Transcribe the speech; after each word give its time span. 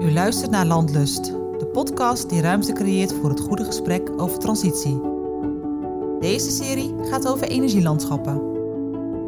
U 0.00 0.12
luistert 0.12 0.50
naar 0.50 0.66
Landlust, 0.66 1.24
de 1.58 1.68
podcast 1.72 2.28
die 2.28 2.40
ruimte 2.40 2.72
creëert 2.72 3.12
voor 3.12 3.30
het 3.30 3.40
goede 3.40 3.64
gesprek 3.64 4.10
over 4.16 4.38
transitie. 4.38 5.00
Deze 6.20 6.50
serie 6.50 6.94
gaat 7.02 7.28
over 7.28 7.48
energielandschappen. 7.48 8.42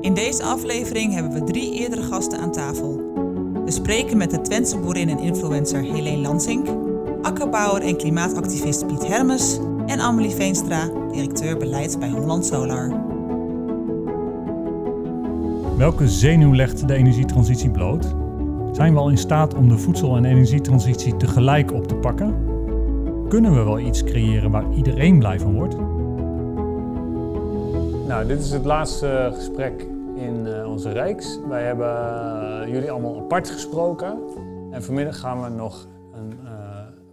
In 0.01 0.15
deze 0.15 0.43
aflevering 0.43 1.15
hebben 1.15 1.33
we 1.33 1.45
drie 1.45 1.73
eerdere 1.73 2.03
gasten 2.03 2.39
aan 2.39 2.53
tafel. 2.53 2.97
We 3.65 3.71
spreken 3.71 4.17
met 4.17 4.31
de 4.31 4.41
Twentse 4.41 4.79
boerin 4.79 5.09
en 5.09 5.19
influencer 5.19 5.83
Helene 5.83 6.21
Lansink, 6.21 6.67
akkerbouwer 7.23 7.83
en 7.83 7.97
klimaatactivist 7.97 8.87
Piet 8.87 9.07
Hermes 9.07 9.59
en 9.87 10.01
Amelie 10.01 10.35
Veenstra, 10.35 10.91
directeur 11.13 11.57
beleid 11.57 11.99
bij 11.99 12.11
Holland 12.11 12.47
Solar. 12.47 13.01
Welke 15.77 16.09
zenuw 16.09 16.55
legt 16.55 16.89
de 16.89 16.95
energietransitie 16.95 17.71
bloot? 17.71 18.22
Zijn 18.73 18.93
we 18.93 18.99
al 18.99 19.09
in 19.09 19.19
staat 19.19 19.55
om 19.55 19.69
de 19.69 19.79
voedsel- 19.79 20.17
en 20.17 20.25
energietransitie 20.25 21.17
tegelijk 21.17 21.73
op 21.73 21.87
te 21.87 21.95
pakken? 21.95 22.51
Kunnen 23.29 23.55
we 23.55 23.63
wel 23.63 23.79
iets 23.79 24.05
creëren 24.05 24.51
waar 24.51 24.73
iedereen 24.73 25.19
blij 25.19 25.41
van 25.41 25.55
wordt? 25.55 25.77
Nou, 28.07 28.27
dit 28.27 28.41
is 28.41 28.51
het 28.51 28.65
laatste 28.65 29.31
gesprek 29.35 29.87
in 30.15 30.47
uh, 30.47 30.71
onze 30.71 30.93
reeks. 30.93 31.39
Wij 31.49 31.63
hebben 31.63 31.87
uh, 32.67 32.73
jullie 32.73 32.91
allemaal 32.91 33.19
apart 33.19 33.51
gesproken. 33.51 34.19
En 34.71 34.83
vanmiddag 34.83 35.19
gaan 35.19 35.43
we 35.43 35.49
nog 35.49 35.87
een 36.15 36.39
uh, 36.45 36.51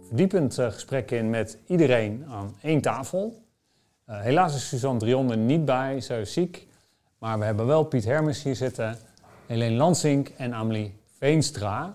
verdiepend 0.06 0.54
gesprek 0.54 1.10
in 1.10 1.30
met 1.30 1.58
iedereen 1.66 2.24
aan 2.28 2.54
één 2.62 2.80
tafel. 2.80 3.42
helaas 4.06 4.54
is 4.54 4.68
Suzanne 4.68 4.98
Drion 4.98 5.30
er 5.30 5.36
niet 5.36 5.64
bij, 5.64 6.00
zij 6.00 6.20
is 6.20 6.32
ziek. 6.32 6.66
Maar 7.18 7.38
we 7.38 7.44
hebben 7.44 7.66
wel 7.66 7.84
Piet 7.84 8.04
Hermes 8.04 8.42
hier 8.42 8.56
zitten, 8.56 8.96
Helene 9.46 9.76
Lansink 9.76 10.28
en 10.36 10.54
Amelie 10.54 10.99
Veenstra. 11.20 11.94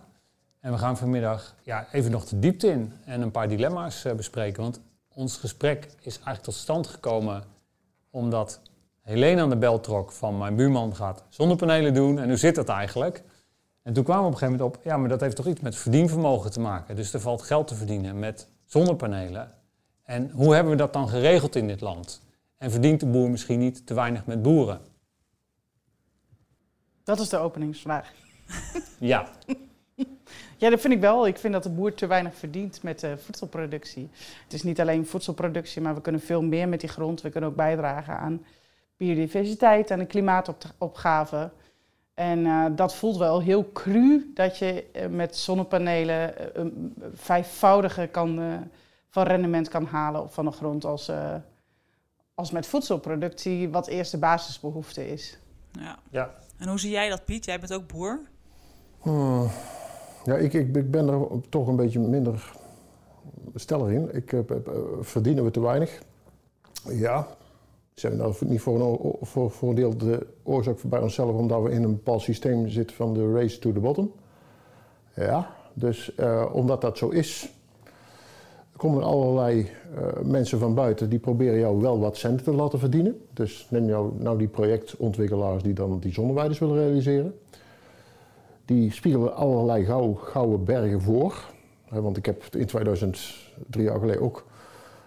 En 0.59 0.71
we 0.71 0.77
gaan 0.77 0.97
vanmiddag 0.97 1.55
ja, 1.63 1.87
even 1.91 2.11
nog 2.11 2.25
de 2.25 2.39
diepte 2.39 2.67
in 2.67 2.93
en 3.05 3.21
een 3.21 3.31
paar 3.31 3.47
dilemma's 3.47 4.05
uh, 4.05 4.13
bespreken. 4.13 4.63
Want 4.63 4.81
ons 5.13 5.37
gesprek 5.37 5.85
is 5.85 6.15
eigenlijk 6.15 6.43
tot 6.43 6.53
stand 6.53 6.87
gekomen 6.87 7.43
omdat 8.09 8.61
Helene 9.01 9.41
aan 9.41 9.49
de 9.49 9.57
bel 9.57 9.79
trok 9.79 10.11
van 10.11 10.37
mijn 10.37 10.55
buurman 10.55 10.95
gaat 10.95 11.23
zonnepanelen 11.29 11.93
doen. 11.93 12.19
En 12.19 12.27
hoe 12.27 12.37
zit 12.37 12.55
dat 12.55 12.69
eigenlijk? 12.69 13.23
En 13.81 13.93
toen 13.93 14.03
kwamen 14.03 14.23
we 14.23 14.27
op 14.27 14.33
een 14.33 14.39
gegeven 14.39 14.59
moment 14.61 14.77
op, 14.77 14.85
ja, 14.85 14.97
maar 14.97 15.09
dat 15.09 15.21
heeft 15.21 15.35
toch 15.35 15.47
iets 15.47 15.61
met 15.61 15.75
verdienvermogen 15.75 16.51
te 16.51 16.59
maken. 16.59 16.95
Dus 16.95 17.13
er 17.13 17.19
valt 17.19 17.41
geld 17.41 17.67
te 17.67 17.75
verdienen 17.75 18.19
met 18.19 18.47
zonnepanelen. 18.65 19.51
En 20.03 20.29
hoe 20.31 20.53
hebben 20.53 20.71
we 20.71 20.77
dat 20.77 20.93
dan 20.93 21.09
geregeld 21.09 21.55
in 21.55 21.67
dit 21.67 21.81
land? 21.81 22.21
En 22.57 22.71
verdient 22.71 22.99
de 22.99 23.05
boer 23.05 23.29
misschien 23.29 23.59
niet 23.59 23.87
te 23.87 23.93
weinig 23.93 24.25
met 24.25 24.41
boeren? 24.41 24.81
Dat 27.03 27.19
is 27.19 27.29
de 27.29 27.37
openingsvraag. 27.37 28.24
Ja. 28.99 29.29
Ja, 30.57 30.69
dat 30.69 30.81
vind 30.81 30.93
ik 30.93 30.99
wel. 30.99 31.27
Ik 31.27 31.37
vind 31.37 31.53
dat 31.53 31.63
de 31.63 31.69
boer 31.69 31.93
te 31.93 32.07
weinig 32.07 32.35
verdient 32.35 32.83
met 32.83 33.03
uh, 33.03 33.11
voedselproductie. 33.17 34.09
Het 34.43 34.53
is 34.53 34.63
niet 34.63 34.79
alleen 34.79 35.07
voedselproductie, 35.07 35.81
maar 35.81 35.95
we 35.95 36.01
kunnen 36.01 36.21
veel 36.21 36.41
meer 36.41 36.69
met 36.69 36.79
die 36.79 36.89
grond. 36.89 37.21
We 37.21 37.29
kunnen 37.29 37.49
ook 37.49 37.55
bijdragen 37.55 38.17
aan 38.17 38.45
biodiversiteit, 38.97 39.91
aan 39.91 39.99
de 39.99 40.05
klimaatopgave. 40.05 41.51
En 42.13 42.39
uh, 42.39 42.65
dat 42.71 42.95
voelt 42.95 43.17
wel 43.17 43.41
heel 43.41 43.71
cru 43.71 44.31
dat 44.33 44.57
je 44.57 44.85
uh, 44.95 45.05
met 45.07 45.35
zonnepanelen 45.35 46.33
een 46.59 46.93
vijfvoudige 47.13 48.07
kan, 48.11 48.59
van 49.09 49.23
rendement 49.23 49.69
kan 49.69 49.85
halen 49.85 50.31
van 50.31 50.45
de 50.45 50.51
grond 50.51 50.85
als, 50.85 51.11
als 52.33 52.51
met 52.51 52.67
voedselproductie, 52.67 53.69
wat 53.69 53.87
eerst 53.87 54.11
de 54.11 54.17
basisbehoefte 54.17 55.07
is. 55.11 55.37
Ja. 55.71 55.99
ja. 56.09 56.33
En 56.57 56.67
hoe 56.67 56.79
zie 56.79 56.91
jij 56.91 57.09
dat, 57.09 57.25
Piet? 57.25 57.45
Jij 57.45 57.59
bent 57.59 57.73
ook 57.73 57.87
boer. 57.87 58.19
Ja, 60.23 60.35
ik, 60.35 60.53
ik, 60.53 60.75
ik, 60.75 60.91
ben 60.91 61.07
er 61.07 61.27
toch 61.49 61.67
een 61.67 61.75
beetje 61.75 61.99
minder 61.99 62.51
stellig 63.55 63.89
in. 63.89 64.15
Ik, 64.15 64.31
uh, 64.31 64.41
verdienen 65.01 65.43
we 65.43 65.51
te 65.51 65.61
weinig? 65.61 66.01
Ja. 66.89 67.27
Zijn 67.93 68.11
we 68.11 68.17
nou 68.17 68.33
niet 68.39 68.61
voor 68.61 68.81
een, 68.81 69.15
voor, 69.21 69.51
voor 69.51 69.69
een 69.69 69.75
deel 69.75 69.97
de 69.97 70.27
oorzaak 70.43 70.77
bij 70.83 70.99
onszelf 70.99 71.35
omdat 71.35 71.61
we 71.61 71.71
in 71.71 71.83
een 71.83 71.93
bepaald 71.93 72.21
systeem 72.21 72.67
zitten 72.67 72.95
van 72.95 73.13
de 73.13 73.33
race 73.33 73.59
to 73.59 73.71
the 73.71 73.79
bottom? 73.79 74.11
Ja. 75.13 75.55
Dus 75.73 76.13
uh, 76.19 76.45
omdat 76.53 76.81
dat 76.81 76.97
zo 76.97 77.09
is, 77.09 77.49
komen 78.75 79.01
er 79.01 79.05
allerlei 79.05 79.69
mensen 80.23 80.59
van 80.59 80.73
buiten 80.73 81.09
die 81.09 81.19
proberen 81.19 81.59
jou 81.59 81.81
wel 81.81 81.99
wat 81.99 82.17
centen 82.17 82.43
te 82.45 82.53
laten 82.53 82.79
verdienen. 82.79 83.21
Dus 83.33 83.67
neem 83.69 83.87
jou 83.87 84.11
nou 84.17 84.37
die 84.37 84.47
projectontwikkelaars 84.47 85.63
die 85.63 85.73
dan 85.73 85.99
die 85.99 86.13
zonneweiders 86.13 86.59
willen 86.59 86.77
realiseren. 86.77 87.35
Die 88.65 88.91
spiegelen 88.91 89.35
allerlei 89.35 89.85
gouden 90.15 90.63
bergen 90.63 91.01
voor. 91.01 91.53
want 91.89 92.17
ik 92.17 92.25
heb 92.25 92.43
in 92.55 92.65
2003 92.65 93.83
jaar 93.83 93.99
geleden 93.99 94.21
ook 94.21 94.45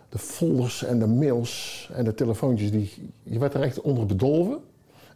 de 0.09 0.19
folders 0.19 0.85
en 0.85 0.99
de 0.99 1.07
mails 1.07 1.89
en 1.93 2.05
de 2.05 2.15
telefoontjes, 2.15 2.71
die, 2.71 3.13
je 3.23 3.39
werd 3.39 3.55
er 3.55 3.63
echt 3.63 3.81
onder 3.81 4.07
bedolven. 4.07 4.59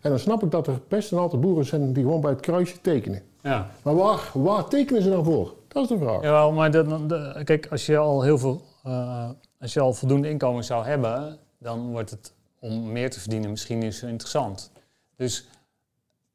En 0.01 0.11
dan 0.11 0.19
snap 0.19 0.43
ik 0.43 0.51
dat 0.51 0.67
er 0.67 0.81
best 0.89 1.13
een 1.13 1.19
aantal 1.19 1.39
boeren 1.39 1.65
zijn 1.65 1.93
die 1.93 2.03
gewoon 2.03 2.21
bij 2.21 2.31
het 2.31 2.41
kruisje 2.41 2.81
tekenen. 2.81 3.23
Ja. 3.43 3.71
Maar 3.83 3.95
waar, 3.95 4.31
waar 4.35 4.69
tekenen 4.69 5.03
ze 5.03 5.11
dan 5.11 5.25
voor? 5.25 5.55
Dat 5.69 5.83
is 5.83 5.89
de 5.89 5.99
vraag. 5.99 6.23
Ja, 6.23 6.51
maar 6.51 6.71
de, 6.71 7.41
kijk, 7.45 7.67
als 7.71 7.87
je 7.87 7.97
al 7.97 8.23
heel 8.23 8.39
veel, 8.39 8.63
uh, 8.87 9.29
als 9.61 9.73
je 9.73 9.81
al 9.81 9.93
voldoende 9.93 10.29
inkomen 10.29 10.65
zou 10.65 10.85
hebben, 10.85 11.39
dan 11.59 11.91
wordt 11.91 12.11
het 12.11 12.33
om 12.59 12.93
meer 12.93 13.11
te 13.11 13.21
verdienen 13.21 13.51
misschien 13.51 13.79
niet 13.79 13.95
zo 13.95 14.07
interessant. 14.07 14.71
Dus 15.17 15.49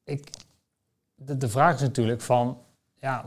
ik, 0.04 0.30
de, 1.18 1.38
de 1.38 1.50
vraag 1.50 1.76
is 1.76 1.82
natuurlijk 1.82 2.22
van, 2.22 2.58
ja, 3.00 3.26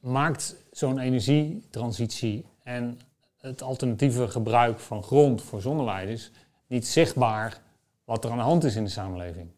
maakt 0.00 0.56
zo'n 0.70 0.98
energietransitie 0.98 2.44
en 2.62 2.98
het 3.40 3.62
alternatieve 3.62 4.28
gebruik 4.28 4.78
van 4.78 5.02
grond 5.02 5.42
voor 5.42 5.60
zonneweiders 5.60 6.30
niet 6.66 6.86
zichtbaar 6.86 7.60
wat 8.04 8.24
er 8.24 8.30
aan 8.30 8.36
de 8.36 8.42
hand 8.42 8.64
is 8.64 8.76
in 8.76 8.84
de 8.84 8.90
samenleving? 8.90 9.50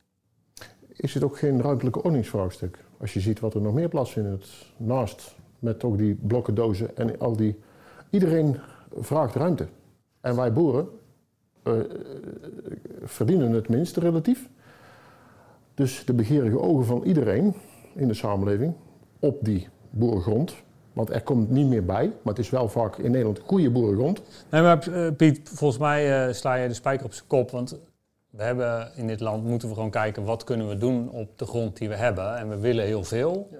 Is 0.89 1.15
het 1.15 1.23
ook 1.23 1.39
geen 1.39 1.63
ruimtelijke 1.63 2.03
ordeningsvraagstuk? 2.03 2.85
Als 3.01 3.13
je 3.13 3.21
ziet 3.21 3.41
wat 3.41 3.55
er 3.55 3.61
nog 3.61 3.75
meer 3.75 3.89
plaatsvindt 3.89 4.47
naast 4.77 5.35
met 5.59 5.85
ook 5.85 5.99
die 5.99 6.15
blokkendozen 6.15 6.97
en 6.97 7.19
al 7.19 7.37
die. 7.37 7.59
Iedereen 8.11 8.57
vraagt 8.99 9.35
ruimte. 9.35 9.69
En 10.21 10.37
wij 10.37 10.53
boeren 10.53 10.89
uh, 11.65 11.81
verdienen 13.03 13.53
het 13.53 13.69
minste 13.69 14.01
relatief. 14.01 14.49
Dus 15.81 16.05
de 16.05 16.13
begeerige 16.13 16.61
ogen 16.61 16.85
van 16.85 17.03
iedereen 17.03 17.55
in 17.95 18.09
de 18.09 18.15
samenleving 18.15 18.75
op 19.21 19.39
die 19.41 19.69
boerengrond. 19.91 20.55
Want 20.93 21.11
er 21.11 21.23
komt 21.23 21.51
niet 21.51 21.67
meer 21.67 21.85
bij, 21.85 22.07
maar 22.07 22.35
het 22.35 22.39
is 22.39 22.51
wel 22.51 22.69
vaak 22.69 22.97
in 22.97 23.11
Nederland 23.11 23.41
goede 23.47 23.71
boerengrond. 23.71 24.23
Nee, 24.51 24.63
maar 24.63 24.89
uh, 24.89 25.09
Piet, 25.17 25.51
volgens 25.55 25.81
mij 25.81 26.29
uh, 26.29 26.35
sla 26.35 26.55
je 26.55 26.69
de 26.69 26.75
spijker 26.75 27.07
op 27.07 27.13
zijn 27.13 27.27
kop. 27.27 27.51
Want 27.51 27.79
we 28.31 28.43
hebben 28.43 28.93
in 28.97 29.07
dit 29.07 29.21
land 29.21 29.45
moeten 29.45 29.69
we 29.69 29.75
gewoon 29.75 29.91
kijken 29.91 30.25
wat 30.25 30.45
kunnen 30.45 30.69
we 30.69 30.77
doen 30.77 31.11
op 31.11 31.39
de 31.39 31.47
grond 31.47 31.77
die 31.77 31.89
we 31.89 31.97
hebben. 31.97 32.37
En 32.37 32.49
we 32.49 32.59
willen 32.59 32.85
heel 32.85 33.05
veel. 33.05 33.49
Ja. 33.51 33.59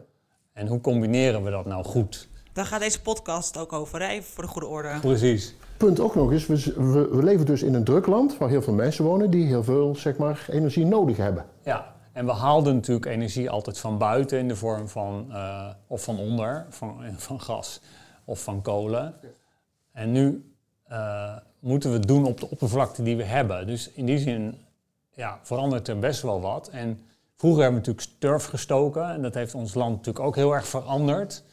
En 0.53 0.67
hoe 0.67 0.81
combineren 0.81 1.43
we 1.43 1.51
dat 1.51 1.67
nou 1.67 1.85
goed? 1.85 2.29
Daar 2.53 2.67
gaat 2.67 2.81
deze 2.81 3.03
podcast 3.03 3.59
ook 3.59 3.73
over, 3.73 4.03
even 4.03 4.31
voor 4.33 4.43
de 4.43 4.51
goede 4.51 4.67
orde. 4.67 4.99
Precies. 5.01 5.55
Punt 5.77 6.01
ook 6.01 6.15
nog 6.15 6.33
eens, 6.33 6.47
we, 6.47 7.09
we, 7.13 7.23
leven 7.23 7.47
dus 7.47 7.63
in 7.63 7.75
een 7.75 7.85
druk 7.85 8.07
land 8.07 8.39
waar 8.39 8.49
heel 8.49 8.63
veel 8.63 8.75
mensen 8.75 9.05
wonen 9.05 9.31
die 9.31 9.47
heel 9.47 9.65
veel 9.65 9.97
zeg 9.97 10.17
maar, 10.17 10.47
energie 10.51 10.87
nodig 10.87 11.17
hebben. 11.17 11.47
Ja, 11.65 11.99
en 12.13 12.27
we 12.27 12.33
haalden 12.33 12.75
natuurlijk 12.75 13.07
energie 13.07 13.51
altijd 13.51 13.79
van 13.79 13.99
buiten 13.99 14.39
in 14.39 14.49
de 14.49 14.57
vorm 14.57 14.89
van, 14.89 15.27
uh, 15.29 15.69
of 15.87 16.05
van 16.05 16.19
onder, 16.19 16.67
van, 16.69 17.05
van 17.17 17.41
gas 17.41 17.81
of 18.25 18.43
van 18.43 18.63
kolen. 18.63 19.15
En 19.93 20.13
nu 20.13 20.53
uh, 20.91 21.37
moeten 21.59 21.91
we 21.91 21.97
het 21.97 22.09
doen 22.09 22.25
op 22.25 22.41
de 22.41 22.51
oppervlakte 22.51 23.03
die 23.03 23.17
we 23.17 23.25
hebben. 23.25 23.67
Dus 23.67 23.91
in 23.91 24.07
die 24.07 24.19
zin 24.19 24.59
ja, 25.11 25.39
verandert 25.43 25.89
er 25.89 25.99
best 25.99 26.23
wel 26.23 26.41
wat. 26.41 26.69
En 26.69 27.01
Vroeger 27.41 27.63
hebben 27.63 27.83
we 27.83 27.87
natuurlijk 27.89 28.21
turf 28.21 28.45
gestoken 28.45 29.11
en 29.11 29.23
dat 29.23 29.35
heeft 29.35 29.55
ons 29.55 29.75
land 29.75 29.97
natuurlijk 29.97 30.25
ook 30.25 30.37
heel 30.37 30.55
erg 30.55 30.67
veranderd. 30.67 31.45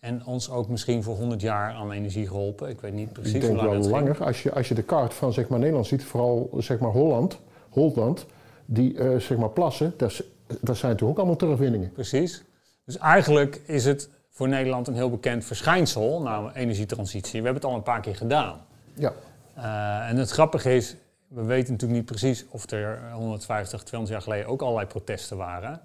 En 0.00 0.26
ons 0.26 0.50
ook 0.50 0.68
misschien 0.68 1.02
voor 1.02 1.16
100 1.16 1.40
jaar 1.40 1.72
aan 1.72 1.90
energie 1.92 2.26
geholpen. 2.26 2.68
Ik 2.68 2.80
weet 2.80 2.92
niet 2.92 3.12
precies 3.12 3.32
Ik 3.32 3.40
denk 3.40 3.58
hoe 3.58 3.68
lang 3.68 3.80
wel 3.80 3.90
langer. 3.90 4.24
Als 4.24 4.42
je, 4.42 4.52
als 4.52 4.68
je 4.68 4.74
de 4.74 4.82
kaart 4.82 5.14
van 5.14 5.32
zeg 5.32 5.48
maar, 5.48 5.58
Nederland 5.58 5.86
ziet, 5.86 6.04
vooral 6.04 6.50
zeg 6.58 6.78
maar, 6.78 6.90
Holland, 6.90 7.38
Holland, 7.68 8.26
die 8.70 8.94
uh, 8.94 9.18
zeg 9.18 9.38
maar, 9.38 9.50
plassen, 9.50 9.94
dat, 9.96 10.22
dat 10.46 10.76
zijn 10.76 10.92
natuurlijk 10.92 11.02
ook 11.02 11.16
allemaal 11.16 11.36
terugwinningen. 11.36 11.92
Precies. 11.92 12.44
Dus 12.84 12.98
eigenlijk 12.98 13.60
is 13.66 13.84
het 13.84 14.08
voor 14.30 14.48
Nederland 14.48 14.88
een 14.88 14.94
heel 14.94 15.10
bekend 15.10 15.44
verschijnsel, 15.44 16.22
namelijk 16.22 16.56
energietransitie. 16.56 17.40
We 17.40 17.44
hebben 17.44 17.62
het 17.62 17.70
al 17.70 17.76
een 17.76 17.82
paar 17.82 18.00
keer 18.00 18.16
gedaan. 18.16 18.60
Ja. 18.94 19.12
Uh, 19.58 20.08
en 20.08 20.16
het 20.16 20.30
grappige 20.30 20.74
is, 20.74 20.96
we 21.28 21.42
weten 21.42 21.72
natuurlijk 21.72 22.00
niet 22.00 22.10
precies 22.10 22.44
of 22.48 22.70
er 22.70 23.12
150, 23.12 23.82
200 23.82 24.12
jaar 24.12 24.22
geleden 24.22 24.52
ook 24.52 24.62
allerlei 24.62 24.86
protesten 24.86 25.36
waren. 25.36 25.80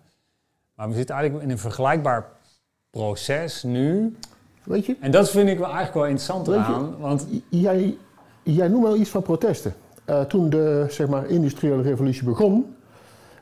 Maar 0.75 0.89
we 0.89 0.95
zitten 0.95 1.15
eigenlijk 1.15 1.45
in 1.45 1.51
een 1.51 1.59
vergelijkbaar 1.59 2.29
proces 2.89 3.63
nu. 3.63 4.18
Weet 4.63 4.86
je? 4.86 4.97
En 5.00 5.12
dat 5.12 5.29
vind 5.29 5.50
ik 5.50 5.57
wel 5.57 5.65
eigenlijk 5.65 5.95
wel 5.95 6.06
interessant 6.06 6.53
aan. 6.53 6.97
Want... 6.97 7.27
Jij, 7.50 7.97
jij 8.44 8.68
noemt 8.68 8.83
wel 8.83 8.95
iets 8.95 9.09
van 9.09 9.21
protesten. 9.21 9.74
Uh, 10.09 10.21
toen 10.21 10.50
de 10.50 10.85
zeg 10.89 11.07
maar, 11.07 11.25
industriële 11.29 11.81
revolutie 11.81 12.23
begon, 12.23 12.75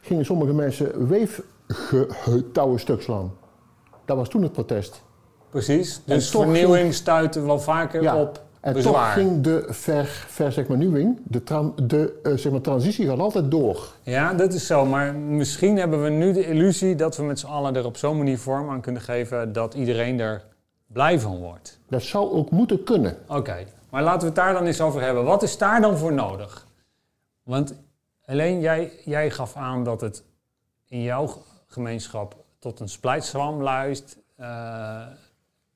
gingen 0.01 0.25
sommige 0.25 0.53
mensen 0.53 1.07
weefgetouwen 1.07 2.79
stuk 2.79 3.01
slaan. 3.01 3.31
Dat 4.05 4.17
was 4.17 4.29
toen 4.29 4.41
het 4.43 4.51
protest. 4.51 5.01
Precies. 5.49 6.01
Dus 6.05 6.29
vernieuwing 6.29 6.93
stuit 6.93 7.35
wel 7.35 7.59
vaker 7.59 8.01
Ja. 8.01 8.15
op 8.21 8.41
En 8.59 8.73
bezwaar. 8.73 8.93
toch 8.93 9.13
ging 9.23 9.41
de 9.43 9.65
ver, 9.69 10.05
ver 10.27 10.51
zeg 10.51 10.67
maar, 10.67 10.77
nieuwing, 10.77 11.19
de, 11.23 11.43
tran- 11.43 11.73
de 11.83 12.19
eh, 12.23 12.33
zeg 12.33 12.51
maar, 12.51 12.61
transitie 12.61 13.07
gaat 13.07 13.19
altijd 13.19 13.51
door. 13.51 13.87
Ja, 14.03 14.33
dat 14.33 14.53
is 14.53 14.65
zo. 14.65 14.85
Maar 14.85 15.15
misschien 15.15 15.77
hebben 15.77 16.03
we 16.03 16.09
nu 16.09 16.33
de 16.33 16.47
illusie 16.47 16.95
dat 16.95 17.17
we 17.17 17.23
met 17.23 17.39
z'n 17.39 17.45
allen 17.47 17.75
er 17.75 17.85
op 17.85 17.97
zo'n 17.97 18.17
manier 18.17 18.37
vorm 18.37 18.69
aan 18.69 18.81
kunnen 18.81 19.01
geven 19.01 19.53
dat 19.53 19.73
iedereen 19.73 20.19
er 20.19 20.43
blij 20.87 21.19
van 21.19 21.37
wordt. 21.39 21.79
Dat 21.89 22.01
zou 22.01 22.31
ook 22.31 22.51
moeten 22.51 22.83
kunnen. 22.83 23.17
Oké, 23.27 23.55
maar 23.91 24.03
laten 24.03 24.19
we 24.19 24.25
het 24.25 24.35
daar 24.35 24.53
dan 24.53 24.65
eens 24.65 24.81
over 24.81 25.01
hebben. 25.01 25.23
Wat 25.23 25.43
is 25.43 25.57
daar 25.57 25.81
dan 25.81 25.97
voor 25.97 26.13
nodig? 26.13 26.67
Want 27.43 27.75
alleen 28.25 28.59
jij, 28.59 28.91
jij 29.05 29.31
gaf 29.31 29.55
aan 29.55 29.83
dat 29.83 30.01
het 30.01 30.23
in 30.88 31.01
jouw 31.01 31.43
gemeenschap 31.67 32.35
tot 32.59 32.79
een 32.79 32.89
splijtswam 32.89 33.61
luist, 33.61 34.17
eh, 34.35 35.07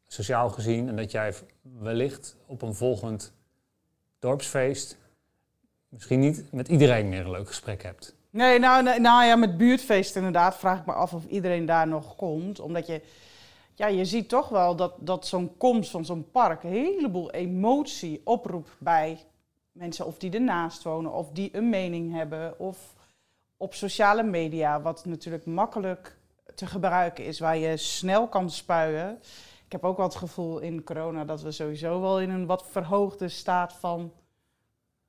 sociaal 0.07 0.49
gezien, 0.49 0.89
en 0.89 0.95
dat 0.95 1.11
jij 1.11 1.33
wellicht 1.61 2.35
op 2.45 2.61
een 2.61 2.73
volgend 2.73 3.33
dorpsfeest 4.19 4.97
misschien 5.89 6.19
niet 6.19 6.51
met 6.51 6.67
iedereen 6.67 7.09
meer 7.09 7.25
een 7.25 7.31
leuk 7.31 7.47
gesprek 7.47 7.83
hebt. 7.83 8.15
Nee, 8.29 8.59
nou, 8.59 8.83
nee, 8.83 8.99
nou 8.99 9.25
ja, 9.25 9.35
met 9.35 9.57
buurtfeest 9.57 10.15
inderdaad 10.15 10.55
vraag 10.55 10.79
ik 10.79 10.85
me 10.85 10.93
af 10.93 11.13
of 11.13 11.25
iedereen 11.25 11.65
daar 11.65 11.87
nog 11.87 12.15
komt. 12.15 12.59
Omdat 12.59 12.87
je, 12.87 13.01
ja, 13.75 13.87
je 13.87 14.05
ziet 14.05 14.29
toch 14.29 14.49
wel 14.49 14.75
dat, 14.75 14.93
dat 14.99 15.27
zo'n 15.27 15.57
komst 15.57 15.91
van 15.91 16.05
zo'n 16.05 16.31
park 16.31 16.63
een 16.63 16.69
heleboel 16.69 17.31
emotie 17.31 18.21
oproept 18.23 18.75
bij 18.79 19.19
mensen. 19.71 20.05
Of 20.05 20.17
die 20.17 20.31
ernaast 20.31 20.83
wonen, 20.83 21.13
of 21.13 21.31
die 21.31 21.57
een 21.57 21.69
mening 21.69 22.13
hebben. 22.13 22.59
Of 22.59 22.93
op 23.57 23.73
sociale 23.73 24.23
media, 24.23 24.81
wat 24.81 25.05
natuurlijk 25.05 25.45
makkelijk 25.45 26.17
te 26.55 26.65
gebruiken 26.65 27.25
is, 27.25 27.39
waar 27.39 27.57
je 27.57 27.77
snel 27.77 28.27
kan 28.27 28.49
spuien. 28.49 29.19
Ik 29.65 29.71
heb 29.71 29.83
ook 29.83 29.97
wel 29.97 30.05
het 30.05 30.15
gevoel 30.15 30.59
in 30.59 30.83
corona 30.83 31.25
dat 31.25 31.41
we 31.41 31.51
sowieso 31.51 32.01
wel 32.01 32.21
in 32.21 32.29
een 32.29 32.45
wat 32.45 32.67
verhoogde 32.69 33.27
staat 33.27 33.73
van 33.73 34.13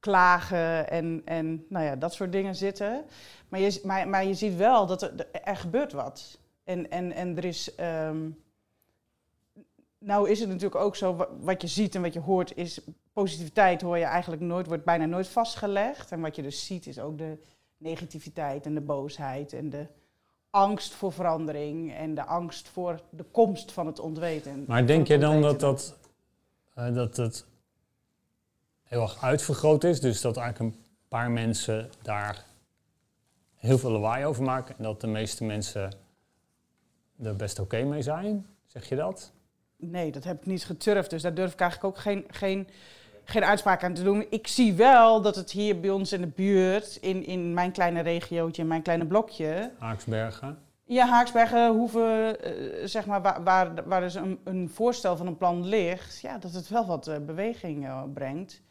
klagen 0.00 0.90
en, 0.90 1.22
en 1.24 1.66
nou 1.68 1.84
ja, 1.84 1.96
dat 1.96 2.14
soort 2.14 2.32
dingen 2.32 2.56
zitten. 2.56 3.04
Maar 3.48 3.60
je, 3.60 3.80
maar, 3.84 4.08
maar 4.08 4.24
je 4.24 4.34
ziet 4.34 4.56
wel 4.56 4.86
dat 4.86 5.02
er, 5.02 5.30
er 5.44 5.56
gebeurt 5.56 5.92
wat. 5.92 6.38
En, 6.64 6.90
en, 6.90 7.12
en 7.12 7.36
er 7.36 7.44
is. 7.44 7.74
ehm, 7.74 8.28
nou 10.06 10.30
is 10.30 10.40
het 10.40 10.48
natuurlijk 10.48 10.80
ook 10.80 10.96
zo, 10.96 11.16
wa- 11.16 11.28
wat 11.40 11.62
je 11.62 11.68
ziet 11.68 11.94
en 11.94 12.02
wat 12.02 12.12
je 12.12 12.20
hoort, 12.20 12.56
is 12.56 12.80
positiviteit 13.12 13.80
hoor 13.82 13.98
je 13.98 14.04
eigenlijk 14.04 14.42
nooit, 14.42 14.66
wordt 14.66 14.84
bijna 14.84 15.04
nooit 15.04 15.28
vastgelegd. 15.28 16.12
En 16.12 16.20
wat 16.20 16.36
je 16.36 16.42
dus 16.42 16.66
ziet 16.66 16.86
is 16.86 16.98
ook 16.98 17.18
de 17.18 17.38
negativiteit 17.76 18.66
en 18.66 18.74
de 18.74 18.80
boosheid 18.80 19.52
en 19.52 19.70
de 19.70 19.86
angst 20.50 20.92
voor 20.92 21.12
verandering 21.12 21.94
en 21.94 22.14
de 22.14 22.24
angst 22.24 22.68
voor 22.68 23.00
de 23.10 23.22
komst 23.24 23.72
van 23.72 23.86
het 23.86 23.98
ontweten. 23.98 24.64
Maar 24.66 24.86
denk 24.86 25.06
je 25.06 25.18
dan 25.18 25.42
dat 25.42 25.60
dat, 25.60 25.96
eh, 26.74 26.94
dat 26.94 27.16
het 27.16 27.44
heel 28.82 29.02
erg 29.02 29.22
uitvergroot 29.22 29.84
is? 29.84 30.00
Dus 30.00 30.20
dat 30.20 30.36
eigenlijk 30.36 30.74
een 30.74 30.82
paar 31.08 31.30
mensen 31.30 31.90
daar 32.02 32.44
heel 33.54 33.78
veel 33.78 33.90
lawaai 33.90 34.24
over 34.24 34.42
maken 34.42 34.76
en 34.76 34.82
dat 34.82 35.00
de 35.00 35.06
meeste 35.06 35.44
mensen 35.44 35.92
er 37.22 37.36
best 37.36 37.58
oké 37.58 37.82
mee 37.82 38.02
zijn? 38.02 38.46
Zeg 38.66 38.88
je 38.88 38.96
dat? 38.96 39.32
Nee, 39.76 40.12
dat 40.12 40.24
heb 40.24 40.40
ik 40.40 40.46
niet 40.46 40.64
geturfd. 40.64 41.10
Dus 41.10 41.22
daar 41.22 41.34
durf 41.34 41.52
ik 41.52 41.60
eigenlijk 41.60 41.96
ook 41.96 42.02
geen, 42.02 42.24
geen, 42.28 42.68
geen 43.24 43.44
uitspraak 43.44 43.84
aan 43.84 43.94
te 43.94 44.02
doen. 44.02 44.26
Ik 44.30 44.46
zie 44.46 44.74
wel 44.74 45.22
dat 45.22 45.36
het 45.36 45.50
hier 45.50 45.80
bij 45.80 45.90
ons 45.90 46.12
in 46.12 46.20
de 46.20 46.26
buurt, 46.26 46.96
in, 46.96 47.26
in 47.26 47.54
mijn 47.54 47.72
kleine 47.72 48.00
regiootje, 48.00 48.62
in 48.62 48.68
mijn 48.68 48.82
kleine 48.82 49.06
blokje. 49.06 49.72
Haaksbergen? 49.78 50.58
Ja, 50.84 51.06
Haaksbergen 51.06 51.74
hoeven, 51.74 52.40
eh, 52.40 52.86
zeg 52.86 53.06
maar, 53.06 53.22
waar, 53.22 53.42
waar, 53.42 53.88
waar 53.88 54.00
dus 54.00 54.14
een, 54.14 54.38
een 54.44 54.70
voorstel 54.70 55.16
van 55.16 55.26
een 55.26 55.36
plan 55.36 55.64
ligt, 55.64 56.20
ja, 56.20 56.38
dat 56.38 56.52
het 56.52 56.68
wel 56.68 56.86
wat 56.86 57.06
eh, 57.06 57.18
beweging 57.18 57.86
eh, 57.86 58.02
brengt. 58.14 58.62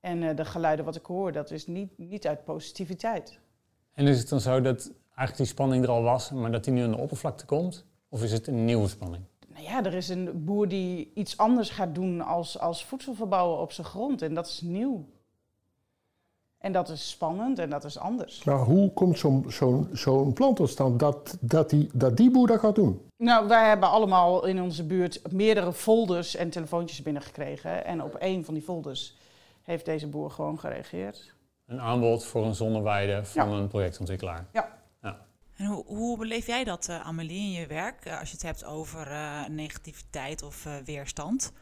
En 0.00 0.36
de 0.36 0.44
geluiden 0.44 0.84
wat 0.84 0.96
ik 0.96 1.06
hoor, 1.06 1.32
dat 1.32 1.50
is 1.50 1.66
niet, 1.66 1.98
niet 1.98 2.26
uit 2.26 2.44
positiviteit. 2.44 3.38
En 3.94 4.06
is 4.06 4.18
het 4.18 4.28
dan 4.28 4.40
zo 4.40 4.60
dat 4.60 4.92
eigenlijk 5.04 5.36
die 5.36 5.46
spanning 5.46 5.84
er 5.84 5.90
al 5.90 6.02
was, 6.02 6.30
maar 6.30 6.52
dat 6.52 6.64
die 6.64 6.72
nu 6.72 6.82
aan 6.82 6.90
de 6.90 6.96
oppervlakte 6.96 7.44
komt? 7.44 7.86
Of 8.08 8.22
is 8.22 8.32
het 8.32 8.46
een 8.46 8.64
nieuwe 8.64 8.88
spanning? 8.88 9.24
Nou 9.52 9.64
ja, 9.64 9.84
er 9.84 9.94
is 9.94 10.08
een 10.08 10.44
boer 10.44 10.68
die 10.68 11.10
iets 11.14 11.36
anders 11.36 11.70
gaat 11.70 11.94
doen 11.94 12.20
als, 12.20 12.58
als 12.58 12.84
voedsel 12.84 13.14
verbouwen 13.14 13.58
op 13.60 13.72
zijn 13.72 13.86
grond. 13.86 14.22
En 14.22 14.34
dat 14.34 14.46
is 14.46 14.60
nieuw. 14.60 15.04
En 16.58 16.72
dat 16.72 16.88
is 16.88 17.10
spannend 17.10 17.58
en 17.58 17.70
dat 17.70 17.84
is 17.84 17.98
anders. 17.98 18.44
Maar 18.44 18.58
hoe 18.58 18.92
komt 18.92 19.18
zo'n 19.18 19.44
zo'n 19.48 19.88
zo'n 19.92 20.32
plan 20.32 20.54
tot 20.54 20.68
stand 20.68 20.98
dat, 20.98 21.36
dat, 21.40 21.70
die, 21.70 21.88
dat 21.92 22.16
die 22.16 22.30
boer 22.30 22.46
dat 22.46 22.60
gaat 22.60 22.74
doen? 22.74 23.00
Nou, 23.16 23.48
wij 23.48 23.68
hebben 23.68 23.88
allemaal 23.88 24.44
in 24.46 24.62
onze 24.62 24.84
buurt 24.84 25.32
meerdere 25.32 25.72
folders 25.72 26.36
en 26.36 26.50
telefoontjes 26.50 27.02
binnengekregen. 27.02 27.84
En 27.84 28.02
op 28.02 28.14
één 28.14 28.44
van 28.44 28.54
die 28.54 28.62
folders 28.62 29.16
heeft 29.62 29.84
deze 29.84 30.06
boer 30.06 30.30
gewoon 30.30 30.58
gereageerd. 30.58 31.34
Een 31.66 31.80
aanbod 31.80 32.24
voor 32.24 32.44
een 32.44 32.54
zonneweide 32.54 33.24
van 33.24 33.50
Ja. 33.50 33.56
een 33.56 33.68
projectontwikkelaar. 33.68 34.46
En 35.60 35.66
hoe, 35.66 36.18
beleef 36.18 36.46
jij 36.46 36.64
dat, 36.64 36.88
eh, 36.88 37.00
Amelie, 37.00 37.40
in 37.40 37.50
je 37.50 37.66
werk? 37.66 38.04
eh, 38.04 38.18
als 38.18 38.28
je 38.28 38.34
het 38.34 38.44
hebt 38.44 38.64
over 38.64 39.06
eh, 39.06 39.46
negativiteit 39.48 40.42
of 40.42 40.66
weerstand. 40.84 41.52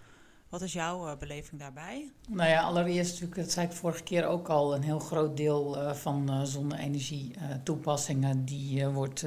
Wat 0.49 0.63
is 0.63 0.73
jouw 0.73 1.17
beleving 1.17 1.61
daarbij? 1.61 2.11
Nou 2.29 2.49
ja, 2.51 2.63
allereerst 2.63 3.11
natuurlijk, 3.11 3.41
dat 3.41 3.51
zei 3.51 3.67
ik 3.67 3.73
vorige 3.73 4.03
keer 4.03 4.27
ook 4.27 4.49
al, 4.49 4.75
een 4.75 4.83
heel 4.83 4.99
groot 4.99 5.37
deel 5.37 5.95
van 5.95 6.47
zonne-energie 6.47 7.35
toepassingen 7.63 8.45
die 8.45 8.87
wordt 8.87 9.27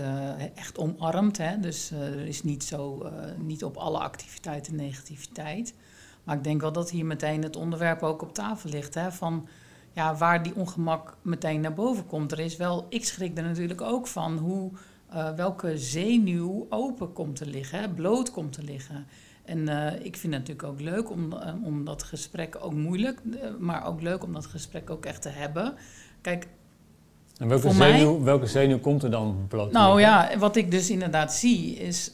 echt 0.56 0.77
omarmd. 0.77 1.38
Hè? 1.38 1.59
Dus 1.59 1.91
er 1.91 2.27
is 2.27 2.44
niet 2.44 2.63
zo, 2.63 3.12
niet 3.38 3.63
op 3.63 3.77
alle 3.77 4.00
activiteiten 4.00 4.75
negativiteit. 4.75 5.73
Maar 6.23 6.35
ik 6.35 6.44
denk 6.44 6.62
wel 6.62 6.71
dat 6.71 6.89
hier 6.89 7.06
meteen 7.06 7.44
het 7.44 7.56
onderwerp 7.56 8.03
ook 8.03 8.21
op 8.21 8.33
tafel 8.33 8.69
ligt. 8.69 8.94
Hè? 8.94 9.12
Van 9.12 9.47
ja, 9.93 10.15
waar 10.15 10.43
die 10.43 10.55
ongemak 10.55 11.17
meteen 11.21 11.61
naar 11.61 11.73
boven 11.73 12.05
komt. 12.05 12.31
Er 12.31 12.39
is 12.39 12.57
wel, 12.57 12.85
ik 12.89 13.05
schrik 13.05 13.38
er 13.38 13.43
natuurlijk 13.43 13.81
ook 13.81 14.07
van 14.07 14.38
hoe, 14.38 14.71
eh, 15.09 15.29
welke 15.35 15.77
zenuw 15.77 16.67
open 16.69 17.13
komt 17.13 17.35
te 17.35 17.45
liggen, 17.45 17.79
hè? 17.79 17.89
bloot 17.89 18.31
komt 18.31 18.53
te 18.53 18.63
liggen. 18.63 19.05
En 19.45 19.67
eh, 19.67 20.05
ik 20.05 20.17
vind 20.17 20.33
het 20.33 20.47
natuurlijk 20.47 20.63
ook 20.67 20.81
leuk 20.81 21.09
om, 21.11 21.33
eh, 21.33 21.53
om 21.63 21.85
dat 21.85 22.03
gesprek 22.03 22.57
ook 22.61 22.73
moeilijk, 22.73 23.21
maar 23.59 23.85
ook 23.88 24.01
leuk 24.01 24.23
om 24.23 24.33
dat 24.33 24.45
gesprek 24.45 24.89
ook 24.89 25.05
echt 25.05 25.21
te 25.21 25.29
hebben. 25.29 25.73
Kijk, 26.21 26.47
En 27.37 27.47
welke 27.47 27.67
Voor 27.67 27.75
mij- 27.75 27.97
zenuw, 27.97 28.23
welke 28.23 28.45
zenuw 28.45 28.79
komt 28.79 29.03
er 29.03 29.11
dan 29.11 29.45
bloot? 29.47 29.71
te 29.71 29.77
nou 29.77 29.99
ja, 29.99 30.37
wat 30.37 30.55
ik 30.55 30.71
dus 30.71 30.89
inderdaad 30.89 31.33
zie 31.33 31.75
is. 31.75 32.11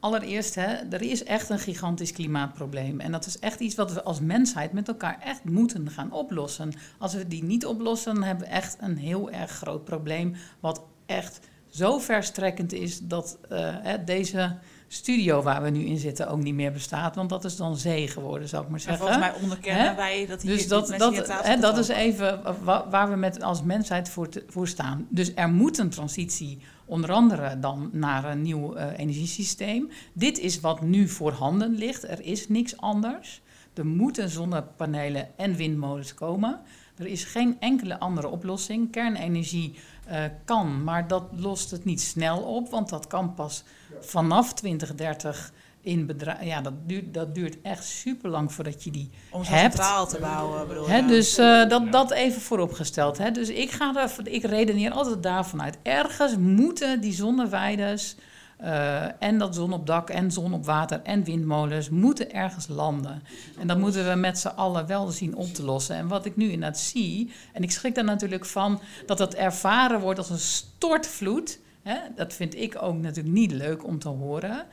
Allereerst, 0.00 0.54
hè, 0.54 0.66
er 0.90 1.02
is 1.02 1.24
echt 1.24 1.48
een 1.48 1.58
gigantisch 1.58 2.12
klimaatprobleem. 2.12 3.00
En 3.00 3.12
dat 3.12 3.26
is 3.26 3.38
echt 3.38 3.60
iets 3.60 3.74
wat 3.74 3.92
we 3.92 4.02
als 4.02 4.20
mensheid 4.20 4.72
met 4.72 4.88
elkaar 4.88 5.18
echt 5.24 5.44
moeten 5.44 5.90
gaan 5.90 6.12
oplossen. 6.12 6.72
Als 6.98 7.14
we 7.14 7.28
die 7.28 7.44
niet 7.44 7.66
oplossen, 7.66 8.14
dan 8.14 8.22
hebben 8.22 8.44
we 8.46 8.52
echt 8.52 8.76
een 8.80 8.96
heel 8.96 9.30
erg 9.30 9.50
groot 9.50 9.84
probleem. 9.84 10.34
Wat 10.60 10.82
echt 11.06 11.40
zo 11.68 11.98
verstrekkend 11.98 12.72
is 12.72 13.00
dat 13.02 13.38
eh, 13.48 13.58
hè, 13.82 14.04
deze 14.04 14.56
studio 14.88 15.42
waar 15.42 15.62
we 15.62 15.70
nu 15.70 15.84
in 15.84 15.98
zitten 15.98 16.28
ook 16.28 16.42
niet 16.42 16.54
meer 16.54 16.72
bestaat. 16.72 17.14
Want 17.14 17.28
dat 17.28 17.44
is 17.44 17.56
dan 17.56 17.76
zee 17.76 18.08
geworden, 18.08 18.48
zou 18.48 18.62
ik 18.62 18.68
maar 18.68 18.78
En 18.78 18.84
zeggen. 18.84 19.06
volgens 19.06 19.26
mij 19.32 19.42
onderkennen 19.42 19.96
wij 19.96 20.26
dat 20.26 20.42
hier 20.42 20.52
Dus 20.56 20.68
dat, 20.68 20.94
dat, 20.98 21.12
hier 21.14 21.42
hè, 21.44 21.56
dat 21.60 21.78
is 21.78 21.88
even 21.88 22.40
wa- 22.64 22.88
waar 22.90 23.10
we 23.10 23.16
met 23.16 23.42
als 23.42 23.62
mensheid 23.62 24.08
voor, 24.08 24.28
te- 24.28 24.44
voor 24.48 24.68
staan. 24.68 25.06
Dus 25.10 25.32
er 25.34 25.48
moet 25.48 25.78
een 25.78 25.90
transitie, 25.90 26.58
onder 26.90 27.12
andere 27.12 27.58
dan 27.58 27.90
naar 27.92 28.24
een 28.24 28.42
nieuw 28.42 28.74
eh, 28.74 28.98
energiesysteem. 28.98 29.88
Dit 30.12 30.38
is 30.38 30.60
wat 30.60 30.80
nu 30.80 31.08
voorhanden 31.08 31.74
ligt. 31.74 32.02
Er 32.02 32.24
is 32.24 32.48
niks 32.48 32.76
anders. 32.76 33.42
Er 33.74 33.86
moeten 33.86 34.28
zonnepanelen 34.28 35.38
en 35.38 35.54
windmolens 35.54 36.14
komen. 36.14 36.60
Er 36.96 37.06
is 37.06 37.24
geen 37.24 37.56
enkele 37.60 37.98
andere 37.98 38.28
oplossing. 38.28 38.90
Kernenergie 38.90 39.74
eh, 40.06 40.24
kan, 40.44 40.84
maar 40.84 41.08
dat 41.08 41.24
lost 41.36 41.70
het 41.70 41.84
niet 41.84 42.00
snel 42.00 42.38
op, 42.38 42.70
want 42.70 42.88
dat 42.88 43.06
kan 43.06 43.34
pas 43.34 43.64
vanaf 44.00 44.54
2030 44.54 45.52
in 45.82 46.06
bedrijf. 46.06 46.44
Ja, 46.44 46.60
dat 46.60 46.88
duurt, 46.88 47.14
dat 47.14 47.34
duurt 47.34 47.60
echt 47.62 47.84
super 47.84 48.30
lang 48.30 48.52
voordat 48.52 48.84
je 48.84 48.90
die 48.90 49.10
Om 49.30 49.44
zo'n 49.44 49.54
hebt. 49.54 49.74
centraal 49.74 50.06
te 50.06 50.18
bouwen, 50.18 50.68
bedoel 50.68 50.88
Hè, 50.88 51.06
dus 51.06 51.38
eh, 51.38 51.68
dat, 51.68 51.92
dat 51.92 52.10
even 52.10 52.40
vooropgesteld. 52.40 53.18
Hè. 53.18 53.30
Dus 53.30 53.48
ik, 53.48 53.70
ga 53.70 53.94
er, 53.96 54.12
ik 54.24 54.44
redeneer 54.44 54.90
altijd 54.90 55.22
daarvan 55.22 55.62
uit. 55.62 55.78
Ergens 55.82 56.36
moeten 56.36 57.00
die 57.00 57.12
zonneweides 57.12 58.16
eh, 58.60 59.22
en 59.22 59.38
dat 59.38 59.54
zon 59.54 59.72
op 59.72 59.86
dak 59.86 60.10
en 60.10 60.30
zon 60.30 60.52
op 60.52 60.64
water 60.64 61.00
en 61.02 61.24
windmolens 61.24 61.88
moeten 61.88 62.32
ergens 62.32 62.68
landen. 62.68 63.22
En 63.58 63.66
dat 63.66 63.78
moeten 63.78 64.08
we 64.08 64.14
met 64.14 64.38
z'n 64.38 64.48
allen 64.48 64.86
wel 64.86 65.08
zien 65.08 65.34
op 65.34 65.54
te 65.54 65.62
lossen. 65.62 65.96
En 65.96 66.08
wat 66.08 66.24
ik 66.24 66.36
nu 66.36 66.44
inderdaad 66.44 66.78
zie, 66.78 67.32
en 67.52 67.62
ik 67.62 67.70
schrik 67.70 67.94
daar 67.94 68.04
natuurlijk 68.04 68.44
van 68.44 68.80
dat 69.06 69.18
dat 69.18 69.34
ervaren 69.34 70.00
wordt 70.00 70.18
als 70.18 70.30
een 70.30 70.38
stortvloed. 70.38 71.58
Hè. 71.82 71.96
Dat 72.16 72.32
vind 72.32 72.56
ik 72.56 72.82
ook 72.82 72.96
natuurlijk 72.96 73.34
niet 73.34 73.52
leuk 73.52 73.84
om 73.84 73.98
te 73.98 74.08
horen. 74.08 74.66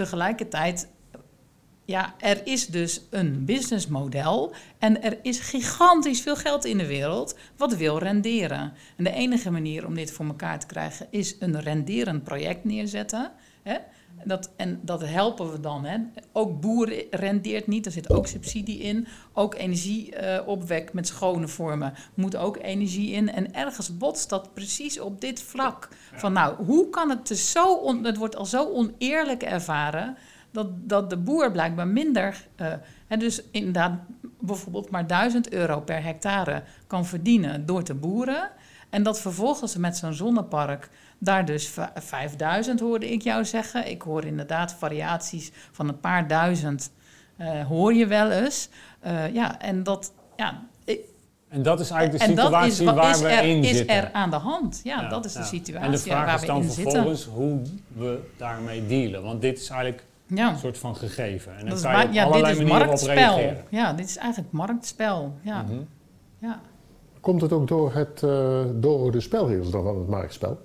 Tegelijkertijd 0.00 0.88
ja, 1.84 2.14
er 2.18 2.46
is 2.46 2.66
dus 2.66 3.00
een 3.10 3.44
businessmodel 3.44 4.54
en 4.78 5.02
er 5.02 5.18
is 5.22 5.38
gigantisch 5.38 6.20
veel 6.20 6.36
geld 6.36 6.64
in 6.64 6.78
de 6.78 6.86
wereld 6.86 7.38
wat 7.56 7.76
wil 7.76 7.98
renderen. 7.98 8.72
En 8.96 9.04
de 9.04 9.12
enige 9.12 9.50
manier 9.50 9.86
om 9.86 9.94
dit 9.94 10.12
voor 10.12 10.26
elkaar 10.26 10.58
te 10.58 10.66
krijgen 10.66 11.06
is 11.10 11.36
een 11.38 11.60
renderend 11.60 12.22
project 12.22 12.64
neerzetten. 12.64 13.32
Hè? 13.62 13.76
Dat, 14.24 14.50
en 14.56 14.80
dat 14.82 15.00
helpen 15.00 15.52
we 15.52 15.60
dan. 15.60 15.84
Hè. 15.84 15.98
Ook 16.32 16.60
boeren 16.60 17.02
rendeert 17.10 17.66
niet, 17.66 17.86
er 17.86 17.92
zit 17.92 18.10
ook 18.10 18.26
subsidie 18.26 18.78
in. 18.78 19.06
Ook 19.32 19.54
energieopwek 19.54 20.92
met 20.92 21.06
schone 21.06 21.48
vormen 21.48 21.94
moet 22.14 22.36
ook 22.36 22.56
energie 22.56 23.10
in. 23.10 23.32
En 23.32 23.54
ergens 23.54 23.96
botst 23.96 24.28
dat 24.28 24.54
precies 24.54 25.00
op 25.00 25.20
dit 25.20 25.42
vlak. 25.42 25.88
Van 26.14 26.32
nou, 26.32 26.64
hoe 26.64 26.90
kan 26.90 27.10
het 27.10 27.28
dus 27.28 27.50
zo... 27.50 27.74
On, 27.74 28.04
het 28.04 28.16
wordt 28.16 28.36
al 28.36 28.46
zo 28.46 28.68
oneerlijk 28.68 29.42
ervaren... 29.42 30.16
dat, 30.50 30.88
dat 30.88 31.10
de 31.10 31.16
boer 31.16 31.52
blijkbaar 31.52 31.88
minder... 31.88 32.46
Uh, 32.56 32.72
hè, 33.06 33.16
dus 33.16 33.42
inderdaad 33.50 34.00
bijvoorbeeld 34.40 34.90
maar 34.90 35.06
1000 35.06 35.52
euro 35.52 35.80
per 35.80 36.02
hectare 36.02 36.62
kan 36.86 37.06
verdienen 37.06 37.66
door 37.66 37.82
te 37.82 37.94
boeren... 37.94 38.50
En 38.90 39.02
dat 39.02 39.20
vervolgens 39.20 39.76
met 39.76 39.96
zo'n 39.96 40.12
zonnepark 40.12 40.90
daar 41.20 41.44
dus 41.44 41.74
5000 41.94 42.80
hoorde 42.80 43.10
ik 43.10 43.22
jou 43.22 43.44
zeggen. 43.44 43.90
Ik 43.90 44.02
hoor 44.02 44.24
inderdaad 44.24 44.74
variaties 44.74 45.52
van 45.70 45.88
een 45.88 46.00
paar 46.00 46.28
duizend, 46.28 46.92
uh, 47.36 47.66
hoor 47.66 47.94
je 47.94 48.06
wel 48.06 48.30
eens. 48.30 48.68
Uh, 49.06 49.34
ja, 49.34 49.60
en 49.60 49.82
dat, 49.82 50.12
ja... 50.36 50.62
Ik, 50.84 51.00
en 51.48 51.62
dat 51.62 51.80
is 51.80 51.90
eigenlijk 51.90 52.24
de 52.24 52.30
situatie 52.30 52.86
is, 52.86 52.92
waar 52.92 53.10
is 53.10 53.20
we 53.20 53.28
er, 53.28 53.44
in 53.44 53.62
is 53.62 53.76
zitten. 53.76 53.96
is 53.96 54.02
er 54.02 54.12
aan 54.12 54.30
de 54.30 54.36
hand. 54.36 54.80
Ja, 54.84 55.00
ja 55.00 55.08
dat 55.08 55.24
is 55.24 55.32
de 55.32 55.42
situatie 55.42 55.86
en 55.86 55.90
de 55.90 55.98
vraag 55.98 56.24
waar 56.24 56.34
is 56.34 56.40
we 56.40 56.46
dan 56.46 56.64
vervolgens 56.64 57.22
zitten. 57.22 57.42
hoe 57.42 57.62
we 57.96 58.20
daarmee 58.36 58.86
dealen. 58.86 59.22
Want 59.22 59.40
dit 59.40 59.58
is 59.58 59.68
eigenlijk 59.68 60.04
ja. 60.26 60.50
een 60.50 60.58
soort 60.58 60.78
van 60.78 60.96
gegeven. 60.96 61.56
En 61.56 61.66
dan 61.66 61.80
kan 61.80 61.92
is, 61.92 62.02
je 62.02 62.06
op 62.08 62.12
ja, 62.12 62.24
dit 62.24 62.32
allerlei 62.32 62.52
is 62.52 62.58
manieren 62.58 62.80
op 62.80 62.86
marktspel. 62.86 63.14
reageren. 63.14 63.64
Ja, 63.68 63.92
dit 63.92 64.08
is 64.08 64.16
eigenlijk 64.16 64.52
marktspel. 64.52 65.34
Ja. 65.42 65.62
Mhm. 65.62 65.74
ja. 66.38 66.60
Komt 67.20 67.40
het 67.40 67.52
ook 67.52 67.68
door, 67.68 67.94
het, 67.94 68.22
uh, 68.22 68.60
door 68.74 69.12
de 69.12 69.20
spelregels 69.20 69.70
dan 69.70 69.82
van 69.82 69.98
het 69.98 70.08
marktspel? 70.08 70.58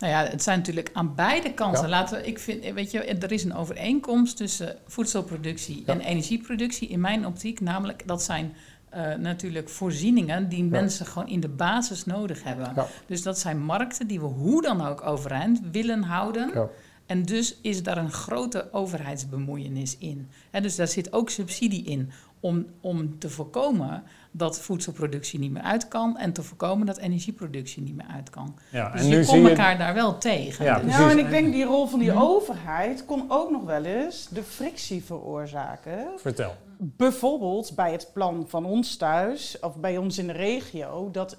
Nou 0.00 0.12
ja, 0.12 0.24
het 0.24 0.42
zijn 0.42 0.58
natuurlijk 0.58 0.90
aan 0.92 1.14
beide 1.14 1.52
kanten. 1.54 1.82
Ja. 1.82 1.88
Laten 1.88 2.18
we, 2.20 2.26
ik 2.26 2.38
vind, 2.38 2.72
weet 2.72 2.90
je, 2.90 3.04
er 3.04 3.32
is 3.32 3.44
een 3.44 3.54
overeenkomst 3.54 4.36
tussen 4.36 4.76
voedselproductie 4.86 5.82
Ja. 5.86 5.92
en 5.92 6.00
energieproductie 6.00 6.88
in 6.88 7.00
mijn 7.00 7.26
optiek. 7.26 7.60
Namelijk, 7.60 8.06
dat 8.06 8.22
zijn 8.22 8.54
eh, 8.88 9.14
natuurlijk 9.14 9.68
voorzieningen 9.68 10.48
die 10.48 10.64
mensen 10.64 11.06
gewoon 11.06 11.28
in 11.28 11.40
de 11.40 11.48
basis 11.48 12.04
nodig 12.04 12.42
hebben. 12.42 12.72
Dus 13.06 13.22
dat 13.22 13.38
zijn 13.38 13.62
markten 13.64 14.06
die 14.06 14.20
we 14.20 14.26
hoe 14.26 14.62
dan 14.62 14.86
ook 14.86 15.06
overeind 15.06 15.60
willen 15.72 16.02
houden. 16.02 16.70
En 17.06 17.22
dus 17.22 17.56
is 17.62 17.82
daar 17.82 17.96
een 17.96 18.12
grote 18.12 18.68
overheidsbemoeienis 18.72 19.96
in. 19.98 20.28
Hè, 20.50 20.60
dus 20.60 20.76
daar 20.76 20.88
zit 20.88 21.12
ook 21.12 21.30
subsidie 21.30 21.84
in 21.84 22.10
om, 22.40 22.66
om 22.80 23.18
te 23.18 23.30
voorkomen 23.30 24.02
dat 24.30 24.60
voedselproductie 24.60 25.38
niet 25.38 25.50
meer 25.50 25.62
uit 25.62 25.88
kan 25.88 26.16
en 26.18 26.32
te 26.32 26.42
voorkomen 26.42 26.86
dat 26.86 26.98
energieproductie 26.98 27.82
niet 27.82 27.96
meer 27.96 28.06
uit 28.06 28.30
kan. 28.30 28.58
Ja, 28.70 28.90
Dus 28.90 29.00
en 29.00 29.06
je 29.06 29.10
nu 29.10 29.16
komt 29.16 29.28
zie 29.30 29.40
je... 29.42 29.48
elkaar 29.48 29.78
daar 29.78 29.94
wel 29.94 30.18
tegen. 30.18 30.64
Ja, 30.64 30.78
Dus-. 30.80 30.92
Nou, 30.96 31.10
en 31.10 31.18
ik 31.18 31.30
denk 31.30 31.52
die 31.52 31.64
rol 31.64 31.86
van 31.86 31.98
die 31.98 32.10
Mhm. 32.10 32.20
overheid 32.22 33.04
kon 33.04 33.24
ook 33.28 33.50
nog 33.50 33.62
wel 33.64 33.84
eens 33.84 34.28
de 34.28 34.42
frictie 34.42 35.04
veroorzaken. 35.04 36.06
Vertel. 36.16 36.54
Bijvoorbeeld 36.78 37.74
bij 37.74 37.92
het 37.92 38.10
plan 38.12 38.44
van 38.48 38.64
ons 38.64 38.96
thuis, 38.96 39.58
of 39.60 39.76
bij 39.76 39.96
ons 39.98 40.18
in 40.18 40.26
de 40.26 40.32
regio, 40.32 41.10
dat 41.10 41.38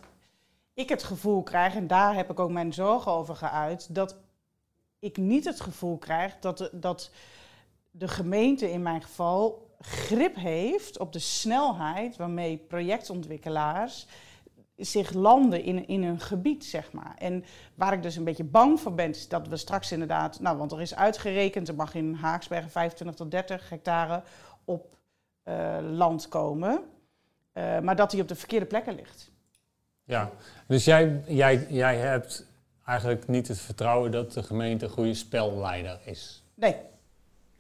ik 0.74 0.90
het 0.90 1.04
gevoel 1.04 1.44
krijg, 1.44 1.76
en 1.76 1.88
daar 1.88 2.16
heb 2.16 2.32
ik 2.32 2.40
ook 2.40 2.52
mijn 2.52 2.74
zorgen 2.74 3.12
over 3.12 3.36
geuit, 3.36 3.96
dat 3.96 4.16
ik 5.00 5.18
niet 5.18 5.46
het 5.46 5.62
gevoel 5.62 5.98
krijg 5.98 6.36
dat 6.40 6.58
de, 6.58 6.70
dat 6.74 7.12
de 7.92 8.08
gemeente 8.08 8.72
in 8.72 8.82
mijn 8.82 9.02
geval 9.02 9.70
grip 9.82 10.36
heeft 10.36 11.00
op 11.00 11.14
de 11.14 11.20
snelheid 11.20 12.16
waarmee 12.16 12.58
projectontwikkelaars 12.58 14.08
zich 14.78 15.14
landen 15.14 15.64
in, 15.64 15.88
in 15.88 16.04
een 16.04 16.20
gebied, 16.20 16.66
zeg 16.66 16.92
maar. 16.92 17.16
En 17.18 17.46
waar 17.76 17.94
ik 17.94 18.04
dus 18.04 18.16
een 18.16 18.24
beetje 18.24 18.44
bang 18.44 18.80
voor 18.80 18.94
ben, 18.94 19.10
is 19.10 19.28
dat 19.28 19.48
we 19.48 19.58
straks 19.58 19.92
inderdaad... 19.92 20.40
Nou, 20.40 20.58
want 20.58 20.72
er 20.72 20.82
is 20.82 20.96
uitgerekend, 20.96 21.68
er 21.68 21.76
mag 21.76 21.96
in 21.96 22.14
Haaksbergen 22.14 22.72
25 22.72 23.16
tot 23.18 23.32
30 23.32 23.70
hectare 23.70 24.24
op 24.66 24.98
eh, 25.44 25.78
land 25.82 26.28
komen. 26.28 26.84
Eh, 27.52 27.80
maar 27.80 27.96
dat 27.96 28.12
die 28.12 28.22
op 28.22 28.28
de 28.28 28.36
verkeerde 28.36 28.66
plekken 28.66 28.96
ligt. 28.96 29.32
Ja, 30.04 30.32
dus 30.68 30.86
jij, 30.86 31.22
jij, 31.28 31.66
jij 31.70 31.98
hebt 31.98 32.46
eigenlijk 32.86 33.28
niet 33.28 33.48
het 33.48 33.60
vertrouwen 33.60 34.12
dat 34.12 34.34
de 34.34 34.44
gemeente 34.44 34.86
een 34.86 34.92
goede 34.92 35.14
spelleider 35.14 36.00
is. 36.04 36.44
Nee, 36.54 36.76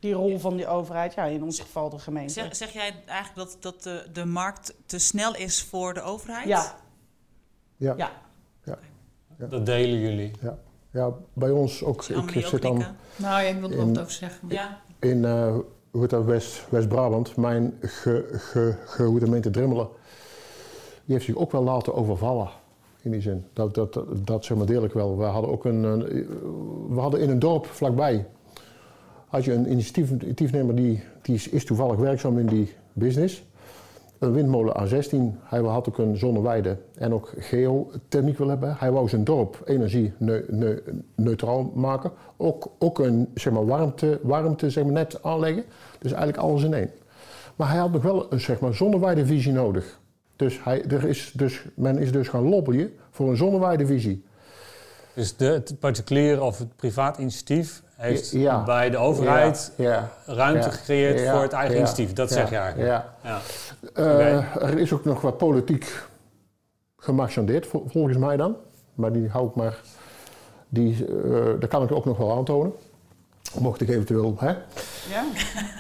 die 0.01 0.13
rol 0.13 0.39
van 0.39 0.55
die 0.55 0.67
overheid, 0.67 1.13
ja, 1.13 1.25
in 1.25 1.43
ons 1.43 1.59
geval 1.59 1.89
de 1.89 1.99
gemeente. 1.99 2.33
Zeg, 2.33 2.55
zeg 2.55 2.71
jij 2.73 2.93
eigenlijk 3.05 3.49
dat, 3.49 3.57
dat 3.59 3.83
de, 3.83 4.05
de 4.13 4.25
markt 4.25 4.73
te 4.85 4.99
snel 4.99 5.35
is 5.35 5.63
voor 5.63 5.93
de 5.93 6.01
overheid? 6.01 6.47
Ja, 6.47 6.75
Ja, 7.77 7.95
ja. 7.97 8.79
Dat 9.37 9.65
delen 9.65 9.99
jullie. 9.99 10.31
ja 10.91 11.11
bij 11.33 11.49
ons 11.49 11.83
ook. 11.83 12.03
Ik 12.05 12.17
ook 12.17 12.31
zit 12.31 12.61
dan. 12.61 12.77
Nou, 13.15 13.41
ja, 13.43 13.47
ik 13.49 13.59
wilde 13.59 13.75
over 14.01 14.11
zeggen. 14.11 14.39
maar- 14.47 14.53
Ja, 14.55 14.81
in 14.99 15.25
eh, 15.25 15.55
hoe 15.91 16.07
dat, 16.07 16.25
West, 16.25 16.69
West-Brabant. 16.69 17.35
Mijn 17.35 17.77
ge, 17.81 18.27
ge, 18.31 18.75
ge, 18.85 19.17
gemeente 19.19 19.49
Drimmelen, 19.49 19.87
die 21.05 21.13
heeft 21.15 21.25
zich 21.25 21.35
ook 21.35 21.51
wel 21.51 21.63
laten 21.63 21.93
overvallen. 21.95 22.49
In 23.01 23.11
die 23.11 23.21
zin. 23.21 23.45
Dat, 23.53 23.73
dat, 23.75 23.93
dat, 23.93 24.25
dat 24.27 24.45
zeg 24.45 24.57
maar 24.57 24.65
deel 24.65 24.83
ik 24.83 24.93
wel. 24.93 25.17
We 25.17 25.23
hadden 25.23 25.51
ook 25.51 25.65
een, 25.65 25.83
een- 25.83 26.27
we 26.95 26.99
hadden 26.99 27.19
in 27.19 27.29
een 27.29 27.39
dorp 27.39 27.65
vlakbij, 27.65 28.27
had 29.31 29.45
je 29.45 29.53
een 29.53 29.71
initiatief, 29.71 30.09
initiatiefnemer 30.09 30.75
die, 30.75 31.03
die 31.21 31.41
is, 31.51 31.65
toevallig 31.65 31.95
werkzaam 31.95 32.39
in 32.39 32.45
die 32.45 32.73
business. 32.93 33.43
Een 34.19 34.33
windmolen 34.33 34.75
A16. 34.75 35.17
Hij 35.43 35.59
had 35.59 35.89
ook 35.89 35.97
een 35.97 36.17
zonneweide 36.17 36.77
en 36.95 37.13
ook 37.13 37.33
geothermiek 37.37 38.37
willen 38.37 38.51
hebben. 38.51 38.75
Hij 38.79 38.91
wou 38.91 39.09
zijn 39.09 39.23
dorp 39.23 39.61
energie-neutraal 39.65 41.71
maken. 41.75 42.11
Ook, 42.37 42.71
ook 42.79 42.99
een 42.99 43.29
zeg 43.33 43.53
maar, 43.53 43.65
warmte, 43.65 44.19
warmte 44.21 44.69
zeg 44.69 44.83
maar, 44.83 44.93
net 44.93 45.23
aanleggen. 45.23 45.63
Dus 45.99 46.11
eigenlijk 46.11 46.43
alles 46.43 46.63
in 46.63 46.73
één. 46.73 46.91
Maar 47.55 47.69
hij 47.69 47.79
had 47.79 47.91
nog 47.91 48.03
wel 48.03 48.33
een 48.33 48.39
zeg 48.39 48.59
maar, 48.59 48.73
zonneweidevisie 48.73 49.51
nodig. 49.51 49.99
Dus, 50.35 50.63
hij, 50.63 50.85
er 50.85 51.07
is 51.07 51.31
dus 51.35 51.65
men 51.75 51.97
is 51.97 52.11
dus 52.11 52.27
gaan 52.27 52.49
lobbyen 52.49 52.91
voor 53.11 53.29
een 53.29 53.37
zonneweidevisie. 53.37 54.23
Dus 55.13 55.35
de, 55.35 55.45
het 55.45 55.79
particulier 55.79 56.41
of 56.41 56.57
het 56.57 56.75
privaat 56.75 57.17
initiatief 57.17 57.81
heeft 58.01 58.31
Ja. 58.31 58.63
bij 58.63 58.89
de 58.89 58.97
overheid 58.97 59.71
Ja, 59.77 60.09
ruimte 60.25 60.65
Ja. 60.67 60.73
gecreëerd 60.73 61.19
Ja. 61.19 61.31
voor 61.33 61.41
het 61.41 61.53
eigen 61.53 61.71
Ja. 61.75 61.77
initiatief. 61.81 62.13
Dat 62.13 62.29
ja, 62.29 62.35
zeg 62.35 62.49
je 62.49 62.55
eigenlijk. 62.55 62.89
Ja. 62.89 63.13
Ja. 63.23 63.39
Eh. 63.93 64.55
Er 64.55 64.77
is 64.79 64.93
ook 64.93 65.05
nog 65.05 65.21
wat 65.21 65.37
politiek 65.37 66.01
gemarchandeerd, 66.97 67.67
vol- 67.67 67.85
volgens 67.87 68.17
mij 68.17 68.37
dan. 68.37 68.55
Maar 68.93 69.11
die 69.11 69.29
hou 69.29 69.47
ik 69.47 69.55
maar. 69.55 69.79
Die, 70.69 71.05
eh 71.05 71.41
dat 71.59 71.69
kan 71.69 71.83
ik 71.83 71.91
ook 71.91 72.05
nog 72.05 72.17
wel 72.17 72.31
aantonen. 72.37 72.71
Mocht 73.59 73.81
ik 73.81 73.89
eventueel. 73.89 74.35
Hè? 74.39 74.49
ja. 75.09 75.23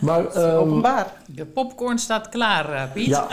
Maar, 0.01 0.25
ehm, 0.27 0.55
openbaar. 0.57 1.13
De 1.25 1.45
popcorn 1.45 1.97
staat 1.99 2.29
klaar, 2.29 2.73
eh, 2.73 2.91
Piet. 2.93 3.05
ja. 3.05 3.27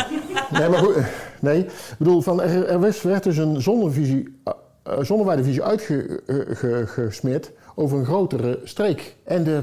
Nee, 0.50 0.68
maar 0.68 0.78
goed. 0.78 0.96
Nee, 1.40 1.58
ik 1.64 1.94
bedoel, 1.98 2.20
van, 2.20 2.42
er, 2.42 2.66
er 2.66 2.80
werd 3.02 3.22
dus 3.22 3.36
een 3.36 3.60
zonnevisie, 3.62 4.40
zonneweidevisie 5.00 5.62
uitgesmeerd 5.62 7.50
over 7.78 7.98
een 7.98 8.04
grotere 8.04 8.60
streek. 8.64 9.16
En 9.24 9.44
de 9.44 9.62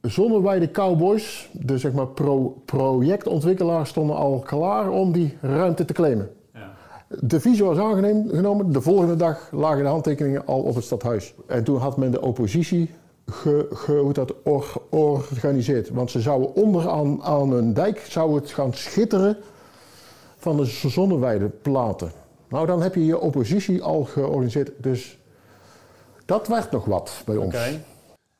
zonneweide 0.00 0.70
cowboys, 0.70 1.48
de 1.52 1.78
zeg 1.78 1.92
maar 1.92 2.06
pro 2.06 2.62
projectontwikkelaars, 2.64 3.88
stonden 3.90 4.16
al 4.16 4.38
klaar 4.38 4.90
om 4.90 5.12
die 5.12 5.36
ruimte 5.40 5.84
te 5.84 5.92
claimen. 5.92 6.30
Ja. 6.54 6.72
De 7.20 7.40
visie 7.40 7.64
was 7.64 7.78
aangenomen. 7.78 8.72
De 8.72 8.80
volgende 8.80 9.16
dag 9.16 9.48
lagen 9.50 9.82
de 9.82 9.88
handtekeningen 9.88 10.46
al 10.46 10.60
op 10.60 10.74
het 10.74 10.84
stadhuis. 10.84 11.34
En 11.46 11.64
toen 11.64 11.78
had 11.78 11.96
men 11.96 12.10
de 12.10 12.20
oppositie 12.20 12.90
ge, 13.26 13.66
ge- 13.72 13.98
hoe 13.98 14.12
dat, 14.12 14.34
or-. 14.42 15.24
Want 15.92 16.10
ze 16.10 16.20
zouden 16.20 16.54
onderaan 16.54 17.22
aan 17.22 17.52
een 17.52 17.74
dijk 17.74 17.98
zou 18.08 18.34
het 18.34 18.50
gaan 18.50 18.74
schitteren 18.74 19.36
van 20.36 20.56
de 20.56 20.64
zonneweideplaten. 20.64 22.12
Nou, 22.48 22.66
dan 22.66 22.82
heb 22.82 22.94
je 22.94 23.06
je 23.06 23.20
oppositie 23.20 23.82
al 23.82 24.04
georganiseerd. 24.04 24.70
Dus 24.76 25.18
dat 26.24 26.48
werd 26.48 26.70
nog 26.70 26.84
wat 26.84 27.22
bij 27.24 27.36
ons. 27.36 27.54
Oké. 27.54 27.82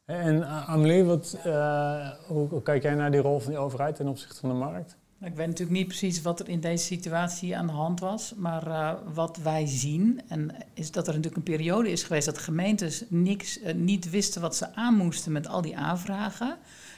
En 0.04 0.42
eh, 0.42 0.70
Amelie, 0.70 1.04
wat, 1.04 1.38
eh, 1.44 2.10
hoe, 2.26 2.48
hoe 2.48 2.62
kijk 2.62 2.82
jij 2.82 2.94
naar 2.94 3.10
die 3.10 3.20
rol 3.20 3.40
van 3.40 3.50
die 3.50 3.60
overheid 3.60 3.94
ten 3.94 4.08
opzichte 4.08 4.40
van 4.40 4.48
de 4.48 4.54
markt? 4.54 4.96
Ik 5.20 5.34
weet 5.34 5.46
natuurlijk 5.46 5.78
niet 5.78 5.86
precies 5.86 6.22
wat 6.22 6.40
er 6.40 6.48
in 6.48 6.60
deze 6.60 6.84
situatie 6.84 7.56
aan 7.56 7.66
de 7.66 7.72
hand 7.72 8.00
was. 8.00 8.34
Maar 8.36 8.66
eh, 8.66 8.92
wat 9.14 9.36
wij 9.36 9.66
zien, 9.66 10.20
en 10.28 10.54
is 10.74 10.90
dat 10.90 11.06
er 11.06 11.14
natuurlijk 11.14 11.36
een 11.36 11.52
periode 11.54 11.90
is 11.90 12.02
geweest 12.02 12.26
dat 12.26 12.38
gemeentes 12.38 13.04
niks, 13.08 13.58
niet 13.74 14.10
wisten 14.10 14.40
wat 14.40 14.56
ze 14.56 14.74
aan 14.74 14.94
moesten 14.94 15.32
met 15.32 15.48
al 15.48 15.62
die 15.62 15.76
aanvragen. 15.76 16.56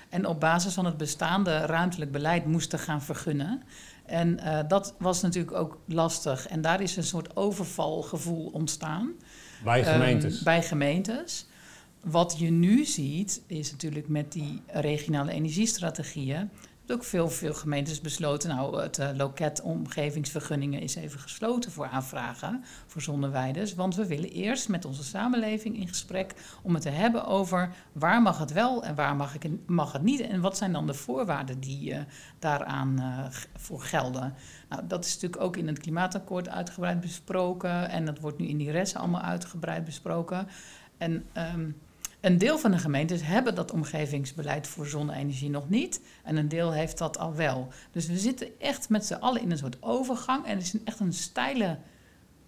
En 0.09 0.27
op 0.27 0.41
basis 0.41 0.75
van 0.75 0.85
het 0.85 0.97
bestaande 0.97 1.59
ruimtelijk 1.59 2.13
beleid 2.13 2.47
moesten 2.47 2.79
gaan 2.79 3.03
vergunnen. 3.03 3.63
En 4.07 4.39
eh, 4.39 4.69
dat 4.69 4.95
was 4.99 5.23
natuurlijk 5.23 5.57
ook 5.57 5.79
lastig. 5.87 6.49
En 6.49 6.61
daar 6.61 6.81
is 6.81 6.97
een 6.97 7.05
soort 7.05 7.37
overvalgevoel 7.37 8.51
ontstaan. 8.53 9.13
Bij 9.65 9.83
Ehm, 9.83 9.93
gemeentes. 9.93 10.43
bij 10.43 10.63
gemeentes. 10.63 11.47
Wat 12.01 12.35
je 12.39 12.51
nu 12.51 12.85
ziet, 12.85 13.43
is 13.47 13.71
natuurlijk 13.71 14.09
met 14.09 14.33
die 14.33 14.63
regionale 14.67 15.33
energiestrategieën, 15.33 16.51
ook 16.93 17.05
veel, 17.05 17.29
veel 17.29 17.55
gemeentes 17.55 18.01
besloten, 18.01 18.49
nou 18.49 18.83
het 18.83 18.99
uh, 18.99 19.09
loket 19.15 19.61
omgevingsvergunningen 19.61 20.81
is 20.81 20.95
even 20.95 21.21
gesloten 21.21 21.73
voor 21.73 21.87
aanvragen 21.87 22.65
voor 22.87 23.03
zonneweiders. 23.03 23.75
Want 23.75 23.95
we 23.95 24.07
willen 24.07 24.31
eerst 24.31 24.69
met 24.69 24.85
onze 24.85 25.05
samenleving 25.05 25.77
in 25.77 25.89
gesprek 25.89 26.35
om 26.63 26.75
het 26.75 26.83
te 26.83 26.89
hebben 26.89 27.27
over 27.27 27.75
waar 27.93 28.23
mag 28.23 28.39
het 28.39 28.53
wel 28.53 28.85
en 28.85 28.95
waar 28.95 29.17
mag, 29.17 29.35
ik, 29.35 29.51
mag 29.67 29.93
het 29.93 30.03
niet. 30.03 30.21
En 30.21 30.41
wat 30.41 30.57
zijn 30.57 30.73
dan 30.73 30.87
de 30.87 30.95
voorwaarden 30.95 31.61
die 31.61 31.93
uh, 31.93 31.99
daaraan 32.39 32.97
uh, 32.99 33.27
voor 33.57 33.81
gelden. 33.81 34.35
Nou, 34.69 34.87
dat 34.87 35.05
is 35.05 35.15
natuurlijk 35.15 35.43
ook 35.43 35.57
in 35.57 35.67
het 35.67 35.79
klimaatakkoord 35.79 36.49
uitgebreid 36.49 37.01
besproken. 37.01 37.89
En 37.89 38.05
dat 38.05 38.19
wordt 38.19 38.39
nu 38.39 38.47
in 38.47 38.59
die 38.59 38.71
resten 38.71 39.01
allemaal 39.01 39.21
uitgebreid 39.21 39.85
besproken. 39.85 40.49
En 40.99 41.25
um, 41.55 41.77
een 42.25 42.39
deel 42.39 42.59
van 42.59 42.71
de 42.71 42.79
gemeentes 42.79 43.23
hebben 43.23 43.55
dat 43.55 43.73
omgevingsbeleid 43.73 44.67
voor 44.67 44.87
zonne-energie 44.87 45.51
nog 45.51 45.69
niet. 45.69 46.01
En 46.23 46.37
een 46.37 46.49
deel 46.49 46.73
heeft 46.73 46.99
dat 46.99 47.19
al 47.19 47.35
wel. 47.35 47.69
Dus 47.91 48.07
we 48.07 48.19
zitten 48.19 48.49
echt 48.61 48.89
met 48.89 49.07
z'n 49.07 49.15
allen 49.15 49.43
in 49.43 49.51
een 49.51 49.59
soort 49.59 49.77
overgang. 49.81 50.47
En 50.47 50.57
er 50.57 50.63
is 50.63 50.75
echt 50.85 51.01
een 51.01 51.13
steile 51.13 51.79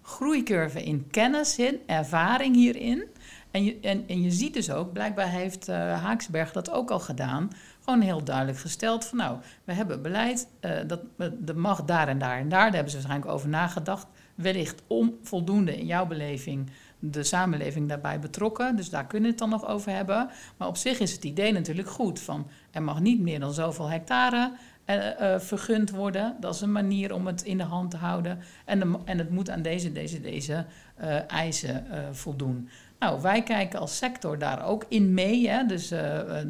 groeicurve 0.01 0.83
in 0.83 1.07
kennis, 1.11 1.57
in 1.57 1.79
ervaring 1.85 2.55
hierin. 2.55 3.03
En 3.51 3.63
je, 3.63 3.79
en, 3.81 4.07
en 4.07 4.21
je 4.21 4.31
ziet 4.31 4.53
dus 4.53 4.71
ook, 4.71 4.93
blijkbaar 4.93 5.29
heeft 5.29 5.69
uh, 5.69 5.75
Haaksberg 5.75 6.51
dat 6.51 6.71
ook 6.71 6.91
al 6.91 6.99
gedaan. 6.99 7.49
Gewoon 7.83 8.01
heel 8.01 8.23
duidelijk 8.23 8.57
gesteld 8.57 9.05
van 9.05 9.17
nou, 9.17 9.37
we 9.63 9.73
hebben 9.73 10.01
beleid, 10.01 10.47
uh, 10.61 10.71
dat, 10.87 11.01
dat 11.33 11.55
mag 11.55 11.83
daar 11.83 12.07
en 12.07 12.19
daar 12.19 12.37
en 12.37 12.49
daar. 12.49 12.63
Daar 12.63 12.73
hebben 12.73 12.91
ze 12.91 12.97
waarschijnlijk 12.97 13.31
over 13.31 13.49
nagedacht. 13.49 14.07
Wellicht 14.35 14.81
onvoldoende 14.87 15.77
in 15.77 15.85
jouw 15.85 16.05
beleving 16.05 16.69
de 16.99 17.23
samenleving 17.23 17.87
daarbij 17.87 18.19
betrokken. 18.19 18.75
Dus 18.75 18.89
daar 18.89 19.07
kunnen 19.07 19.29
we 19.29 19.35
het 19.35 19.39
dan 19.39 19.59
nog 19.59 19.67
over 19.67 19.91
hebben. 19.91 20.29
Maar 20.57 20.67
op 20.67 20.77
zich 20.77 20.99
is 20.99 21.11
het 21.11 21.23
idee 21.23 21.51
natuurlijk 21.51 21.89
goed. 21.89 22.19
Van 22.19 22.47
er 22.71 22.83
mag 22.83 22.99
niet 22.99 23.19
meer 23.19 23.39
dan 23.39 23.53
zoveel 23.53 23.89
hectare 23.89 24.51
uh, 24.85 24.95
uh, 24.95 25.39
vergund 25.39 25.89
worden. 25.89 26.35
Dat 26.39 26.55
is 26.55 26.61
een 26.61 26.71
manier 26.71 27.13
om 27.13 27.27
het 27.27 27.43
in 27.43 27.57
de 27.57 27.63
hand 27.63 27.91
te 27.91 27.97
houden. 27.97 28.39
En, 28.65 28.95
en 29.05 29.17
het 29.17 29.29
moet 29.29 29.49
aan 29.49 29.61
deze, 29.61 29.91
deze, 29.91 30.21
deze 30.21 30.65
uh, 31.01 31.31
eisen 31.31 31.85
voldoen. 32.11 32.69
Nou, 32.99 33.21
wij 33.21 33.43
kijken 33.43 33.79
als 33.79 33.97
sector 33.97 34.37
daar 34.37 34.65
ook 34.65 34.85
in 34.87 35.13
mee. 35.13 35.49
Hè? 35.49 35.65
Dus 35.65 35.89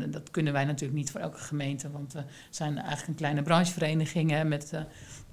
dat 0.07 0.31
kunnen 0.31 0.53
wij 0.53 0.65
natuurlijk 0.65 0.99
niet 0.99 1.11
voor 1.11 1.21
elke 1.21 1.37
gemeente. 1.37 1.91
Want 1.91 2.13
we 2.13 2.23
zijn 2.49 2.77
eigenlijk 2.77 3.07
een 3.07 3.15
kleine 3.15 3.41
branchevereniging 3.41 4.31
hè, 4.31 4.43
met 4.43 4.71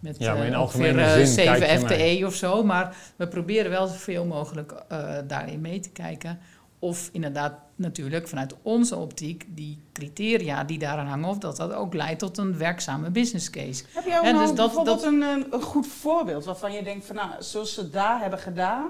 met 0.04 0.18
ja, 0.18 0.35
maar 0.35 0.47
in 0.47 0.52
uh, 0.52 0.61
ongeveer, 0.61 1.09
zin 1.09 1.26
7 1.26 1.78
FTE 1.78 2.26
of 2.26 2.35
zo. 2.35 2.64
Maar 2.64 2.97
we 3.16 3.28
proberen 3.28 3.71
wel 3.71 3.87
zoveel 3.87 4.25
mogelijk 4.25 4.73
uh, 4.92 5.14
daarin 5.26 5.61
mee 5.61 5.80
te 5.80 5.90
kijken. 5.90 6.38
Of 6.78 7.09
inderdaad 7.12 7.54
natuurlijk 7.76 8.28
vanuit 8.28 8.54
onze 8.62 8.97
optiek 8.97 9.44
die 9.49 9.83
criteria 9.92 10.64
die 10.64 10.78
daaraan 10.78 11.06
hangen... 11.06 11.28
of 11.28 11.38
dat 11.38 11.56
dat 11.56 11.73
ook 11.73 11.94
leidt 11.94 12.18
tot 12.18 12.38
een 12.38 12.59
werkzame 12.59 13.11
business 13.11 13.50
case. 13.50 13.85
Heb 13.92 14.04
jij 14.04 14.18
ook 14.18 14.25
nou 14.25 14.38
dus 14.38 14.47
dat, 14.47 14.56
bijvoorbeeld 14.56 15.02
dat, 15.02 15.12
een, 15.12 15.23
een 15.50 15.62
goed 15.62 15.87
voorbeeld 15.87 16.44
waarvan 16.44 16.73
je 16.73 16.83
denkt... 16.83 17.06
van 17.06 17.16
nou, 17.16 17.30
zoals 17.38 17.75
ze 17.75 17.90
daar 17.90 18.21
hebben 18.21 18.38
gedaan... 18.38 18.87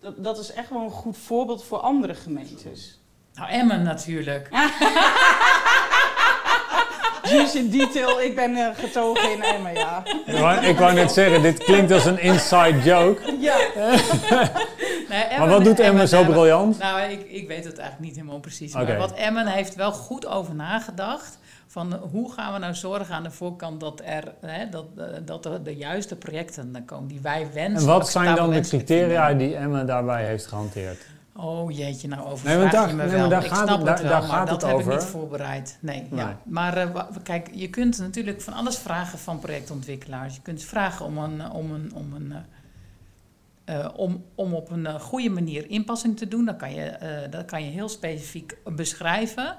Dat, 0.00 0.24
dat 0.24 0.38
is 0.38 0.52
echt 0.52 0.70
wel 0.70 0.80
een 0.80 0.90
goed 0.90 1.16
voorbeeld 1.18 1.64
voor 1.64 1.78
andere 1.78 2.14
gemeentes. 2.14 3.00
Nou, 3.34 3.50
Emmen 3.50 3.82
natuurlijk. 3.82 4.48
Juice 7.30 7.58
in 7.58 7.70
detail, 7.70 8.20
ik 8.20 8.34
ben 8.34 8.50
uh, 8.50 8.68
getogen 8.74 9.32
in 9.32 9.42
Emmen, 9.42 9.74
ja. 9.74 10.02
Ik 10.26 10.38
wou, 10.38 10.64
ik 10.66 10.78
wou 10.78 10.94
net 10.94 11.12
zeggen, 11.12 11.42
dit 11.42 11.64
klinkt 11.64 11.92
als 11.92 12.04
een 12.04 12.18
inside 12.20 12.78
joke. 12.82 13.36
Ja. 13.40 13.56
nee, 15.08 15.22
Emmen, 15.22 15.38
maar 15.38 15.48
wat 15.48 15.64
doet 15.64 15.80
Emmen, 15.80 16.08
zo 16.08 16.24
briljant? 16.24 16.78
Nou, 16.78 17.00
ik, 17.00 17.26
ik 17.28 17.48
weet 17.48 17.64
het 17.64 17.78
eigenlijk 17.78 18.08
niet 18.08 18.16
helemaal 18.16 18.40
precies. 18.40 18.74
Okay. 18.74 18.86
Maar 18.86 18.98
wat 18.98 19.12
Emmen 19.12 19.46
heeft 19.46 19.74
wel 19.74 19.92
goed 19.92 20.26
over 20.26 20.54
nagedacht 20.54 21.38
van 21.70 21.94
hoe 21.94 22.32
gaan 22.32 22.52
we 22.52 22.58
nou 22.58 22.74
zorgen 22.74 23.14
aan 23.14 23.22
de 23.22 23.30
voorkant 23.30 23.80
dat 23.80 24.02
er 24.04 24.34
hè, 24.40 24.68
dat, 24.68 24.86
dat 25.24 25.44
er 25.44 25.62
de 25.62 25.76
juiste 25.76 26.16
projecten 26.16 26.82
komen 26.84 27.08
die 27.08 27.20
wij 27.20 27.48
wensen. 27.52 27.88
En 27.88 27.94
wat 27.94 28.08
zijn 28.08 28.34
dan 28.34 28.50
de 28.50 28.60
criteria 28.60 29.34
die 29.34 29.56
Emmen 29.56 29.86
daarbij 29.86 30.24
heeft 30.24 30.46
gehanteerd? 30.46 30.98
Oh 31.36 31.70
jeetje, 31.70 32.08
nou 32.08 32.26
overvraag 32.26 32.56
nee, 32.56 32.70
daar, 32.70 32.88
je 32.88 32.94
me 32.94 33.04
nee, 33.04 33.16
wel. 33.16 33.28
Daar 33.28 33.44
ik 33.44 33.50
gaat 33.50 33.66
snap 33.66 33.78
het, 33.78 33.88
het 33.88 34.00
wel, 34.00 34.10
daar, 34.10 34.28
maar 34.28 34.46
dat 34.46 34.62
heb 34.62 34.74
over. 34.74 34.92
ik 34.92 34.98
niet 34.98 35.08
voorbereid. 35.08 35.78
Nee, 35.80 36.06
nee. 36.10 36.20
Ja. 36.20 36.38
Maar 36.44 36.86
uh, 36.86 37.04
kijk, 37.22 37.48
je 37.52 37.70
kunt 37.70 37.98
natuurlijk 37.98 38.40
van 38.40 38.52
alles 38.52 38.78
vragen 38.78 39.18
van 39.18 39.38
projectontwikkelaars. 39.38 40.34
Je 40.34 40.42
kunt 40.42 40.62
vragen 40.62 41.06
om, 41.06 41.18
een, 41.18 41.50
om, 41.50 41.72
een, 41.72 41.92
om, 41.94 42.12
een, 42.14 42.34
uh, 43.70 43.78
uh, 43.78 43.88
om, 43.96 44.24
om 44.34 44.54
op 44.54 44.70
een 44.70 45.00
goede 45.00 45.30
manier 45.30 45.70
inpassing 45.70 46.16
te 46.16 46.28
doen. 46.28 46.44
Dat 46.44 46.56
kan 46.56 46.74
je, 46.74 46.96
dat 47.30 47.44
kan 47.44 47.64
je 47.64 47.70
heel 47.70 47.88
specifiek 47.88 48.58
beschrijven. 48.64 49.56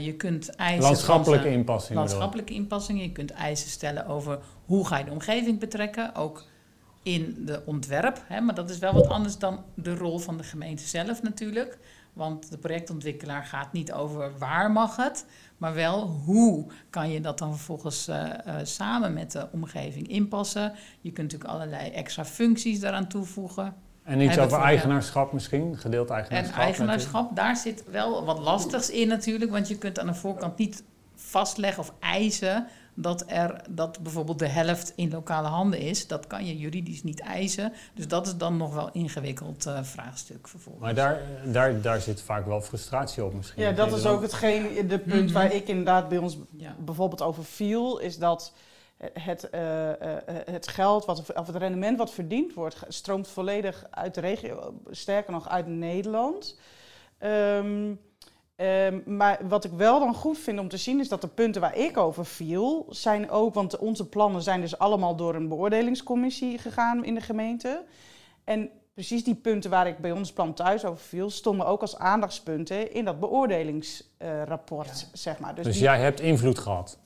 je 0.00 0.14
kunt 0.14 0.56
eisen... 0.56 0.82
Landschappelijke 0.82 1.50
inpassing. 1.50 1.98
Landschappelijke 1.98 2.54
inpassingen. 2.54 3.02
Je 3.02 3.12
kunt 3.12 3.30
eisen 3.30 3.70
stellen 3.70 4.06
over 4.06 4.38
hoe 4.64 4.86
ga 4.86 4.98
je 4.98 5.04
de 5.04 5.10
omgeving 5.10 5.58
betrekken. 5.58 6.14
Ook 6.14 6.44
in 7.02 7.42
de 7.44 7.62
ontwerp. 7.64 8.22
Hè, 8.26 8.40
maar 8.40 8.54
dat 8.54 8.70
is 8.70 8.78
wel 8.78 8.92
wat 8.92 9.08
anders 9.08 9.38
dan 9.38 9.64
de 9.74 9.94
rol 9.94 10.18
van 10.18 10.36
de 10.36 10.42
gemeente 10.42 10.82
zelf 10.82 11.22
natuurlijk. 11.22 11.78
Want 12.18 12.50
de 12.50 12.58
projectontwikkelaar 12.58 13.44
gaat 13.44 13.72
niet 13.72 13.92
over 13.92 14.38
waar 14.38 14.70
mag 14.70 14.96
het, 14.96 15.26
maar 15.56 15.74
wel 15.74 16.06
hoe 16.06 16.66
kan 16.90 17.10
je 17.10 17.20
dat 17.20 17.38
dan 17.38 17.54
vervolgens 17.54 18.08
uh, 18.08 18.16
uh, 18.16 18.54
samen 18.62 19.12
met 19.12 19.32
de 19.32 19.48
omgeving 19.52 20.08
inpassen. 20.08 20.72
Je 21.00 21.12
kunt 21.12 21.32
natuurlijk 21.32 21.50
allerlei 21.50 21.90
extra 21.90 22.24
functies 22.24 22.80
daaraan 22.80 23.08
toevoegen. 23.08 23.74
En 24.02 24.20
iets 24.20 24.38
over 24.38 24.60
eigenaarschap 24.60 25.32
misschien, 25.32 25.76
gedeeld 25.76 26.10
eigenaarschap. 26.10 26.56
En 26.56 26.62
eigenaarschap, 26.62 27.36
daar 27.36 27.56
zit 27.56 27.84
wel 27.90 28.24
wat 28.24 28.38
lastigs 28.38 28.90
in 28.90 29.08
natuurlijk, 29.08 29.50
want 29.50 29.68
je 29.68 29.78
kunt 29.78 29.98
aan 29.98 30.06
de 30.06 30.14
voorkant 30.14 30.58
niet 30.58 30.82
vastleggen 31.14 31.82
of 31.82 31.92
eisen 32.00 32.66
dat, 33.00 33.24
er, 33.26 33.64
dat 33.68 33.98
bijvoorbeeld 34.02 34.38
de 34.38 34.48
helft 34.48 34.92
in 34.96 35.10
lokale 35.10 35.48
handen 35.48 35.80
is. 35.80 36.06
Dat 36.06 36.26
kan 36.26 36.46
je 36.46 36.56
juridisch 36.56 37.02
niet 37.02 37.20
eisen. 37.20 37.72
Dus 37.94 38.08
dat 38.08 38.26
is 38.26 38.36
dan 38.36 38.56
nog 38.56 38.74
wel 38.74 38.86
een 38.86 38.94
ingewikkeld 38.94 39.66
uh, 39.66 39.82
vraagstuk 39.82 40.48
vervolgens. 40.48 40.84
Maar 40.84 40.94
daar, 40.94 41.20
daar, 41.44 41.80
daar 41.80 42.00
zit 42.00 42.22
vaak 42.22 42.46
wel 42.46 42.60
frustratie 42.60 43.24
op 43.24 43.34
misschien. 43.34 43.62
Ja, 43.62 43.72
dat 43.72 43.92
is 43.92 44.06
ook 44.06 44.22
hetgeen, 44.22 44.88
de 44.88 44.98
punt 44.98 45.14
mm-hmm. 45.14 45.32
waar 45.32 45.52
ik 45.52 45.68
inderdaad 45.68 46.08
bij 46.08 46.18
ons 46.18 46.38
ja. 46.56 46.76
bijvoorbeeld 46.78 47.22
over 47.22 47.44
viel. 47.44 47.98
Is 47.98 48.18
dat 48.18 48.52
het, 49.12 49.48
uh, 49.54 49.88
uh, 49.88 49.94
het 50.44 50.68
geld, 50.68 51.04
wat, 51.04 51.32
of 51.34 51.46
het 51.46 51.56
rendement 51.56 51.98
wat 51.98 52.10
verdiend 52.10 52.54
wordt, 52.54 52.76
stroomt 52.88 53.28
volledig 53.28 53.86
uit 53.90 54.14
de 54.14 54.20
regio. 54.20 54.74
Sterker 54.90 55.32
nog 55.32 55.48
uit 55.48 55.66
Nederland. 55.66 56.58
Um, 57.20 58.00
Um, 58.60 59.02
maar 59.06 59.38
wat 59.48 59.64
ik 59.64 59.70
wel 59.70 59.98
dan 59.98 60.14
goed 60.14 60.38
vind 60.38 60.58
om 60.58 60.68
te 60.68 60.76
zien 60.76 61.00
is 61.00 61.08
dat 61.08 61.20
de 61.20 61.28
punten 61.28 61.60
waar 61.60 61.76
ik 61.76 61.96
over 61.96 62.26
viel, 62.26 62.86
zijn 62.90 63.30
ook, 63.30 63.54
want 63.54 63.78
onze 63.78 64.08
plannen 64.08 64.42
zijn 64.42 64.60
dus 64.60 64.78
allemaal 64.78 65.16
door 65.16 65.34
een 65.34 65.48
beoordelingscommissie 65.48 66.58
gegaan 66.58 67.04
in 67.04 67.14
de 67.14 67.20
gemeente. 67.20 67.84
En 68.44 68.70
precies 68.94 69.24
die 69.24 69.34
punten 69.34 69.70
waar 69.70 69.86
ik 69.86 69.98
bij 69.98 70.12
ons 70.12 70.32
plan 70.32 70.54
thuis 70.54 70.84
over 70.84 71.04
viel, 71.04 71.30
stonden 71.30 71.66
ook 71.66 71.80
als 71.80 71.98
aandachtspunten 71.98 72.92
in 72.92 73.04
dat 73.04 73.20
beoordelingsrapport, 73.20 74.88
uh, 74.88 74.94
ja. 74.94 75.06
zeg 75.12 75.38
maar. 75.38 75.54
Dus, 75.54 75.64
dus 75.64 75.74
die... 75.74 75.82
jij 75.82 76.00
hebt 76.00 76.20
invloed 76.20 76.58
gehad? 76.58 76.98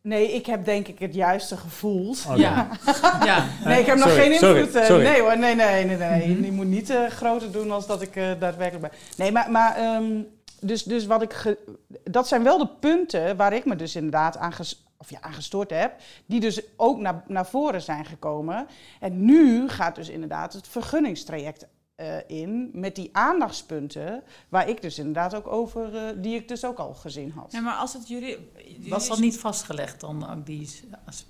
Nee, 0.00 0.32
ik 0.32 0.46
heb 0.46 0.64
denk 0.64 0.88
ik 0.88 0.98
het 0.98 1.14
juiste 1.14 1.56
gevoeld. 1.56 2.24
Okay. 2.26 2.38
Ja. 2.38 2.68
ja. 3.24 3.46
Nee, 3.64 3.80
ik 3.80 3.86
heb 3.86 3.98
sorry, 3.98 4.14
nog 4.14 4.22
geen 4.22 4.32
invloed. 4.32 4.70
Sorry, 4.72 4.86
sorry. 4.86 5.02
Nee 5.02 5.20
hoor, 5.20 5.38
nee, 5.38 5.54
nee, 5.54 5.84
nee. 5.84 5.96
nee. 5.96 6.26
Mm-hmm. 6.26 6.44
Je 6.44 6.52
moet 6.52 6.66
niet 6.66 6.90
uh, 6.90 7.06
groter 7.06 7.52
doen 7.52 7.70
als 7.70 7.86
dat 7.86 8.02
ik 8.02 8.16
uh, 8.16 8.30
daadwerkelijk 8.38 8.80
ben. 8.80 9.00
Nee, 9.16 9.32
maar, 9.32 9.50
maar 9.50 9.96
um, 9.96 10.26
dus, 10.60 10.82
dus 10.82 11.06
wat 11.06 11.22
ik 11.22 11.32
ge, 11.32 11.58
dat 12.04 12.28
zijn 12.28 12.42
wel 12.42 12.58
de 12.58 12.68
punten 12.68 13.36
waar 13.36 13.52
ik 13.52 13.64
me 13.64 13.76
dus 13.76 13.96
inderdaad 13.96 14.36
aan, 14.36 14.52
ges, 14.52 14.86
of 14.96 15.10
ja, 15.10 15.20
aan 15.20 15.32
gestoord 15.32 15.70
heb. 15.70 16.00
Die 16.26 16.40
dus 16.40 16.62
ook 16.76 16.98
naar, 16.98 17.24
naar 17.26 17.46
voren 17.46 17.82
zijn 17.82 18.04
gekomen. 18.04 18.66
En 19.00 19.24
nu 19.24 19.68
gaat 19.68 19.94
dus 19.94 20.08
inderdaad 20.08 20.52
het 20.52 20.68
vergunningstraject 20.68 21.66
uh, 21.96 22.16
in. 22.26 22.70
Met 22.72 22.94
die 22.94 23.08
aandachtspunten. 23.12 24.22
Waar 24.48 24.68
ik 24.68 24.82
dus 24.82 24.98
inderdaad 24.98 25.34
ook 25.34 25.46
over. 25.46 25.94
Uh, 25.94 26.22
die 26.22 26.34
ik 26.34 26.48
dus 26.48 26.64
ook 26.64 26.78
al 26.78 26.94
gezien 26.94 27.30
had. 27.30 27.52
Ja, 27.52 27.60
maar 27.60 27.76
als 27.76 27.92
het 27.92 28.08
jullie. 28.08 28.50
Was 28.88 29.08
dat 29.08 29.18
niet 29.18 29.38
vastgelegd 29.38 30.00
dan? 30.00 30.42
Die, 30.44 30.70
als, 31.06 31.26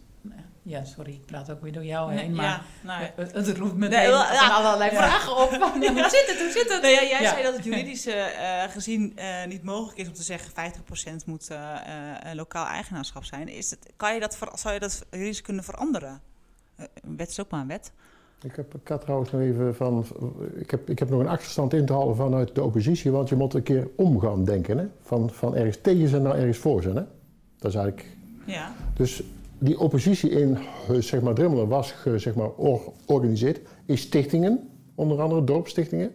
ja, 0.66 0.84
sorry, 0.84 1.12
ik 1.12 1.26
praat 1.26 1.50
ook 1.50 1.62
weer 1.62 1.72
door 1.72 1.84
jou 1.84 2.12
heen. 2.12 2.16
Nee, 2.16 2.36
maar 2.36 2.44
ja, 2.44 2.62
nou, 2.80 3.04
het, 3.16 3.46
het 3.46 3.56
roept 3.56 3.74
meteen 3.74 3.98
nee, 3.98 4.08
ja, 4.08 4.48
allerlei 4.48 4.90
ja. 4.90 4.96
vragen 4.96 5.32
op. 5.32 5.50
Hoe 5.94 6.08
zit 6.08 6.24
het? 6.26 6.38
Hoe 6.38 6.50
zit 6.50 6.72
het? 6.72 6.82
Nee, 6.82 6.94
ja, 6.94 7.02
jij 7.02 7.26
zei 7.26 7.42
dat 7.42 7.54
het 7.54 7.64
juridisch 7.64 8.06
uh, 8.06 8.14
gezien 8.68 9.12
uh, 9.18 9.46
niet 9.46 9.62
mogelijk 9.62 9.98
is 9.98 10.08
om 10.08 10.12
te 10.12 10.22
zeggen 10.22 10.72
50% 11.22 11.24
moet 11.26 11.50
uh, 11.50 11.58
lokaal 12.32 12.66
eigenaarschap 12.66 13.24
zijn. 13.24 13.48
Is 13.48 13.70
het, 13.70 13.92
kan 13.96 14.14
je 14.14 14.20
dat, 14.20 14.38
zou 14.54 14.74
je 14.74 14.80
dat 14.80 15.06
juridisch 15.10 15.42
kunnen 15.42 15.64
veranderen? 15.64 16.20
Een 16.76 17.16
wet 17.16 17.28
is 17.28 17.40
ook 17.40 17.50
maar 17.50 17.60
een 17.60 17.66
wet. 17.66 17.92
Ik, 18.42 18.56
heb, 18.56 18.74
ik 18.74 18.88
had 18.88 19.00
trouwens 19.00 19.30
nog 19.30 19.40
even 19.40 19.74
van. 19.74 20.06
Ik 20.54 20.70
heb, 20.70 20.88
ik 20.88 20.98
heb 20.98 21.10
nog 21.10 21.20
een 21.20 21.28
achterstand 21.28 21.72
in 21.72 21.86
te 21.86 21.92
halen 21.92 22.16
vanuit 22.16 22.54
de 22.54 22.62
oppositie, 22.62 23.10
want 23.10 23.28
je 23.28 23.36
moet 23.36 23.54
een 23.54 23.62
keer 23.62 23.88
omgaan 23.96 24.44
denken. 24.44 24.78
Hè? 24.78 24.86
Van, 25.02 25.30
van 25.30 25.56
ergens 25.56 25.78
tegen 25.82 26.08
zijn 26.08 26.22
naar 26.22 26.34
ergens 26.34 26.58
voor 26.58 26.82
zijn. 26.82 26.96
Hè? 26.96 27.02
Dat 27.58 27.70
is 27.70 27.78
eigenlijk. 27.78 28.16
Ja. 28.44 28.72
Dus 28.94 29.22
die 29.58 29.78
oppositie 29.78 30.30
in 30.30 30.58
zeg 30.98 31.20
maar, 31.20 31.34
Drimmelen 31.34 31.68
was 31.68 31.94
zeg 32.16 32.34
maar, 32.34 32.48
georganiseerd 33.06 33.60
in 33.84 33.98
stichtingen, 33.98 34.68
onder 34.94 35.20
andere 35.20 35.44
dorpsstichtingen. 35.44 36.14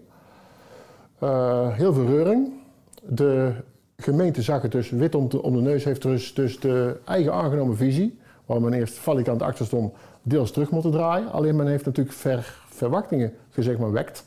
Uh, 1.23 1.75
heel 1.75 1.93
veel 1.93 2.05
reuring. 2.05 2.53
De 3.03 3.51
gemeente 3.97 4.41
zag 4.41 4.61
het 4.61 4.71
dus 4.71 4.89
wit 4.89 5.15
om 5.15 5.29
de, 5.29 5.41
om 5.41 5.55
de 5.55 5.61
neus, 5.61 5.83
heeft 5.83 6.01
dus, 6.01 6.33
dus 6.33 6.59
de 6.59 6.97
eigen 7.05 7.33
aangenomen 7.33 7.77
visie, 7.77 8.19
waar 8.45 8.61
men 8.61 8.73
eerst 8.73 8.93
valikant 8.93 9.41
achter 9.41 9.65
stond, 9.65 9.93
deels 10.21 10.51
terug 10.51 10.71
moeten 10.71 10.91
draaien. 10.91 11.31
Alleen 11.31 11.55
men 11.55 11.67
heeft 11.67 11.85
natuurlijk 11.85 12.15
ver, 12.15 12.63
verwachtingen 12.69 13.33
gezegd 13.49 13.79
maar 13.79 13.91
wekt 13.91 14.25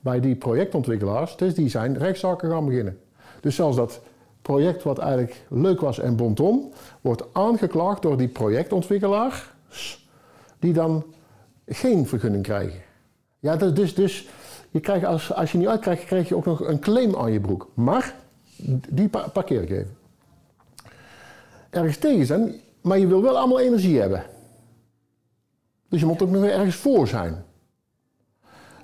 bij 0.00 0.20
die 0.20 0.36
projectontwikkelaars. 0.36 1.36
Dus 1.36 1.54
die 1.54 1.68
zijn 1.68 1.98
rechtszaken 1.98 2.50
gaan 2.50 2.66
beginnen. 2.66 2.98
Dus 3.40 3.54
zelfs 3.54 3.76
dat 3.76 4.00
project 4.46 4.82
wat 4.82 4.98
eigenlijk 4.98 5.44
leuk 5.48 5.80
was 5.80 5.98
en 5.98 6.16
bonton, 6.16 6.72
wordt 7.00 7.24
aangeklaagd 7.32 8.02
door 8.02 8.16
die 8.16 8.28
projectontwikkelaar, 8.28 9.54
die 10.58 10.72
dan 10.72 11.04
geen 11.66 12.06
vergunning 12.06 12.42
krijgen. 12.42 12.80
Ja, 13.38 13.56
dus, 13.56 13.94
dus, 13.94 14.28
je 14.70 14.80
krijgt 14.80 15.04
als, 15.04 15.32
als 15.32 15.52
je 15.52 15.58
niet 15.58 15.68
uitkrijgt, 15.68 16.04
krijg 16.04 16.28
je 16.28 16.36
ook 16.36 16.44
nog 16.44 16.60
een 16.60 16.78
claim 16.78 17.16
aan 17.16 17.32
je 17.32 17.40
broek. 17.40 17.68
Maar, 17.74 18.14
die 18.88 19.08
parkeer 19.08 19.70
ik. 19.70 19.86
Ergens 21.70 21.96
tegen 21.96 22.26
zijn, 22.26 22.54
maar 22.80 22.98
je 22.98 23.06
wil 23.06 23.22
wel 23.22 23.38
allemaal 23.38 23.60
energie 23.60 24.00
hebben. 24.00 24.24
Dus 25.88 26.00
je 26.00 26.06
moet 26.06 26.22
ook 26.22 26.30
nog 26.30 26.40
weer 26.40 26.52
ergens 26.52 26.76
voor 26.76 27.08
zijn. 27.08 27.44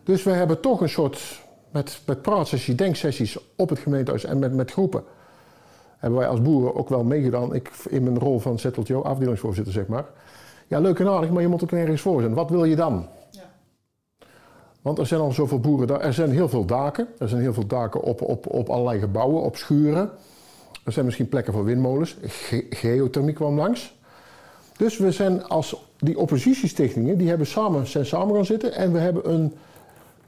Dus 0.03 0.23
we 0.23 0.31
hebben 0.31 0.61
toch 0.61 0.81
een 0.81 0.89
soort, 0.89 1.43
met, 1.71 2.01
met 2.07 2.23
praatsessies, 2.23 2.77
denksessies 2.77 3.39
op 3.57 3.69
het 3.69 3.79
gemeentehuis 3.79 4.25
en 4.25 4.39
met, 4.39 4.53
met 4.53 4.71
groepen, 4.71 5.05
hebben 6.03 6.21
wij 6.21 6.29
als 6.29 6.43
boeren 6.43 6.75
ook 6.75 6.89
wel 6.89 7.05
meegedaan. 7.05 7.55
Ik 7.55 7.71
in 7.89 8.03
mijn 8.03 8.19
rol 8.19 8.39
van 8.39 8.59
ZLTO, 8.59 9.03
afdelingsvoorzitter 9.03 9.73
zeg 9.73 9.87
maar. 9.87 10.05
Ja, 10.67 10.79
leuk 10.79 10.99
en 10.99 11.09
aardig, 11.09 11.31
maar 11.31 11.43
je 11.43 11.49
moet 11.49 11.63
ook 11.63 11.73
ergens 11.73 12.01
voor 12.01 12.21
zijn. 12.21 12.35
Wat 12.35 12.51
wil 12.51 12.65
je 12.65 12.77
dan? 12.77 13.07
Ja. 13.31 13.43
Want 14.83 14.99
er 14.99 15.07
zijn 15.07 15.21
al 15.21 15.33
zoveel 15.33 15.61
boeren 15.61 15.87
daar. 15.87 16.01
Er 16.01 16.13
zijn 16.13 16.31
heel 16.31 16.49
veel 16.49 16.65
daken. 16.65 17.09
Er 17.19 17.29
zijn 17.29 17.41
heel 17.41 17.53
veel 17.53 17.67
daken 17.67 18.03
op, 18.03 18.23
op, 18.23 18.47
op 18.47 18.69
allerlei 18.69 19.01
gebouwen, 19.01 19.43
op 19.43 19.57
schuren. 19.57 20.11
Er 20.85 20.93
zijn 20.93 21.05
misschien 21.05 21.29
plekken 21.29 21.53
voor 21.53 21.65
windmolens. 21.65 22.17
geothermie 22.71 23.35
kwam 23.35 23.57
langs. 23.57 23.95
Dus 24.77 24.99
we 24.99 25.13
zijn 25.13 25.45
als 25.45 25.87
die 25.99 26.19
oppositiestichtingen, 26.19 27.19
die 27.19 27.29
hebben 27.29 27.47
samen, 27.47 27.87
zijn 27.87 28.07
samen 28.07 28.35
gaan 28.35 28.45
zitten 28.45 28.73
en 28.73 28.93
we 28.93 28.99
hebben 28.99 29.33
een 29.33 29.53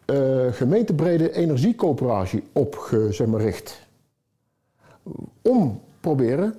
uh, 0.07 0.53
gemeentebrede 0.53 1.33
energiecoöperatie 1.33 2.43
opgericht. 2.53 3.83
Om 5.43 5.81
proberen. 6.01 6.55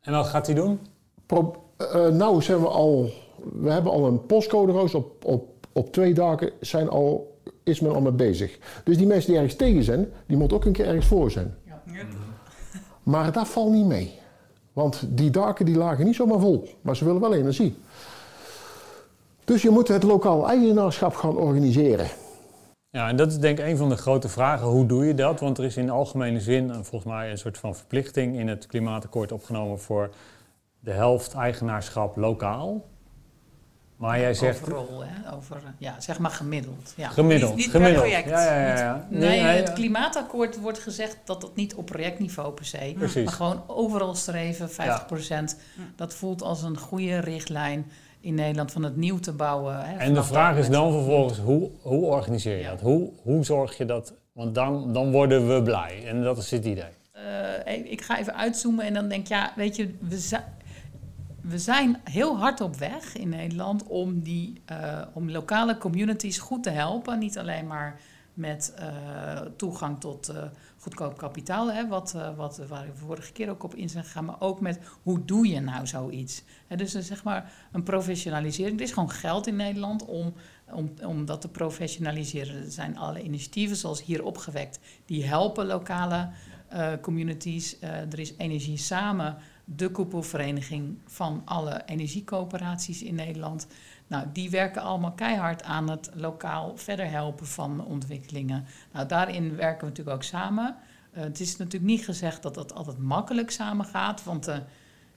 En 0.00 0.12
wat 0.12 0.26
gaat 0.26 0.46
hij 0.46 0.54
doen? 0.54 0.78
Pro, 1.26 1.54
uh, 1.78 2.08
nou, 2.08 2.42
zijn 2.42 2.60
we 2.60 2.68
al. 2.68 3.10
We 3.52 3.70
hebben 3.70 3.92
al 3.92 4.06
een 4.06 4.26
postcode 4.26 4.94
op, 4.94 5.24
op, 5.24 5.48
op 5.72 5.92
twee 5.92 6.14
dagen 6.14 6.50
zijn 6.60 6.88
al, 6.88 7.38
is 7.62 7.80
men 7.80 7.94
al 7.94 8.00
mee 8.00 8.12
bezig. 8.12 8.58
Dus 8.84 8.96
die 8.96 9.06
mensen 9.06 9.30
die 9.30 9.36
ergens 9.36 9.56
tegen 9.56 9.84
zijn, 9.84 10.12
die 10.26 10.36
moeten 10.36 10.56
ook 10.56 10.64
een 10.64 10.72
keer 10.72 10.86
ergens 10.86 11.06
voor 11.06 11.30
zijn. 11.30 11.54
Ja. 11.64 11.82
Maar 13.02 13.32
dat 13.32 13.48
valt 13.48 13.72
niet 13.72 13.86
mee. 13.86 14.18
Want 14.72 15.02
die 15.08 15.30
daken 15.30 15.66
die 15.66 15.76
lagen 15.76 16.04
niet 16.04 16.14
zomaar 16.14 16.40
vol, 16.40 16.68
maar 16.80 16.96
ze 16.96 17.04
willen 17.04 17.20
wel 17.20 17.34
energie. 17.34 17.76
Dus 19.44 19.62
je 19.62 19.70
moet 19.70 19.88
het 19.88 20.02
lokaal 20.02 20.48
eigenaarschap 20.48 21.14
gaan 21.14 21.36
organiseren. 21.36 22.06
Ja, 22.96 23.08
en 23.08 23.16
dat 23.16 23.30
is 23.30 23.38
denk 23.38 23.58
ik 23.58 23.66
een 23.66 23.76
van 23.76 23.88
de 23.88 23.96
grote 23.96 24.28
vragen. 24.28 24.66
Hoe 24.66 24.86
doe 24.86 25.06
je 25.06 25.14
dat? 25.14 25.40
Want 25.40 25.58
er 25.58 25.64
is 25.64 25.76
in 25.76 25.90
algemene 25.90 26.40
zin 26.40 26.72
volgens 26.74 27.04
mij 27.04 27.30
een 27.30 27.38
soort 27.38 27.58
van 27.58 27.74
verplichting 27.74 28.38
in 28.38 28.48
het 28.48 28.66
klimaatakkoord 28.66 29.32
opgenomen 29.32 29.80
voor 29.80 30.10
de 30.80 30.90
helft 30.90 31.34
eigenaarschap 31.34 32.16
lokaal. 32.16 32.88
Maar 33.96 34.20
jij 34.20 34.34
zegt... 34.34 34.62
Overal, 34.62 35.04
hè? 35.04 35.34
Over, 35.34 35.62
ja, 35.78 36.00
zeg 36.00 36.18
maar 36.18 36.30
gemiddeld. 36.30 36.92
Ja. 36.96 37.08
Gemiddeld, 37.08 37.50
niet, 37.50 37.58
niet 37.64 37.70
gemiddeld. 37.70 38.02
project. 38.02 38.28
Ja, 38.28 38.44
ja, 38.44 38.78
ja. 38.78 39.06
Nee, 39.10 39.42
nee, 39.42 39.56
het 39.56 39.72
klimaatakkoord 39.72 40.60
wordt 40.60 40.78
gezegd 40.78 41.18
dat 41.24 41.40
dat 41.40 41.56
niet 41.56 41.74
op 41.74 41.86
projectniveau 41.86 42.52
per 42.52 42.64
se, 42.64 42.94
Precies. 42.98 43.24
maar 43.24 43.32
gewoon 43.34 43.62
overal 43.66 44.14
streven, 44.14 44.70
50%. 44.70 44.74
Dat 45.96 46.14
voelt 46.14 46.42
als 46.42 46.62
een 46.62 46.78
goede 46.78 47.18
richtlijn 47.18 47.90
in 48.26 48.34
Nederland 48.34 48.72
van 48.72 48.82
het 48.82 48.96
nieuw 48.96 49.18
te 49.18 49.32
bouwen. 49.32 49.84
Hè, 49.84 49.96
en 49.96 50.14
de 50.14 50.22
vraag 50.22 50.56
is 50.56 50.68
dan 50.68 50.92
vervolgens, 50.92 51.38
hoe, 51.38 51.70
hoe 51.82 52.04
organiseer 52.04 52.56
je 52.56 52.64
dat? 52.64 52.80
Hoe, 52.80 53.10
hoe 53.22 53.44
zorg 53.44 53.76
je 53.76 53.84
dat? 53.84 54.14
Want 54.32 54.54
dan, 54.54 54.92
dan 54.92 55.10
worden 55.10 55.54
we 55.54 55.62
blij. 55.62 56.02
En 56.06 56.22
dat 56.22 56.38
is 56.38 56.50
het 56.50 56.64
idee. 56.64 56.84
Uh, 57.66 57.90
ik 57.90 58.00
ga 58.00 58.18
even 58.18 58.34
uitzoomen 58.34 58.84
en 58.84 58.94
dan 58.94 59.08
denk 59.08 59.20
ik, 59.20 59.28
ja, 59.28 59.52
weet 59.56 59.76
je, 59.76 59.94
we, 60.00 60.18
zijn 60.18 60.44
we 61.40 61.58
zijn 61.58 62.00
heel 62.04 62.38
hard 62.38 62.60
op 62.60 62.76
weg 62.76 63.16
in 63.16 63.28
Nederland 63.28 63.86
om, 63.86 64.20
die, 64.20 64.62
uh, 64.70 65.02
om 65.12 65.30
lokale 65.30 65.78
communities 65.78 66.38
goed 66.38 66.62
te 66.62 66.70
helpen. 66.70 67.18
Niet 67.18 67.38
alleen 67.38 67.66
maar 67.66 68.00
met 68.36 68.74
uh, 68.78 69.40
toegang 69.40 70.00
tot 70.00 70.30
uh, 70.30 70.42
goedkoop 70.78 71.16
kapitaal, 71.16 71.72
hè, 71.72 71.88
wat, 71.88 72.16
wat, 72.36 72.60
waar 72.68 72.86
we 72.86 72.96
vorige 72.96 73.32
keer 73.32 73.50
ook 73.50 73.62
op 73.62 73.74
in 73.74 73.88
zijn 73.88 74.04
gegaan, 74.04 74.24
maar 74.24 74.40
ook 74.40 74.60
met 74.60 74.80
hoe 75.02 75.24
doe 75.24 75.48
je 75.48 75.60
nou 75.60 75.86
zoiets. 75.86 76.42
Hè, 76.66 76.76
dus 76.76 76.92
zeg 76.92 77.24
maar 77.24 77.52
een 77.72 77.82
professionalisering. 77.82 78.78
Er 78.78 78.84
is 78.84 78.92
gewoon 78.92 79.10
geld 79.10 79.46
in 79.46 79.56
Nederland 79.56 80.04
om, 80.04 80.32
om, 80.70 80.92
om 81.04 81.24
dat 81.24 81.40
te 81.40 81.48
professionaliseren. 81.48 82.64
Er 82.64 82.70
zijn 82.70 82.98
alle 82.98 83.22
initiatieven, 83.22 83.76
zoals 83.76 84.04
hier 84.04 84.24
opgewekt, 84.24 84.78
die 85.04 85.24
helpen 85.24 85.66
lokale 85.66 86.28
communities. 87.00 87.78
er 87.80 88.18
is 88.18 88.34
Energie 88.36 88.76
Samen 88.76 89.36
de 89.68 89.90
koepelvereniging 89.90 90.98
van 91.06 91.42
alle 91.44 91.82
energiecoöperaties 91.86 93.02
in 93.02 93.14
Nederland. 93.14 93.66
Nou, 94.06 94.26
die 94.32 94.50
werken 94.50 94.82
allemaal 94.82 95.12
keihard 95.12 95.62
aan 95.62 95.90
het 95.90 96.10
lokaal 96.14 96.76
verder 96.76 97.10
helpen 97.10 97.46
van 97.46 97.84
ontwikkelingen. 97.84 98.64
Nou, 98.92 99.06
daarin 99.06 99.56
werken 99.56 99.80
we 99.80 99.86
natuurlijk 99.86 100.16
ook 100.16 100.22
samen. 100.22 100.76
Uh, 101.12 101.22
het 101.22 101.40
is 101.40 101.56
natuurlijk 101.56 101.92
niet 101.92 102.04
gezegd 102.04 102.42
dat 102.42 102.54
dat 102.54 102.74
altijd 102.74 102.98
makkelijk 102.98 103.50
samen 103.50 103.86
gaat, 103.86 104.24
want 104.24 104.48
uh, 104.48 104.56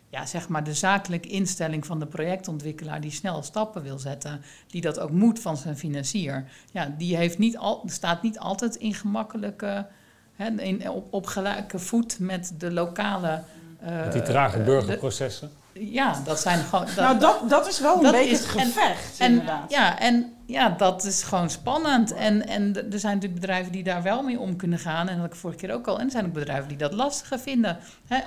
ja, 0.09 0.25
zeg 0.25 0.47
maar 0.47 0.63
de 0.63 0.73
zakelijke 0.73 1.29
instelling 1.29 1.85
van 1.85 1.99
de 1.99 2.05
projectontwikkelaar 2.05 3.01
die 3.01 3.11
snel 3.11 3.43
stappen 3.43 3.81
wil 3.83 3.99
zetten, 3.99 4.41
die 4.67 4.81
dat 4.81 4.99
ook 4.99 5.11
moet 5.11 5.39
van 5.39 5.57
zijn 5.57 5.77
financier, 5.77 6.45
ja, 6.71 6.93
die 6.97 7.15
heeft 7.15 7.37
niet 7.37 7.57
al, 7.57 7.83
staat 7.85 8.21
niet 8.21 8.39
altijd 8.39 8.75
in 8.75 8.93
gemakkelijke, 8.93 9.87
hè, 10.35 10.61
in, 10.61 10.89
op, 10.89 11.13
op 11.13 11.25
gelijke 11.25 11.79
voet 11.79 12.19
met 12.19 12.53
de 12.57 12.71
lokale 12.71 13.43
met 13.79 14.13
die 14.13 14.21
trage 14.21 14.59
eh, 14.59 14.65
burgerprocessen. 14.65 15.49
Ja, 15.73 16.21
dat 16.23 16.39
zijn 16.39 16.63
gewoon. 16.63 16.85
Dat, 16.85 16.95
nou, 16.95 17.19
dat, 17.19 17.49
dat 17.49 17.67
is 17.67 17.79
wel 17.79 18.05
een 18.05 18.11
beetje 18.11 18.35
het 18.35 18.45
gevecht, 18.45 19.19
en, 19.19 19.31
inderdaad. 19.31 19.71
Ja, 19.71 19.99
en 19.99 20.33
ja, 20.45 20.69
dat 20.69 21.03
is 21.03 21.23
gewoon 21.23 21.49
spannend. 21.49 22.13
En, 22.13 22.47
en 22.47 22.91
er 22.91 22.99
zijn 22.99 23.13
natuurlijk 23.13 23.41
bedrijven 23.41 23.71
die 23.71 23.83
daar 23.83 24.03
wel 24.03 24.23
mee 24.23 24.39
om 24.39 24.55
kunnen 24.55 24.79
gaan. 24.79 25.09
En 25.09 25.17
dat 25.17 25.25
ik 25.25 25.35
vorige 25.35 25.59
keer 25.59 25.73
ook 25.73 25.87
al. 25.87 25.99
En 25.99 26.05
er 26.05 26.11
zijn 26.11 26.25
ook 26.25 26.33
bedrijven 26.33 26.67
die 26.67 26.77
dat 26.77 26.93
lastiger 26.93 27.39
vinden. 27.39 27.77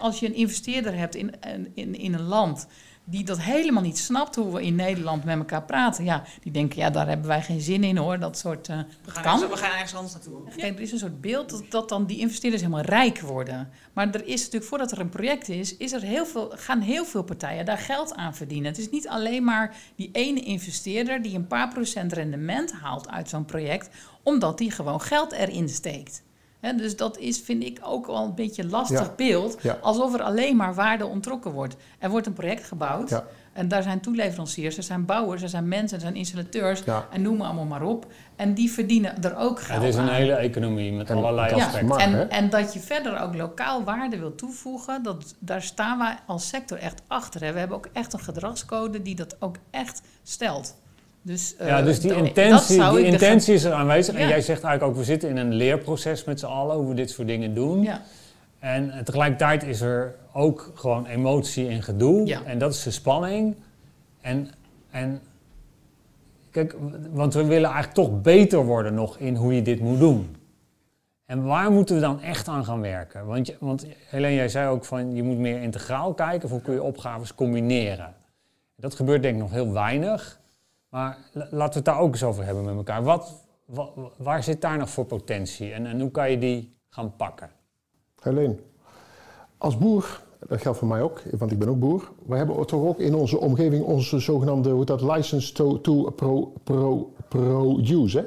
als 0.01 0.21
je 0.21 0.27
een 0.27 0.35
investeerder 0.35 0.99
hebt 0.99 1.15
in, 1.15 1.35
in, 1.75 1.95
in 1.95 2.15
een 2.15 2.23
land 2.23 2.67
die 3.13 3.25
dat 3.25 3.41
helemaal 3.41 3.83
niet 3.83 3.99
snapt 3.99 4.37
hoe 4.37 4.53
we 4.53 4.63
in 4.63 4.75
Nederland 4.75 5.25
met 5.25 5.39
elkaar 5.39 5.63
praten. 5.63 6.05
Ja, 6.05 6.23
die 6.43 6.53
denken, 6.53 6.79
ja, 6.79 6.91
daar 6.91 7.09
hebben 7.09 7.27
wij 7.27 7.43
geen 7.43 7.61
zin 7.61 7.85
in 7.85 7.97
hoor. 7.97 8.19
Dat 8.19 8.39
soort. 8.39 8.69
Uh, 8.69 8.79
we, 9.05 9.11
gaan 9.11 9.23
kan. 9.23 9.49
we 9.49 9.57
gaan 9.57 9.71
ergens 9.73 9.95
anders 9.95 10.13
naartoe. 10.13 10.41
Er 10.57 10.81
is 10.81 10.93
een 10.93 10.99
soort 10.99 11.21
beeld 11.21 11.51
dat, 11.51 11.65
dat 11.69 11.89
dan 11.89 12.07
die 12.07 12.19
investeerders 12.19 12.63
helemaal 12.63 12.85
rijk 12.85 13.21
worden. 13.21 13.71
Maar 13.93 14.11
er 14.11 14.27
is 14.27 14.41
natuurlijk, 14.41 14.65
voordat 14.65 14.93
er 14.93 15.01
een 15.01 15.09
project 15.09 15.49
is, 15.49 15.77
is 15.77 15.93
er 15.93 16.03
heel 16.03 16.27
veel, 16.27 16.53
gaan 16.57 16.81
heel 16.81 17.05
veel 17.05 17.23
partijen 17.23 17.65
daar 17.65 17.79
geld 17.79 18.15
aan 18.15 18.35
verdienen. 18.35 18.71
Het 18.71 18.79
is 18.79 18.91
niet 18.91 19.09
alleen 19.09 19.45
maar 19.45 19.77
die 19.97 20.11
ene 20.13 20.41
investeerder 20.41 21.23
die 21.23 21.35
een 21.35 21.47
paar 21.47 21.69
procent 21.69 22.13
rendement 22.13 22.73
haalt 22.73 23.09
uit 23.09 23.29
zo'n 23.29 23.45
project, 23.45 23.91
omdat 24.23 24.59
die 24.59 24.71
gewoon 24.71 25.01
geld 25.01 25.33
erin 25.33 25.69
steekt 25.69 26.23
dus 26.71 26.97
dat 26.97 27.19
is, 27.19 27.41
vind 27.41 27.65
ik, 27.65 27.79
ook 27.83 28.07
wel 28.07 28.25
een 28.25 28.35
beetje 28.35 28.63
een 28.63 28.71
lastig 28.71 29.15
beeld. 29.15 29.59
Alsof 29.81 30.15
er 30.15 30.23
alleen 30.23 30.57
maar 30.57 30.75
waarde 30.75 31.07
ontrokken 31.07 31.51
wordt. 31.51 31.77
Er 31.99 32.11
wordt 32.11 32.27
een 32.27 32.33
project 32.33 32.65
gebouwd. 32.65 33.09
Ja. 33.09 33.25
En 33.53 33.69
daar 33.69 33.83
zijn 33.83 34.01
toeleveranciers, 34.01 34.77
er 34.77 34.83
zijn 34.83 35.05
bouwers, 35.05 35.43
er 35.43 35.49
zijn 35.49 35.69
mensen, 35.69 35.97
er 35.97 36.03
zijn 36.03 36.15
installateurs. 36.15 36.83
En 37.11 37.23
noem 37.23 37.37
maar 37.37 37.47
allemaal 37.47 37.65
maar 37.65 37.83
op. 37.83 38.07
En 38.37 38.55
die 38.55 38.71
verdienen 38.71 39.23
er 39.23 39.37
ook 39.37 39.61
geld 39.61 39.83
Het 39.83 39.89
is 39.89 39.97
een 39.97 40.09
hele 40.09 40.33
economie 40.33 40.93
met 40.93 41.11
allerlei 41.11 41.55
aspecten. 41.55 41.99
En, 41.99 42.31
en, 42.31 42.51
dat 42.51 42.73
je 42.73 42.81
verder 42.81 43.21
ook 43.21 43.35
lokaal 43.35 43.85
waarde 43.85 44.19
wil 44.19 44.35
toevoegen, 44.35 45.03
dat, 45.03 45.35
daar 45.39 45.63
staan 45.63 45.99
wij 45.99 46.17
als 46.27 46.49
sector 46.49 46.79
echt 46.79 47.03
achter. 47.07 47.41
Hè. 47.45 47.53
We 47.53 47.59
hebben 47.59 47.77
ook 47.77 47.89
echt 47.93 48.13
een 48.13 48.21
gedragscode 48.21 49.03
die 49.03 49.15
dat 49.15 49.37
ook 49.41 49.57
echt 49.71 50.03
stelt. 50.23 50.81
Dus, 51.23 51.55
uh, 51.61 51.67
ja, 51.67 51.83
dus 51.83 52.01
die 52.01 52.15
intentie, 52.15 52.91
die 52.91 53.05
intentie 53.05 53.55
is 53.55 53.65
er 53.65 53.73
aanwezig. 53.73 54.15
En 54.15 54.29
jij 54.29 54.41
zegt 54.41 54.63
eigenlijk 54.63 54.83
ook, 54.83 54.99
we 54.99 55.05
zitten 55.05 55.29
in 55.29 55.37
een 55.37 55.55
leerproces 55.55 56.25
met 56.25 56.41
z'n 56.41 56.47
allen 56.47 56.77
hoe 56.77 56.89
we 56.89 56.95
dit 56.95 57.11
soort 57.11 57.29
dingen 57.29 57.55
doen. 57.55 57.83
Ja. 57.83 58.03
En 58.59 59.05
tegelijkertijd 59.05 59.65
is 59.65 59.81
er 59.81 60.15
ook 60.33 60.73
gewoon 60.75 61.07
emotie 61.07 61.69
en 61.69 61.83
gedoe. 61.83 62.27
Ja. 62.27 62.43
En 62.45 62.59
dat 62.59 62.75
is 62.75 62.83
de 62.83 62.91
spanning. 62.91 63.55
En, 64.21 64.51
en 64.91 65.21
kijk, 66.51 66.77
want 67.11 67.35
we 67.35 67.45
willen 67.45 67.71
eigenlijk 67.71 67.95
toch 67.95 68.21
beter 68.21 68.65
worden 68.65 68.95
nog 68.95 69.19
in 69.19 69.35
hoe 69.37 69.55
je 69.55 69.63
dit 69.63 69.81
moet 69.81 69.99
doen. 69.99 70.37
En 71.27 71.45
waar 71.45 71.71
moeten 71.71 71.95
we 71.95 72.01
dan 72.01 72.21
echt 72.21 72.49
aan 72.49 72.65
gaan 72.65 72.81
werken? 72.81 73.27
Want, 73.27 73.47
je, 73.47 73.57
want 73.61 73.87
Helene, 74.09 74.35
jij 74.35 74.49
zei 74.49 74.69
ook 74.69 74.85
van 74.85 75.15
je 75.15 75.23
moet 75.23 75.39
meer 75.39 75.63
integraal 75.63 76.15
kijken 76.15 76.45
of 76.45 76.51
hoe 76.51 76.61
kun 76.61 76.75
je 76.75 76.83
opgaves 76.83 77.35
combineren. 77.35 78.15
Dat 78.77 78.95
gebeurt 78.95 79.23
denk 79.23 79.35
ik 79.35 79.41
nog 79.41 79.51
heel 79.51 79.73
weinig. 79.73 80.41
Maar 80.93 81.19
laten 81.33 81.55
we 81.57 81.63
het 81.63 81.85
daar 81.85 81.99
ook 81.99 82.13
eens 82.13 82.25
over 82.25 82.45
hebben 82.45 82.65
met 82.65 82.75
elkaar. 82.75 83.03
Wat, 83.03 83.45
waar 84.17 84.43
zit 84.43 84.61
daar 84.61 84.79
nog 84.79 84.91
voor 84.91 85.05
potentie 85.05 85.73
en, 85.73 85.87
en 85.87 86.01
hoe 86.01 86.11
kan 86.11 86.31
je 86.31 86.39
die 86.39 86.77
gaan 86.89 87.17
pakken? 87.17 87.51
Helene, 88.21 88.57
als 89.59 89.79
boer, 89.79 90.23
dat 90.49 90.61
geldt 90.61 90.79
voor 90.79 90.89
mij 90.89 91.03
ook, 91.03 91.23
want 91.39 91.53
ik 91.53 91.59
ben 91.59 91.69
ook 91.69 91.79
boer. 91.79 92.11
We 92.27 92.37
hebben 92.37 92.67
toch 92.67 92.85
ook 92.85 92.99
in 92.99 93.15
onze 93.15 93.39
omgeving 93.39 93.85
onze 93.85 94.19
zogenaamde, 94.19 94.71
hoe 94.71 94.85
dat, 94.85 95.03
license 95.03 95.53
to, 95.53 95.81
to 95.81 96.11
pro, 96.11 96.53
pro, 96.65 97.13
produce. 97.29 98.19
Hè? 98.19 98.25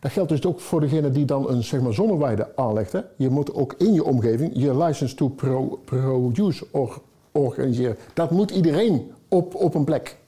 Dat 0.00 0.10
geldt 0.10 0.30
dus 0.30 0.46
ook 0.46 0.60
voor 0.60 0.80
degene 0.80 1.10
die 1.10 1.24
dan 1.24 1.50
een 1.50 1.64
zeg 1.64 1.80
maar, 1.80 1.94
zonneweide 1.94 2.56
aanlegt. 2.56 2.94
Je 3.16 3.30
moet 3.30 3.54
ook 3.54 3.74
in 3.78 3.92
je 3.92 4.04
omgeving 4.04 4.50
je 4.54 4.76
license 4.76 5.14
to 5.14 5.28
pro, 5.28 5.80
produce 5.84 6.66
or, 6.70 7.00
organiseren. 7.32 7.96
Dat 8.14 8.30
moet 8.30 8.50
iedereen 8.50 9.12
op, 9.28 9.54
op 9.54 9.74
een 9.74 9.84
plek. 9.84 10.19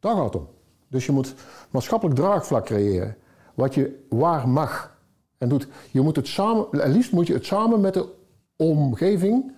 Daar 0.00 0.14
gaat 0.16 0.24
het 0.24 0.36
om. 0.36 0.48
Dus 0.88 1.06
je 1.06 1.12
moet 1.12 1.34
maatschappelijk 1.70 2.18
draagvlak 2.18 2.64
creëren. 2.66 3.16
Wat 3.54 3.74
je 3.74 4.04
waar 4.08 4.48
mag 4.48 4.96
en 5.38 5.48
doet. 5.48 5.68
Je 5.90 6.00
moet 6.00 6.16
het 6.16 6.26
samen, 6.28 6.66
en 6.82 6.90
liefst 6.92 7.12
moet 7.12 7.26
je 7.26 7.32
het 7.34 7.46
samen 7.46 7.80
met 7.80 7.94
de 7.94 8.08
omgeving 8.56 9.52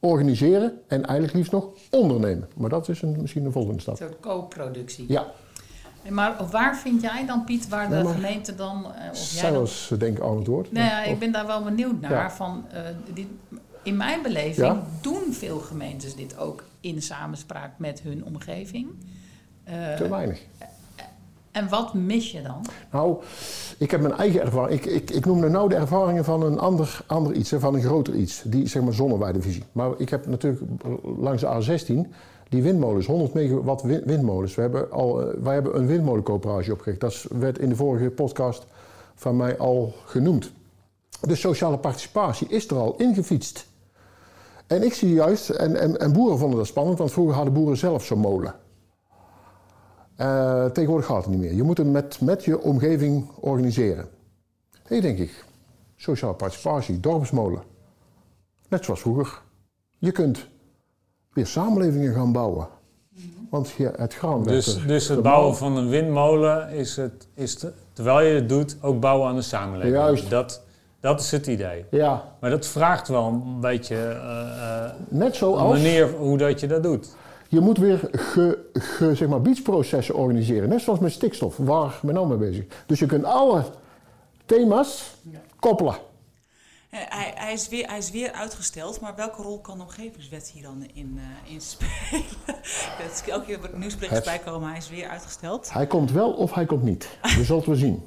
organiseren 0.00 0.80
en 0.88 1.04
eigenlijk 1.04 1.32
liefst 1.36 1.52
nog 1.52 1.68
ondernemen. 1.90 2.48
Maar 2.56 2.70
dat 2.70 2.88
is 2.88 3.02
een, 3.02 3.16
misschien 3.20 3.44
een 3.44 3.52
volgende 3.52 3.80
stap. 3.80 4.00
Een 4.00 4.06
soort 4.06 4.20
co-productie. 4.20 5.04
Ja, 5.08 5.26
Maar 6.10 6.36
waar 6.50 6.76
vind 6.76 7.02
jij 7.02 7.26
dan, 7.26 7.44
Piet, 7.44 7.68
waar 7.68 7.88
de 7.88 8.02
maar- 8.02 8.14
gemeente 8.14 8.54
dan... 8.54 8.84
eh, 8.84 9.10
of 9.10 9.32
jij 9.32 9.42
dan 9.42 9.52
zelfs 9.52 9.88
denk 9.98 10.16
ik 10.18 10.24
aan 10.24 10.36
het 10.36 10.46
woord. 10.46 10.72
Nou 10.72 10.86
ja, 10.86 11.00
Of- 11.00 11.06
ik 11.06 11.18
ben 11.18 11.32
daar 11.32 11.46
wel 11.46 11.62
benieuwd 11.62 12.00
naar. 12.00 12.10
Ja. 12.10 12.30
Van, 12.30 12.64
eh, 12.72 12.80
dit, 13.14 13.26
in 13.82 13.96
mijn 13.96 14.22
beleving 14.22 14.66
Ja. 14.66 14.86
doen 15.00 15.22
veel 15.32 15.58
gemeentes 15.58 16.14
dit 16.16 16.38
ook 16.38 16.64
in 16.80 17.02
samenspraak 17.02 17.78
met 17.78 18.00
hun 18.00 18.24
omgeving. 18.24 18.86
Eh, 19.66 19.94
Te 19.94 20.08
weinig. 20.08 20.40
en 21.50 21.68
wat 21.68 21.94
mis 21.94 22.32
je 22.32 22.42
dan? 22.42 22.64
Nou, 22.90 23.16
ik 23.78 23.90
heb 23.90 24.00
mijn 24.00 24.14
eigen 24.14 24.40
ervaring. 24.40 24.80
Ik, 24.80 24.92
ik, 24.92 25.10
ik 25.10 25.24
noemde 25.26 25.48
nou 25.48 25.68
de 25.68 25.74
ervaringen 25.74 26.24
van 26.24 26.42
een 26.42 26.58
ander, 26.58 27.00
ander 27.06 27.32
iets, 27.32 27.52
van 27.56 27.74
een 27.74 27.82
groter 27.82 28.14
iets. 28.14 28.42
Die 28.44 28.66
zeg 28.68 28.82
maar 28.82 28.92
zonneweidevisie. 28.92 29.64
Maar 29.72 29.90
ik 29.98 30.08
heb 30.08 30.26
natuurlijk 30.26 30.62
langs 31.18 31.42
de 31.42 31.46
A16 32.06 32.10
die 32.48 32.62
windmolens, 32.62 33.06
100 33.06 33.32
megawatt 33.34 33.82
win- 33.82 34.02
windmolens. 34.04 34.54
We 34.54 34.60
hebben 34.60 34.90
al, 34.90 35.20
eh, 35.22 35.34
wij 35.42 35.54
hebben 35.54 35.76
een 35.76 35.86
windmolencoöperatie 35.86 36.72
opgericht. 36.72 37.00
Dat 37.00 37.26
werd 37.30 37.58
in 37.58 37.68
de 37.68 37.76
vorige 37.76 38.10
podcast 38.10 38.66
van 39.14 39.36
mij 39.36 39.58
al 39.58 39.94
genoemd. 40.04 40.50
De 41.20 41.34
sociale 41.34 41.78
participatie 41.78 42.46
is 42.48 42.68
er 42.68 42.76
al 42.76 42.94
ingefietst. 42.96 43.66
En 44.66 44.82
ik 44.82 44.94
zie 44.94 45.12
juist, 45.12 45.48
en, 45.50 45.76
en, 45.80 46.00
en 46.00 46.12
boeren 46.12 46.38
vonden 46.38 46.58
dat 46.58 46.66
spannend, 46.66 46.98
want 46.98 47.12
vroeger 47.12 47.34
hadden 47.34 47.52
boeren 47.54 47.76
zelf 47.76 48.04
zo'n 48.04 48.18
molen. 48.18 48.54
Eh, 50.16 50.64
tegenwoordig 50.64 51.06
gaat 51.06 51.22
het 51.24 51.26
niet 51.32 51.40
meer. 51.40 51.54
Je 51.54 51.62
moet 51.62 51.78
het 51.78 51.86
met, 51.86 52.20
met 52.20 52.44
je 52.44 52.60
omgeving 52.60 53.30
organiseren. 53.40 54.08
Hé, 54.82 55.00
denk 55.00 55.18
ik. 55.18 55.44
Sociale 55.96 56.34
participatie, 56.34 57.00
dorpsmolen. 57.00 57.62
Net 58.68 58.84
zoals 58.84 59.00
vroeger. 59.00 59.42
Je 59.98 60.12
kunt 60.12 60.46
weer 61.32 61.46
samenlevingen 61.46 62.14
gaan 62.14 62.32
bouwen. 62.32 62.68
Want 63.50 63.70
ja, 63.70 63.90
het 63.96 64.14
graan 64.14 64.42
Dus, 64.42 64.76
er 64.76 64.86
dus 64.86 65.08
het 65.08 65.22
bouwen 65.22 65.56
van 65.56 65.76
een 65.76 65.88
windmolen 65.88 66.68
is, 66.70 66.96
het, 66.96 67.28
is 67.34 67.54
te- 67.54 67.72
terwijl 67.92 68.20
je 68.28 68.34
het 68.34 68.48
doet, 68.48 68.76
ook 68.82 69.00
bouwen 69.00 69.28
aan 69.28 69.34
de 69.36 69.42
samenleving. 69.42 69.94
Juist. 69.96 70.30
Dat, 70.30 70.62
dat 71.00 71.20
is 71.20 71.30
het 71.30 71.46
idee. 71.46 71.84
Ja, 71.90 72.32
Maar 72.40 72.50
dat 72.50 72.66
vraagt 72.66 73.08
wel 73.08 73.26
een 73.26 73.60
beetje 73.60 73.96
eh, 73.96 74.90
net 75.08 75.40
een 75.40 75.50
manier 75.68 76.10
hoe 76.10 76.38
dat 76.38 76.60
je 76.60 76.66
dat 76.66 76.82
doet. 76.82 77.16
Je 77.48 77.60
moet 77.60 77.78
weer 77.78 78.08
ge, 78.12 78.68
ge, 78.72 79.14
zeg 79.14 79.28
maar, 79.28 79.42
beachprocessen 79.42 80.14
organiseren. 80.14 80.68
Net 80.68 80.80
zoals 80.82 80.98
met 80.98 81.12
stikstof, 81.12 81.56
waar 81.56 81.86
ik 81.94 82.00
ben 82.02 82.14
nou 82.14 82.28
mee 82.28 82.36
bezig. 82.50 82.64
Dus 82.86 82.98
je 82.98 83.06
kunt 83.06 83.24
alle 83.24 83.64
thema's 84.46 85.14
koppelen. 85.60 85.94
Eh, 86.90 87.00
Hij, 87.08 87.32
hij, 87.34 87.52
is 87.52 87.68
weer, 87.68 87.86
hij 87.88 87.98
is 87.98 88.10
weer 88.10 88.32
uitgesteld, 88.32 89.00
maar 89.00 89.14
welke 89.16 89.42
rol 89.42 89.60
kan 89.60 89.76
de 89.78 89.82
omgevingswet 89.84 90.50
hier 90.54 90.62
dan 90.62 90.86
in, 90.94 91.18
eh, 91.46 91.52
in 91.52 91.60
spelen? 91.60 92.24
Dat 93.02 93.12
is 93.12 93.22
elke 93.30 93.44
keer 93.46 93.58
nieuwsberichten 93.74 94.16
Het- 94.16 94.24
bij 94.24 94.52
komen, 94.52 94.68
hij 94.68 94.78
is 94.78 94.90
weer 94.90 95.08
uitgesteld. 95.08 95.72
Hij 95.72 95.86
komt 95.86 96.10
wel 96.12 96.32
of 96.32 96.52
hij 96.54 96.66
komt 96.66 96.82
niet. 96.82 97.08
We 97.22 97.28
zullen 97.28 97.56
het 97.56 97.66
wel 97.66 97.76
zien. 97.76 98.02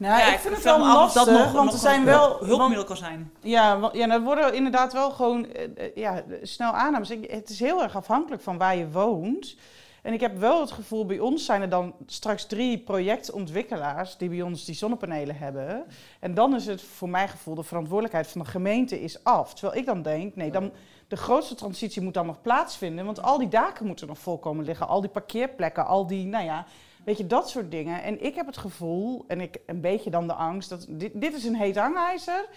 Nou, 0.00 0.18
Ja, 0.18 0.32
ik 0.32 0.38
vind 0.38 0.54
het 0.54 0.64
wel 0.64 0.78
lastig, 0.78 1.24
dat 1.24 1.34
nog, 1.38 1.52
want 1.52 1.64
nog 1.64 1.72
er 1.74 1.80
zijn 1.80 2.04
wel... 2.04 2.28
hulp- 2.28 2.40
hulpmiddel 2.40 2.84
kan 2.84 2.96
zijn. 2.96 3.32
Ja, 3.40 3.90
ja, 3.92 4.06
dat 4.06 4.22
worden 4.22 4.54
inderdaad 4.54 4.92
wel 4.92 5.10
gewoon 5.10 5.46
eh, 5.46 5.64
eh, 5.76 5.94
ja, 5.94 6.22
snel 6.42 6.72
aannames. 6.72 7.08
Het 7.08 7.48
is 7.50 7.60
heel 7.60 7.82
erg 7.82 7.96
afhankelijk 7.96 8.42
van 8.42 8.58
waar 8.58 8.76
je 8.76 8.90
woont. 8.90 9.56
En 10.02 10.12
ik 10.12 10.20
heb 10.20 10.38
wel 10.38 10.60
het 10.60 10.70
gevoel, 10.70 11.06
bij 11.06 11.18
ons 11.18 11.44
zijn 11.44 11.60
er 11.62 11.68
dan 11.68 11.94
straks 12.06 12.46
drie 12.46 12.78
projectontwikkelaars 12.78 14.16
die 14.16 14.28
bij 14.28 14.42
ons 14.42 14.64
die 14.64 14.74
zonnepanelen 14.74 15.36
hebben. 15.38 15.84
En 16.20 16.34
dan 16.34 16.54
is 16.54 16.66
het 16.66 16.82
voor 16.82 17.08
mijn 17.08 17.28
gevoel 17.28 17.54
de 17.54 17.62
verantwoordelijkheid 17.62 18.26
van 18.28 18.40
de 18.40 18.46
gemeente 18.48 19.00
is 19.02 19.24
af. 19.24 19.54
Terwijl 19.54 19.78
ik 19.80 19.86
dan 19.86 20.02
denk, 20.02 20.36
nee, 20.36 20.50
dan, 20.50 20.72
de 21.08 21.16
grootste 21.16 21.54
transitie 21.54 22.02
moet 22.02 22.14
dan 22.14 22.26
nog 22.26 22.40
plaatsvinden. 22.42 23.04
Want 23.04 23.22
al 23.22 23.38
die 23.38 23.48
daken 23.48 23.86
moeten 23.86 24.06
nog 24.06 24.18
volkomen 24.18 24.64
liggen. 24.64 24.88
Al 24.88 25.00
die 25.00 25.10
parkeerplekken, 25.10 25.86
al 25.86 26.06
die, 26.06 26.26
nou 26.26 26.44
ja, 26.44 26.66
weet 27.10 27.18
je, 27.18 27.26
dat 27.26 27.48
soort 27.50 27.70
dingen. 27.70 28.02
En 28.02 28.24
ik 28.24 28.34
heb 28.34 28.46
het 28.46 28.56
gevoel, 28.56 29.24
en 29.28 29.40
ik 29.40 29.58
een 29.66 29.80
beetje 29.80 30.10
dan 30.10 30.26
de 30.26 30.32
angst, 30.32 30.68
dat 30.68 30.86
dit, 30.88 31.10
dit 31.14 31.34
is 31.34 31.44
een 31.44 31.56
heet 31.56 31.76
hangijzer. 31.76 32.48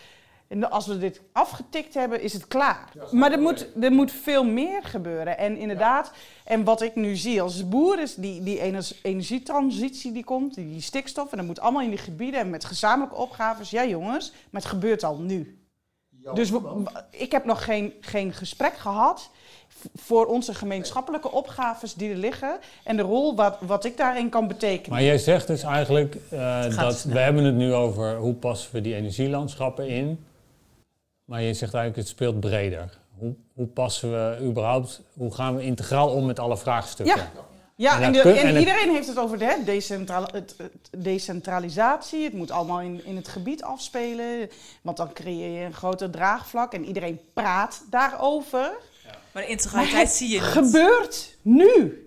En 0.47 0.69
als 0.69 0.87
we 0.87 0.97
dit 0.97 1.21
afgetikt 1.31 1.93
hebben, 1.93 2.21
is 2.21 2.33
het 2.33 2.47
klaar. 2.47 2.91
maar 3.11 3.31
er 3.31 3.39
moet, 3.41 3.67
er 3.81 3.91
moet 3.91 4.11
veel 4.11 4.43
meer 4.45 4.83
gebeuren. 4.83 5.37
En 5.37 5.57
inderdaad, 5.57 6.11
en 6.45 6.63
wat 6.63 6.81
ik 6.81 6.95
nu 6.95 7.15
zie 7.15 7.41
als 7.41 7.69
boer 7.69 7.99
is 7.99 8.15
die, 8.15 8.43
die 8.43 8.59
ener- 8.59 8.91
energietransitie 9.01 10.11
die 10.11 10.23
komt, 10.23 10.53
die, 10.55 10.67
die 10.69 10.81
stikstof. 10.81 11.31
En 11.31 11.37
dat 11.37 11.45
moet 11.47 11.59
allemaal 11.59 11.81
in 11.81 11.89
die 11.89 11.97
gebieden 11.99 12.39
en 12.39 12.49
met 12.49 12.65
gezamenlijke 12.65 13.15
opgaves. 13.15 13.69
Ja 13.69 13.85
jongens, 13.85 14.31
maar 14.49 14.61
het 14.61 14.69
gebeurt 14.71 15.03
al 15.03 15.17
nu. 15.17 15.57
Dus 16.33 16.49
we- 16.49 16.83
ik 17.09 17.31
heb 17.31 17.45
nog 17.45 17.63
geen, 17.63 17.93
geen 17.99 18.33
gesprek 18.33 18.73
gehad 18.77 19.29
voor 19.95 20.25
onze 20.25 20.53
gemeenschappelijke 20.53 21.31
opgaves 21.31 21.93
die 21.93 22.09
er 22.11 22.17
liggen. 22.17 22.57
En 22.83 22.95
de 22.97 23.01
rol 23.03 23.35
wat, 23.35 23.57
wat 23.61 23.85
ik 23.85 23.97
daarin 23.97 24.29
kan 24.29 24.47
betekenen. 24.47 24.89
Maar 24.91 25.03
jij 25.03 25.17
zegt 25.17 25.47
dus 25.47 25.63
eigenlijk 25.63 26.15
eh, 26.29 26.77
dat 26.77 26.97
snel. 26.97 27.13
we 27.13 27.19
hebben 27.19 27.43
het 27.43 27.55
nu 27.55 27.73
over 27.73 28.15
hoe 28.15 28.33
passen 28.33 28.73
we 28.73 28.81
die 28.81 28.95
energielandschappen 28.95 29.87
in. 29.87 30.25
Maar 31.25 31.41
je 31.41 31.53
zegt 31.53 31.73
eigenlijk 31.73 31.95
het 31.95 32.07
speelt 32.07 32.39
breder. 32.39 32.97
Hoe, 33.17 33.33
hoe 33.53 33.67
passen 33.67 34.11
we 34.11 34.45
überhaupt, 34.45 35.01
hoe 35.13 35.33
gaan 35.33 35.55
we 35.55 35.63
integraal 35.63 36.09
om 36.09 36.25
met 36.25 36.39
alle 36.39 36.57
vraagstukken? 36.57 37.15
Ja. 37.15 37.31
Ja, 37.75 37.95
En 37.97 38.01
en, 38.03 38.13
dat 38.13 38.23
de- 38.23 38.29
kun- 38.29 38.39
en 38.39 38.47
en 38.47 38.55
het- 38.55 38.59
iedereen 38.65 38.91
heeft 38.93 39.07
het 39.07 39.19
over 39.19 39.37
de 39.37 39.45
hè, 39.45 39.63
decentral- 39.65 40.27
het, 40.31 40.53
het 40.57 41.03
decentralisatie. 41.03 42.23
Het 42.23 42.33
moet 42.33 42.51
allemaal 42.51 42.81
in, 42.81 43.05
in 43.05 43.15
het 43.15 43.27
gebied 43.27 43.63
afspelen. 43.63 44.49
Want 44.81 44.97
dan 44.97 45.13
creëer 45.13 45.59
je 45.59 45.65
een 45.65 45.73
groter 45.73 46.09
draagvlak 46.09 46.73
en 46.73 46.85
iedereen 46.85 47.19
praat 47.33 47.83
daarover. 47.89 48.71
Maar 49.33 49.41
de 49.41 49.47
Maar 49.49 49.57
integraliteit 49.57 50.07
het 50.07 50.15
zie 50.15 50.27
je 50.29 50.39
niet. 50.39 50.43
gebeurt 50.43 51.37
nu. 51.41 51.97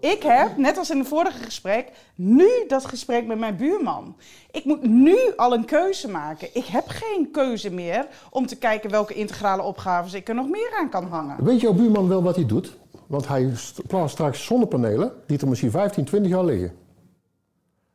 Ik 0.00 0.22
heb, 0.22 0.56
net 0.56 0.78
als 0.78 0.90
in 0.90 0.98
het 0.98 1.08
vorige 1.08 1.42
gesprek, 1.44 1.88
nu 2.14 2.48
dat 2.68 2.84
gesprek 2.84 3.26
met 3.26 3.38
mijn 3.38 3.56
buurman. 3.56 4.16
Ik 4.50 4.64
moet 4.64 4.82
nu 4.82 5.16
al 5.36 5.52
een 5.54 5.64
keuze 5.64 6.08
maken. 6.08 6.48
Ik 6.52 6.64
heb 6.64 6.84
geen 6.88 7.30
keuze 7.32 7.70
meer 7.70 8.06
om 8.30 8.46
te 8.46 8.56
kijken 8.56 8.90
welke 8.90 9.14
integrale 9.14 9.62
opgaves 9.62 10.12
ik 10.14 10.28
er 10.28 10.34
nog 10.34 10.48
meer 10.48 10.72
aan 10.80 10.90
kan 10.90 11.04
hangen. 11.06 11.44
Weet 11.44 11.60
jouw 11.60 11.72
buurman 11.72 12.08
wel 12.08 12.22
wat 12.22 12.36
hij 12.36 12.46
doet? 12.46 12.76
Want 13.06 13.28
hij 13.28 13.50
st- 13.54 13.86
plaatst 13.86 14.14
straks 14.14 14.44
zonnepanelen 14.44 15.12
die 15.26 15.38
er 15.38 15.48
misschien 15.48 15.70
15, 15.70 16.04
20 16.04 16.30
jaar 16.30 16.44
liggen. 16.44 16.72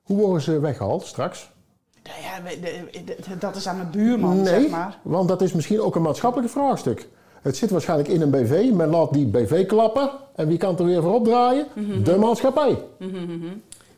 Hoe 0.01 0.17
worden 0.17 0.41
ze 0.41 0.59
weggehaald 0.59 1.05
straks? 1.05 1.51
Nou 2.03 2.17
ja, 2.21 3.35
dat 3.39 3.55
is 3.55 3.67
aan 3.67 3.77
mijn 3.77 3.91
buurman, 3.91 4.41
nee, 4.41 4.61
zeg 4.61 4.69
maar. 4.69 4.99
want 5.03 5.27
dat 5.27 5.41
is 5.41 5.53
misschien 5.53 5.81
ook 5.81 5.95
een 5.95 6.01
maatschappelijk 6.01 6.51
vraagstuk. 6.51 7.07
Het 7.43 7.57
zit 7.57 7.69
waarschijnlijk 7.69 8.09
in 8.09 8.21
een 8.21 8.29
BV, 8.29 8.71
men 8.73 8.89
laat 8.89 9.13
die 9.13 9.25
BV 9.25 9.65
klappen 9.65 10.09
en 10.35 10.47
wie 10.47 10.57
kan 10.57 10.69
het 10.69 10.79
er 10.79 10.85
weer 10.85 11.01
voor 11.01 11.13
opdraaien? 11.13 11.67
Mhm. 11.75 12.03
De 12.03 12.17
maatschappij. 12.17 12.77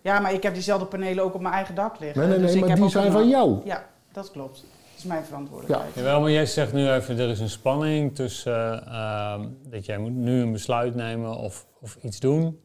Ja, 0.02 0.20
maar 0.20 0.34
ik 0.34 0.44
heb 0.44 0.54
diezelfde 0.54 0.86
panelen 0.86 1.24
ook 1.24 1.34
op 1.34 1.42
mijn 1.42 1.54
eigen 1.54 1.76
dak 1.76 2.00
liggen. 2.00 2.20
Nee, 2.20 2.30
nee, 2.30 2.40
dus 2.40 2.54
nee, 2.54 2.66
maar 2.66 2.76
die 2.76 2.90
zijn 2.90 3.12
van 3.12 3.30
jou. 3.30 3.58
Ja, 3.64 3.86
dat 4.12 4.32
klopt. 4.32 4.56
Dat 4.56 4.98
is 4.98 5.04
mijn 5.04 5.24
verantwoordelijkheid. 5.24 5.94
Jawel, 5.96 6.22
maar 6.22 6.32
jij 6.32 6.46
zegt 6.46 6.74
nu 6.74 6.90
even, 6.90 7.20
er 7.20 7.30
is 7.30 7.40
een 7.40 7.50
spanning 7.50 8.16
tussen 8.16 8.88
eh, 8.88 9.40
dat 9.70 9.86
jij 9.86 9.98
moet 9.98 10.14
nu 10.14 10.42
een 10.42 10.52
besluit 10.52 10.96
nemen 10.96 11.38
of, 11.38 11.66
of 11.82 11.98
iets 12.02 12.20
doen. 12.20 12.60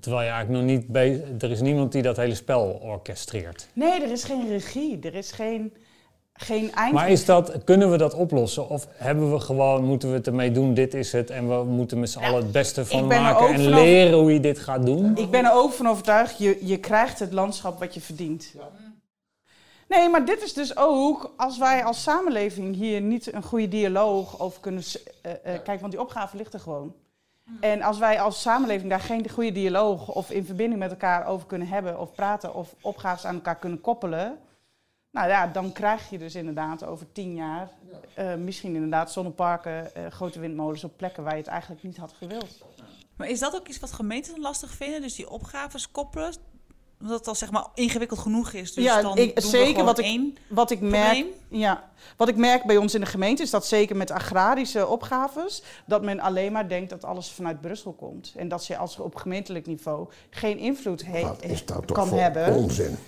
Terwijl 0.00 0.22
je 0.22 0.30
eigenlijk 0.30 0.62
nog 0.64 0.76
niet 0.76 0.86
bezig, 0.86 1.22
er 1.38 1.50
is 1.50 1.60
niemand 1.60 1.92
die 1.92 2.02
dat 2.02 2.16
hele 2.16 2.34
spel 2.34 2.80
orchestreert. 2.82 3.68
Nee, 3.72 4.02
er 4.02 4.10
is 4.10 4.24
geen 4.24 4.48
regie. 4.48 4.98
Er 5.00 5.14
is 5.14 5.32
geen, 5.32 5.72
geen 6.36 6.72
eind. 6.74 6.92
Maar 6.92 7.10
is 7.10 7.24
dat, 7.24 7.64
kunnen 7.64 7.90
we 7.90 7.96
dat 7.96 8.14
oplossen? 8.14 8.68
Of 8.68 8.86
hebben 8.92 9.32
we 9.32 9.40
gewoon, 9.40 9.84
moeten 9.84 10.08
we 10.08 10.14
het 10.14 10.26
ermee 10.26 10.52
doen, 10.52 10.74
dit 10.74 10.94
is 10.94 11.12
het. 11.12 11.30
En 11.30 11.48
we 11.48 11.64
moeten 11.64 12.00
met 12.00 12.10
z'n 12.10 12.18
allen 12.18 12.42
het 12.42 12.52
beste 12.52 12.86
van 12.86 13.06
maken 13.06 13.54
en 13.54 13.68
leren 13.68 14.18
hoe 14.18 14.32
je 14.32 14.40
dit 14.40 14.58
gaat 14.58 14.86
doen? 14.86 15.16
Ik 15.16 15.30
ben 15.30 15.44
er 15.44 15.52
ook 15.52 15.72
van 15.72 15.88
overtuigd, 15.88 16.38
je, 16.38 16.58
je 16.66 16.78
krijgt 16.78 17.18
het 17.18 17.32
landschap 17.32 17.78
wat 17.78 17.94
je 17.94 18.00
verdient. 18.00 18.54
Nee, 19.88 20.08
maar 20.08 20.24
dit 20.24 20.42
is 20.42 20.52
dus 20.52 20.76
ook, 20.76 21.34
als 21.36 21.58
wij 21.58 21.84
als 21.84 22.02
samenleving 22.02 22.74
hier 22.74 23.00
niet 23.00 23.32
een 23.32 23.42
goede 23.42 23.68
dialoog 23.68 24.40
over 24.40 24.60
kunnen... 24.60 24.82
eh, 25.22 25.32
eh, 25.32 25.62
Kijk, 25.62 25.80
want 25.80 25.92
die 25.92 26.00
opgave 26.00 26.36
ligt 26.36 26.54
er 26.54 26.60
gewoon. 26.60 26.94
En 27.60 27.82
als 27.82 27.98
wij 27.98 28.20
als 28.20 28.40
samenleving 28.40 28.90
daar 28.90 29.00
geen 29.00 29.28
goede 29.28 29.52
dialoog 29.52 30.08
of 30.08 30.30
in 30.30 30.44
verbinding 30.44 30.80
met 30.80 30.90
elkaar 30.90 31.26
over 31.26 31.46
kunnen 31.46 31.68
hebben... 31.68 32.00
of 32.00 32.12
praten 32.12 32.54
of 32.54 32.74
opgaves 32.80 33.24
aan 33.24 33.34
elkaar 33.34 33.56
kunnen 33.56 33.80
koppelen... 33.80 34.38
Nou 35.16 35.28
ja, 35.28 35.46
dan 35.46 35.72
krijg 35.72 36.10
je 36.10 36.18
dus 36.18 36.34
inderdaad 36.34 36.84
over 36.84 37.06
tien 37.12 37.34
jaar 37.34 37.68
eh, 38.14 38.34
misschien 38.34 38.74
inderdaad 38.74 39.12
zonneparken, 39.12 39.94
eh, 39.94 40.06
grote 40.10 40.40
windmolens 40.40 40.84
op 40.84 40.92
plekken 40.96 41.22
waar 41.22 41.32
je 41.32 41.38
het 41.38 41.46
eigenlijk 41.48 41.82
niet 41.82 41.96
had 41.96 42.12
gewild. 42.18 42.58
Maar 43.16 43.28
is 43.28 43.38
dat 43.40 43.54
ook 43.54 43.68
iets 43.68 43.78
wat 43.80 43.92
gemeenten 43.92 44.32
dan 44.32 44.42
lastig 44.42 44.70
vinden? 44.70 45.00
Dus 45.02 45.14
die 45.14 45.30
opgaves 45.30 45.90
koppelen? 45.90 46.34
Omdat 47.00 47.18
het 47.18 47.28
al 47.28 47.34
zeg 47.34 47.50
maar 47.50 47.66
ingewikkeld 47.74 48.18
genoeg 48.20 48.52
is. 48.52 48.74
Dus 48.74 48.84
Ja, 48.84 49.02
dan 49.02 49.16
ik- 49.18 49.40
zeker 49.40 49.84
wat 49.84 49.98
ik- 49.98 50.04
één 50.04 50.36
Wat 50.48 50.70
ik, 50.70 50.80
merk, 50.80 51.04
probleem. 51.12 51.26
ja, 51.48 51.90
wat 52.16 52.28
ik 52.28 52.36
merk 52.36 52.64
bij 52.64 52.76
ons 52.76 52.94
in 52.94 53.00
de 53.00 53.06
gemeente 53.06 53.42
is 53.42 53.50
dat 53.50 53.66
zeker 53.66 53.96
met 53.96 54.10
agrarische 54.10 54.86
opgaves, 54.86 55.62
dat 55.86 56.02
men 56.02 56.20
alleen 56.20 56.52
maar 56.52 56.68
denkt 56.68 56.90
dat 56.90 57.04
alles 57.04 57.30
vanuit 57.30 57.60
Brussel 57.60 57.92
komt. 57.92 58.32
En 58.36 58.48
dat 58.48 58.66
je 58.66 58.76
als 58.76 58.98
op 58.98 59.14
gemeentelijk 59.14 59.66
niveau 59.66 60.08
geen 60.30 60.58
invloed 60.58 61.04
he- 61.06 61.22
Wat 61.22 61.42
is 61.42 61.64
dat 61.66 61.86
toch 61.86 61.96
kan 61.96 62.06
voor 62.06 62.18
hebben. 62.18 62.54
onzin? 62.54 62.98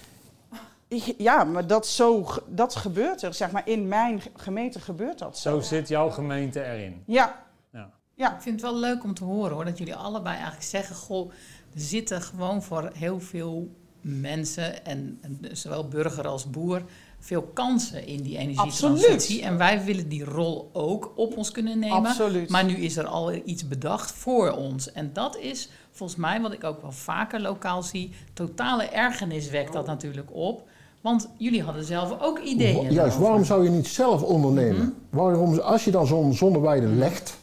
Ja, 1.18 1.44
maar 1.44 1.66
dat, 1.66 1.86
zo, 1.86 2.26
dat 2.48 2.76
gebeurt 2.76 3.22
er. 3.22 3.34
Zeg 3.34 3.50
maar, 3.50 3.68
in 3.68 3.88
mijn 3.88 4.22
gemeente 4.36 4.80
gebeurt 4.80 5.18
dat 5.18 5.38
zo. 5.38 5.50
Zo 5.50 5.60
zit 5.60 5.88
jouw 5.88 6.10
gemeente 6.10 6.64
erin. 6.64 7.02
Ja, 7.06 7.44
Ja. 7.72 7.90
ja. 8.14 8.34
Ik 8.34 8.40
vind 8.42 8.60
het 8.60 8.70
wel 8.70 8.80
leuk 8.80 9.04
om 9.04 9.14
te 9.14 9.24
horen 9.24 9.52
hoor, 9.52 9.64
dat 9.64 9.78
jullie 9.78 9.94
allebei 9.94 10.34
eigenlijk 10.34 10.64
zeggen: 10.64 10.96
Goh, 10.96 11.30
er 11.74 11.80
zitten 11.80 12.22
gewoon 12.22 12.62
voor 12.62 12.90
heel 12.94 13.20
veel 13.20 13.68
mensen, 14.00 14.84
en, 14.84 15.18
en 15.20 15.56
zowel 15.56 15.88
burger 15.88 16.26
als 16.26 16.50
boer, 16.50 16.82
veel 17.18 17.42
kansen 17.42 18.06
in 18.06 18.22
die 18.22 18.38
energietransitie. 18.38 19.12
Absoluut. 19.12 19.42
En 19.42 19.58
wij 19.58 19.84
willen 19.84 20.08
die 20.08 20.24
rol 20.24 20.70
ook 20.72 21.12
op 21.16 21.36
ons 21.36 21.50
kunnen 21.50 21.78
nemen. 21.78 21.96
Absoluut. 21.96 22.48
Maar 22.48 22.64
nu 22.64 22.76
is 22.76 22.96
er 22.96 23.06
al 23.06 23.32
iets 23.34 23.68
bedacht 23.68 24.12
voor 24.12 24.50
ons. 24.50 24.92
En 24.92 25.12
dat 25.12 25.36
is 25.36 25.68
volgens 25.90 26.18
mij, 26.18 26.40
wat 26.40 26.52
ik 26.52 26.64
ook 26.64 26.82
wel 26.82 26.92
vaker 26.92 27.40
lokaal 27.40 27.82
zie, 27.82 28.12
totale 28.32 28.84
ergernis 28.84 29.50
wekt 29.50 29.72
dat 29.72 29.86
natuurlijk 29.86 30.34
op. 30.34 30.68
Want 31.00 31.28
jullie 31.36 31.62
hadden 31.62 31.84
zelf 31.84 32.14
ook 32.22 32.38
ideeën. 32.38 32.92
Juist, 32.92 33.18
waarom 33.18 33.44
zou 33.44 33.64
je 33.64 33.70
niet 33.70 33.86
zelf 33.86 34.22
ondernemen? 34.22 34.94
Waarom, 35.10 35.58
als 35.58 35.84
je 35.84 35.90
dan 35.90 36.06
zo'n 36.06 36.32
zonneweide 36.34 36.86
legt, 36.86 37.36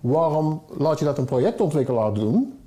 waarom 0.00 0.62
laat 0.78 0.98
je 0.98 1.04
dat 1.04 1.18
een 1.18 1.24
projectontwikkelaar 1.24 2.12
doen? 2.14 2.58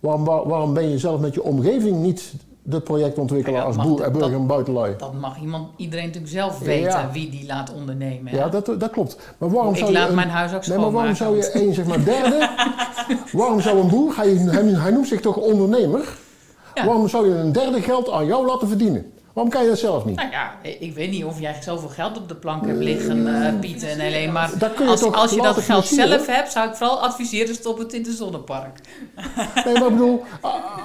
Waarom, 0.00 0.24
waar- 0.24 0.48
waarom 0.48 0.74
ben 0.74 0.88
je 0.90 0.98
zelf 0.98 1.20
met 1.20 1.34
je 1.34 1.42
omgeving 1.42 1.96
niet 1.96 2.32
de 2.62 2.80
projectontwikkelaar 2.80 3.60
Ja, 3.60 3.66
als 3.66 3.76
boer 3.76 4.00
en 4.02 4.12
burger 4.12 4.34
en 4.34 4.46
buitenlui? 4.46 4.94
Dat 4.98 5.12
mag 5.20 5.40
iemand, 5.40 5.68
iedereen 5.76 6.04
natuurlijk 6.06 6.32
zelf 6.32 6.58
weten 6.58 6.90
Ja. 6.90 7.10
wie 7.12 7.30
die 7.30 7.46
laat 7.46 7.72
ondernemen. 7.74 8.32
hè? 8.32 8.38
Ja, 8.38 8.48
dat, 8.48 8.66
dat 8.66 8.90
klopt. 8.90 9.16
Maar 9.38 9.50
waarom 9.50 9.72
Ik 9.72 9.78
zou 9.78 9.92
je 9.92 9.98
laat 9.98 10.08
een- 10.08 10.14
mijn 10.14 10.28
huis 10.28 10.54
ook 10.54 10.66
Nee, 10.66 10.78
maar 10.78 10.90
waarom 10.92 11.14
zou 11.14 11.36
je 11.36 11.50
één, 11.50 11.74
zeg 11.74 11.86
maar, 11.86 12.04
derde... 12.04 12.48
waarom 13.32 13.60
zou 13.60 13.78
een 13.78 13.88
boer, 13.88 14.16
hij, 14.16 14.28
hij, 14.34 14.62
hij 14.64 14.90
noemt 14.90 15.06
zich 15.08 15.20
toch 15.20 15.36
ondernemer? 15.36 16.18
Ja. 16.74 16.84
Waarom 16.86 17.08
zou 17.08 17.28
je 17.28 17.34
een 17.34 17.52
derde 17.52 17.82
geld 17.82 18.10
aan 18.10 18.26
jou 18.26 18.46
laten 18.46 18.68
verdienen? 18.68 19.12
Waarom 19.34 19.52
kan 19.52 19.62
je 19.62 19.68
dat 19.68 19.78
zelf 19.78 20.04
niet? 20.04 20.16
Nou 20.16 20.30
ja, 20.30 20.52
ik 20.62 20.94
weet 20.94 21.10
niet 21.10 21.24
of 21.24 21.40
jij 21.40 21.62
zoveel 21.62 21.88
geld 21.88 22.16
op 22.18 22.28
de 22.28 22.34
plank 22.34 22.66
hebt 22.66 22.78
liggen, 22.78 23.44
eh 23.44 23.58
Piet 23.60 23.82
en 23.82 23.98
Helene. 23.98 24.32
Maar 24.32 24.58
Dat 24.58 24.74
kun 24.74 24.84
je 24.84 24.90
als, 24.90 25.00
toch 25.00 25.14
als 25.14 25.30
je 25.30 25.42
dat 25.42 25.58
geld 25.58 25.86
zelf 25.86 26.26
hebt, 26.26 26.52
zou 26.52 26.68
ik 26.68 26.74
vooral 26.74 27.00
adviseren: 27.02 27.54
stop 27.54 27.78
het 27.78 27.92
in 27.92 28.02
de 28.02 28.12
zonnepark. 28.12 28.80
Nee, 29.64 29.74
maar 29.74 29.82
ik 29.86 29.88
bedoel, 29.90 30.22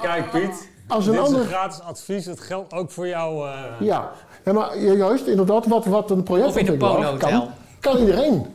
Kijk 0.02 0.30
Piet, 0.30 0.68
als 0.88 1.06
een 1.06 1.12
dit 1.12 1.20
is 1.20 1.26
ander... 1.26 1.40
een 1.40 1.46
gratis 1.46 1.80
advies. 1.80 2.24
Dat 2.24 2.40
geldt 2.40 2.72
ook 2.72 2.90
voor 2.90 3.06
jou. 3.08 3.48
eh, 3.48 3.54
Ja, 3.80 4.10
ja 4.44 4.52
maar 4.52 4.78
ju- 4.78 4.96
juist, 4.96 5.26
inderdaad, 5.26 5.66
wat, 5.66 5.84
wat 5.84 6.10
een 6.10 6.22
project 6.22 6.48
Of 6.48 6.56
in 6.56 6.66
een 6.66 6.78
polo-hotel. 6.78 7.28
kan, 7.30 7.48
kan 7.80 7.96
iedereen. 7.98 8.46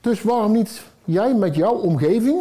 Dus 0.00 0.22
waarom 0.22 0.52
niet 0.52 0.82
jij 1.04 1.34
met 1.34 1.54
jouw 1.54 1.74
omgeving, 1.74 2.38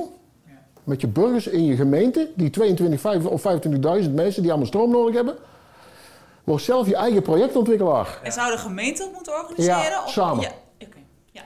met 0.84 1.01
je 1.01 1.08
burgers 1.08 1.47
in 1.47 1.65
je 1.65 1.75
gemeente, 1.75 2.29
die 2.36 2.49
22 2.49 2.99
5 2.99 3.25
of 3.25 3.41
25.000 4.03 4.12
mensen 4.13 4.41
die 4.41 4.49
allemaal 4.51 4.67
stroom 4.67 4.91
nodig 4.91 5.15
hebben, 5.15 5.36
word 6.49 6.62
zelf 6.62 6.88
je 6.88 6.95
eigen 6.95 7.21
projectontwikkelaar. 7.21 8.19
En 8.23 8.31
zou 8.31 8.51
de 8.51 8.57
gemeente 8.57 9.03
het 9.03 9.13
moeten 9.13 9.33
organiseren? 9.39 9.77
Ja, 9.91 10.03
Of- 10.03 10.12
samen. 10.12 10.43
Ja, 10.43 10.51
oké. 10.85 10.97
Ja, 11.31 11.41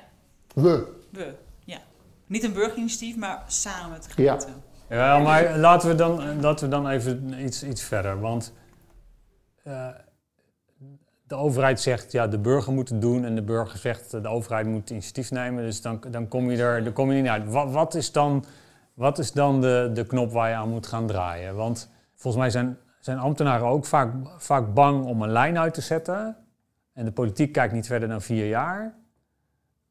We. 0.53 0.87
we. 1.09 1.33
Ja. 1.65 1.77
Niet 2.27 2.43
een 2.43 2.53
burgerinitiatief, 2.53 3.15
maar 3.17 3.43
samen 3.47 3.91
met 3.91 4.03
de 4.15 4.23
Ja. 4.23 4.39
gemeente. 4.39 4.61
Ja, 4.89 5.19
maar 5.19 5.57
laten 5.57 5.89
we 5.89 5.95
dan, 5.95 6.41
laten 6.41 6.65
we 6.65 6.71
dan 6.71 6.87
even 6.89 7.33
iets, 7.45 7.63
iets 7.63 7.81
verder. 7.83 8.19
Want 8.19 8.53
eh, 9.63 9.87
de 11.27 11.35
overheid 11.35 11.81
zegt, 11.81 12.11
ja, 12.11 12.27
de 12.27 12.39
burger 12.39 12.73
moet 12.73 12.89
het 12.89 13.01
doen. 13.01 13.25
En 13.25 13.35
de 13.35 13.41
burger 13.41 13.77
zegt, 13.79 14.11
de 14.11 14.27
overheid 14.27 14.65
moet 14.67 14.89
initiatief 14.89 15.31
nemen. 15.31 15.63
Dus 15.63 15.81
dan, 15.81 16.03
dan 16.11 16.27
kom 16.27 16.51
je 16.51 16.57
er 16.63 16.83
dan 16.83 16.93
kom 16.93 17.11
je 17.11 17.21
niet 17.21 17.31
uit. 17.31 17.51
Wat, 17.51 17.71
wat 17.71 17.93
is 17.95 18.11
dan, 18.11 18.45
wat 18.93 19.19
is 19.19 19.31
dan 19.31 19.61
de, 19.61 19.89
de 19.93 20.05
knop 20.05 20.31
waar 20.31 20.49
je 20.49 20.55
aan 20.55 20.69
moet 20.69 20.87
gaan 20.87 21.07
draaien? 21.07 21.55
Want 21.55 21.89
volgens 22.15 22.43
mij 22.43 22.51
zijn, 22.51 22.77
zijn 23.03 23.17
ambtenaren 23.17 23.67
ook 23.67 23.85
vaak, 23.85 24.13
vaak 24.37 24.73
bang 24.73 25.05
om 25.05 25.21
een 25.21 25.31
lijn 25.31 25.57
uit 25.57 25.73
te 25.73 25.81
zetten. 25.81 26.37
En 26.93 27.05
de 27.05 27.11
politiek 27.11 27.51
kijkt 27.51 27.73
niet 27.73 27.87
verder 27.87 28.09
dan 28.09 28.21
vier 28.21 28.47
jaar. 28.47 28.95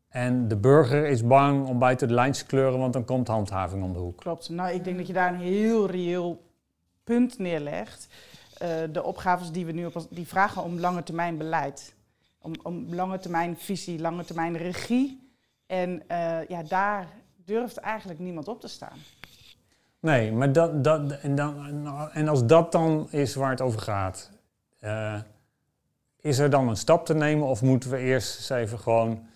En 0.08 0.48
de 0.48 0.56
burger 0.56 1.06
is 1.06 1.26
bang 1.26 1.66
om 1.68 1.78
buiten 1.78 2.08
de 2.08 2.14
lijn 2.14 2.32
te 2.32 2.46
kleuren, 2.46 2.78
want 2.78 2.92
dan 2.92 3.04
komt 3.04 3.28
handhaving 3.28 3.82
om 3.82 3.92
de 3.92 3.98
hoek. 3.98 4.20
Klopt. 4.20 4.48
Nou, 4.48 4.74
ik 4.74 4.84
denk 4.84 4.96
dat 4.96 5.06
je 5.06 5.12
daar 5.12 5.32
een 5.32 5.40
heel 5.40 5.86
reëel 5.86 6.42
punt 7.04 7.38
neerlegt. 7.38 8.08
Eh, 8.58 8.68
de 8.92 9.02
opgaves 9.02 9.50
die 9.50 9.66
we 9.66 9.72
nu 9.72 9.86
op 9.86 10.06
die 10.10 10.26
vragen 10.26 10.62
om 10.62 10.78
lange 10.78 11.02
termijn 11.02 11.38
beleid. 11.38 11.94
Om, 12.38 12.52
om 12.62 12.94
lange 12.94 13.18
termijn 13.18 13.56
visie, 13.56 14.00
lange 14.00 14.24
termijn 14.24 14.56
regie. 14.56 15.32
En 15.66 16.08
eh, 16.08 16.48
ja, 16.48 16.62
daar 16.62 17.08
durft 17.44 17.76
eigenlijk 17.76 18.20
niemand 18.20 18.48
op 18.48 18.60
te 18.60 18.68
staan. 18.68 18.98
Nee, 20.02 20.32
maar 20.32 20.52
dat, 20.52 20.84
dat, 20.84 21.12
en, 21.12 21.34
dan, 21.34 21.56
en 22.12 22.28
als 22.28 22.46
dat 22.46 22.72
dan 22.72 23.06
is 23.10 23.34
waar 23.34 23.50
het 23.50 23.60
over 23.60 23.80
gaat, 23.80 24.30
eh, 24.78 25.14
is 26.20 26.38
er 26.38 26.50
dan 26.50 26.68
een 26.68 26.76
stap 26.76 27.06
te 27.06 27.14
nemen 27.14 27.46
of 27.46 27.62
moeten 27.62 27.90
we 27.90 27.98
eerst 27.98 28.36
eens 28.36 28.50
even 28.50 28.78
gewoon 28.78 29.26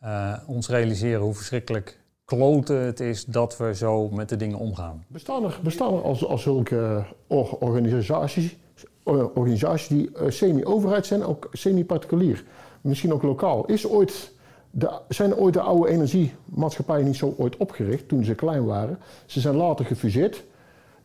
eh, 0.00 0.32
ons 0.46 0.68
realiseren 0.68 1.20
hoe 1.20 1.34
verschrikkelijk 1.34 2.00
kloten 2.24 2.76
het 2.80 3.00
is 3.00 3.24
dat 3.24 3.56
we 3.56 3.74
zo 3.74 4.08
met 4.08 4.28
de 4.28 4.36
dingen 4.36 4.58
omgaan? 4.58 5.04
Bestaan 5.08 5.44
er, 5.44 5.58
bestaan 5.62 6.02
als, 6.02 6.26
als 6.26 6.42
zulke 6.42 7.04
or- 7.26 7.56
organisaties, 7.58 8.56
eh, 9.04 9.36
organisaties 9.36 9.88
die 9.88 10.12
eh, 10.12 10.30
semi-overheid 10.30 11.06
zijn, 11.06 11.24
ook 11.24 11.48
semi-particulier, 11.52 12.44
misschien 12.80 13.12
ook 13.12 13.22
lokaal? 13.22 13.66
Is 13.66 13.88
ooit 13.88 14.32
de, 14.78 14.90
zijn 15.08 15.34
ooit 15.36 15.54
de 15.54 15.60
oude 15.60 15.88
energiemaatschappijen 15.90 17.04
niet 17.04 17.16
zo 17.16 17.34
ooit 17.38 17.56
opgericht 17.56 18.08
toen 18.08 18.24
ze 18.24 18.34
klein 18.34 18.64
waren? 18.64 18.98
Ze 19.26 19.40
zijn 19.40 19.54
later 19.56 19.84
gefuseerd 19.84 20.44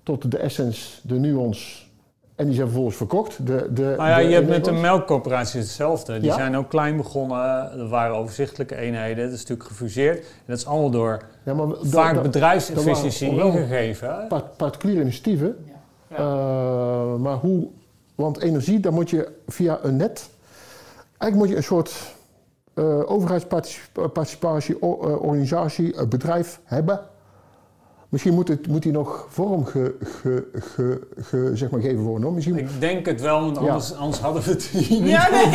tot 0.03 0.31
de 0.31 0.37
Essence, 0.37 0.99
de 1.07 1.15
Nuance 1.19 1.81
en 2.35 2.45
die 2.45 2.55
zijn 2.55 2.67
vervolgens 2.67 2.95
verkocht. 2.97 3.45
De, 3.47 3.67
de, 3.73 3.93
Nou 3.97 4.09
ja, 4.09 4.17
de 4.17 4.23
je 4.23 4.33
hebt 4.33 4.47
met 4.49 4.65
de 4.65 4.71
melkcoöperatie 4.71 5.59
hetzelfde. 5.59 6.13
Die 6.19 6.29
Ja? 6.29 6.35
zijn 6.35 6.57
ook 6.57 6.69
klein 6.69 6.97
begonnen, 6.97 7.71
er 7.79 7.87
waren 7.87 8.15
overzichtelijke 8.15 8.75
eenheden, 8.75 9.23
dat 9.25 9.33
is 9.33 9.39
natuurlijk 9.39 9.67
gefuseerd. 9.69 10.17
En 10.19 10.25
dat 10.45 10.57
is 10.57 10.65
allemaal 10.65 10.89
door 10.91 11.21
Ja, 11.45 11.53
maar 11.53 11.67
vaak 11.81 12.15
da- 12.15 12.21
bedrijfsefficiëntie 12.21 13.29
ingegeven. 13.29 14.25
part- 14.27 14.57
particuliere 14.57 15.01
initiatieven. 15.01 15.55
Ja. 16.09 16.15
Eh, 16.17 17.15
maar 17.15 17.35
hoe, 17.35 17.67
want 18.15 18.39
energie, 18.41 18.79
dan 18.79 18.93
moet 18.93 19.09
je 19.09 19.31
via 19.47 19.79
een 19.83 19.95
net, 19.97 20.29
eigenlijk 21.17 21.35
moet 21.35 21.49
je 21.49 21.55
een 21.55 21.63
soort 21.63 21.91
eh 22.81 23.11
overheidsparticipatie, 23.11 24.81
organisatie, 24.81 25.93
eh, 25.95 26.07
bedrijf 26.07 26.59
hebben. 26.63 26.99
Misschien 28.09 28.33
moet, 28.33 28.47
het, 28.47 28.67
moet 28.67 28.81
die 28.83 28.91
nog 28.91 29.25
vorm 29.29 29.65
ge, 29.65 29.95
ge, 30.21 30.47
ge, 30.53 31.07
ge- 31.21 31.51
zeg 31.53 31.69
maar 31.69 31.81
geven 31.81 31.99
worden. 31.99 32.23
hoor. 32.23 32.33
Misschien, 32.33 32.57
Ik 32.57 32.69
denk 32.79 33.05
het 33.05 33.21
wel, 33.21 33.41
want 33.41 33.55
Ja. 33.55 33.61
anders, 33.61 33.93
anders 33.93 34.19
hadden 34.21 34.43
we 34.43 34.49
het 34.49 34.63
hier 34.63 35.01
niet. 35.01 35.09
Ja, 35.09 35.29
nee. 35.29 35.45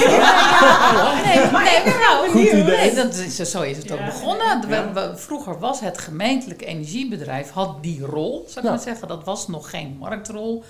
Nee, 1.26 1.50
maar 1.52 1.64
nee, 1.84 1.94
nou, 1.94 2.28
Goed 2.28 2.40
idee. 2.40 2.62
nee, 2.64 2.94
dat 2.94 3.14
is, 3.14 3.36
zo 3.36 3.62
is 3.62 3.76
het 3.76 3.92
ook 3.92 3.98
Ja. 3.98 4.04
begonnen. 4.04 4.60
We- 4.68 4.90
we- 4.94 5.12
vroeger 5.16 5.58
was 5.58 5.80
het 5.80 5.98
gemeentelijk 5.98 6.62
energiebedrijf, 6.62 7.50
had 7.50 7.82
die 7.82 8.00
rol, 8.04 8.44
zou 8.46 8.58
ik 8.58 8.62
Ja. 8.64 8.70
maar 8.70 8.80
zeggen. 8.80 9.08
Dat 9.08 9.24
was 9.24 9.48
nog 9.48 9.70
geen 9.70 9.96
marktrol. 10.00 10.64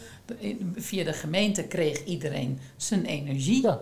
Via 0.75 1.05
de 1.05 1.12
gemeente 1.12 1.62
kreeg 1.62 2.05
iedereen 2.05 2.59
zijn 2.77 3.05
energie. 3.05 3.62
ja, 3.62 3.81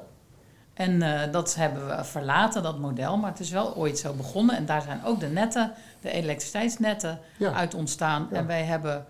En 0.74 1.02
eh, 1.02 1.32
dat 1.32 1.54
hebben 1.54 1.86
we 1.96 2.04
verlaten, 2.04 2.62
dat 2.62 2.78
model. 2.78 3.16
Maar 3.16 3.30
het 3.30 3.40
is 3.40 3.50
wel 3.50 3.76
ooit 3.76 3.98
zo 3.98 4.12
begonnen. 4.12 4.56
En 4.56 4.66
daar 4.66 4.82
zijn 4.82 5.04
ook 5.04 5.20
de 5.20 5.26
netten, 5.26 5.72
de 6.00 6.10
elektriciteitsnetten, 6.10 7.18
Ja. 7.38 7.52
uit 7.52 7.74
ontstaan. 7.74 8.28
Ja. 8.30 8.36
En 8.36 8.46
wij 8.46 8.62
hebben 8.64 9.06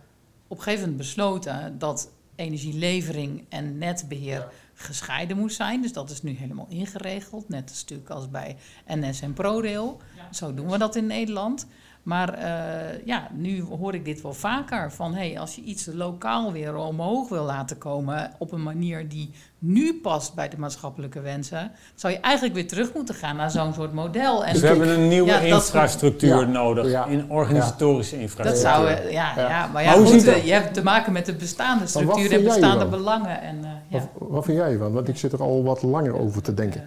op 0.48 0.56
een 0.56 0.62
gegeven 0.62 0.80
moment 0.80 0.98
besloten 0.98 1.78
dat 1.78 2.10
energielevering 2.36 3.44
en 3.48 3.78
netbeheer 3.78 4.46
gescheiden 4.74 5.36
moet 5.38 5.52
zijn. 5.52 5.82
Dus 5.82 5.92
dat 5.92 6.10
is 6.10 6.22
nu 6.22 6.36
helemaal 6.36 6.66
ingeregeld. 6.68 7.48
Net 7.48 7.70
als 7.70 7.80
natuurlijk 7.80 8.10
als 8.10 8.30
bij 8.30 8.56
NS 8.86 9.20
en 9.20 9.32
ProRail. 9.32 10.00
Zo 10.30 10.54
doen 10.54 10.70
we 10.70 10.78
dat 10.78 10.96
in 10.96 11.06
Nederland. 11.06 11.66
Maar 12.04 12.34
eh, 12.34 13.06
ja, 13.06 13.28
nu 13.32 13.62
hoor 13.62 13.94
ik 13.94 14.04
dit 14.04 14.22
wel 14.22 14.32
vaker. 14.32 14.92
Van 14.92 15.14
hey, 15.14 15.38
als 15.38 15.54
je 15.54 15.62
iets 15.62 15.88
lokaal 15.92 16.52
weer 16.52 16.76
omhoog 16.76 17.28
wil 17.28 17.44
laten 17.44 17.78
komen 17.78 18.30
op 18.38 18.52
een 18.52 18.62
manier 18.62 19.08
die 19.08 19.30
nu 19.58 20.00
past 20.02 20.34
bij 20.34 20.48
de 20.48 20.58
maatschappelijke 20.58 21.20
wensen, 21.20 21.70
zou 21.94 22.12
je 22.12 22.18
eigenlijk 22.18 22.54
weer 22.54 22.68
terug 22.68 22.94
moeten 22.94 23.14
gaan 23.14 23.36
naar 23.36 23.50
zo'n 23.50 23.74
soort 23.74 23.92
model. 23.92 24.44
En 24.44 24.52
dus 24.52 24.60
we 24.62 24.66
hebben 24.66 24.88
een 24.88 25.08
nieuwe 25.08 25.30
ja, 25.30 25.38
infrastructuur 25.38 26.40
ja. 26.40 26.46
nodig, 26.46 26.90
Ja. 26.90 27.06
in 27.06 27.30
organisatorische 27.30 28.20
infrastructuur. 28.20 28.72
Dat 28.72 28.72
zou, 28.72 29.06
eh, 29.06 29.12
ja, 29.12 29.32
ja. 29.36 29.48
Ja. 29.48 29.66
maar 29.66 29.82
ja, 29.82 29.96
Maar 29.96 30.06
goed, 30.06 30.26
eh, 30.26 30.44
je 30.46 30.52
hebt 30.52 30.74
te 30.74 30.82
maken 30.82 31.12
met 31.12 31.26
de 31.26 31.34
bestaande 31.34 31.86
structuur 31.86 32.32
en 32.32 32.44
bestaande 32.44 32.86
belangen. 32.86 33.40
En, 33.40 33.64
eh, 33.64 33.70
ja, 33.88 34.08
Wat, 34.18 34.28
wat 34.28 34.44
vind 34.44 34.58
jij 34.58 34.72
ervan? 34.72 34.92
Want 34.92 35.08
ik 35.08 35.16
zit 35.16 35.32
er 35.32 35.42
al 35.42 35.62
wat 35.62 35.82
langer 35.82 36.18
over 36.18 36.42
te 36.42 36.54
denken. 36.54 36.82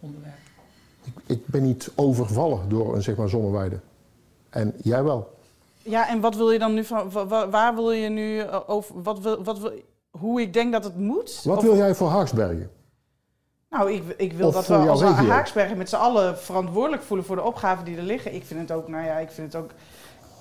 onderwerp. 0.00 0.34
Ik, 1.04 1.12
ik 1.26 1.46
ben 1.46 1.62
niet 1.62 1.90
overvallen 1.94 2.68
door 2.68 2.94
een 2.94 3.02
zeg 3.02 3.16
maar, 3.16 3.28
zonneweide. 3.28 3.78
En 4.52 4.74
jij 4.82 5.02
wel. 5.02 5.34
Ja, 5.82 6.08
en 6.08 6.20
wat 6.20 6.34
wil 6.36 6.50
je 6.50 6.58
dan 6.58 6.74
nu 6.74 6.84
van, 6.84 7.10
wa- 7.10 7.26
wa- 7.26 7.48
waar 7.48 7.74
wil 7.74 7.92
je 7.92 8.08
nu 8.08 8.38
eh, 8.38 8.60
over, 8.66 9.02
wat 9.02 9.18
wil, 9.20 9.44
wat 9.44 9.58
wil, 9.58 9.72
hoe 10.10 10.40
ik 10.40 10.52
denk 10.52 10.72
dat 10.72 10.84
het 10.84 10.96
moet? 10.98 11.40
Wat 11.44 11.56
Of- 11.56 11.62
wil 11.62 11.76
jij 11.76 11.94
voor 11.94 12.08
Haaksbergen? 12.08 12.70
Nou, 13.70 13.92
ik, 13.92 14.02
ik 14.16 14.32
wil 14.32 14.46
Of 14.48 14.54
dat 14.54 14.66
we 14.66 14.74
als 14.74 15.00
regio? 15.00 15.28
Haaksbergen 15.28 15.76
met 15.76 15.88
z'n 15.88 15.96
allen 15.96 16.38
verantwoordelijk 16.38 17.02
voelen 17.02 17.26
voor 17.26 17.36
de 17.36 17.42
opgaven 17.42 17.84
die 17.84 17.96
er 17.96 18.02
liggen. 18.02 18.34
Ik 18.34 18.44
vind 18.44 18.60
het 18.60 18.72
ook, 18.72 18.88
nou 18.88 19.04
ja, 19.04 19.18
ik 19.18 19.30
vind 19.30 19.52
het 19.52 19.62
ook 19.62 19.70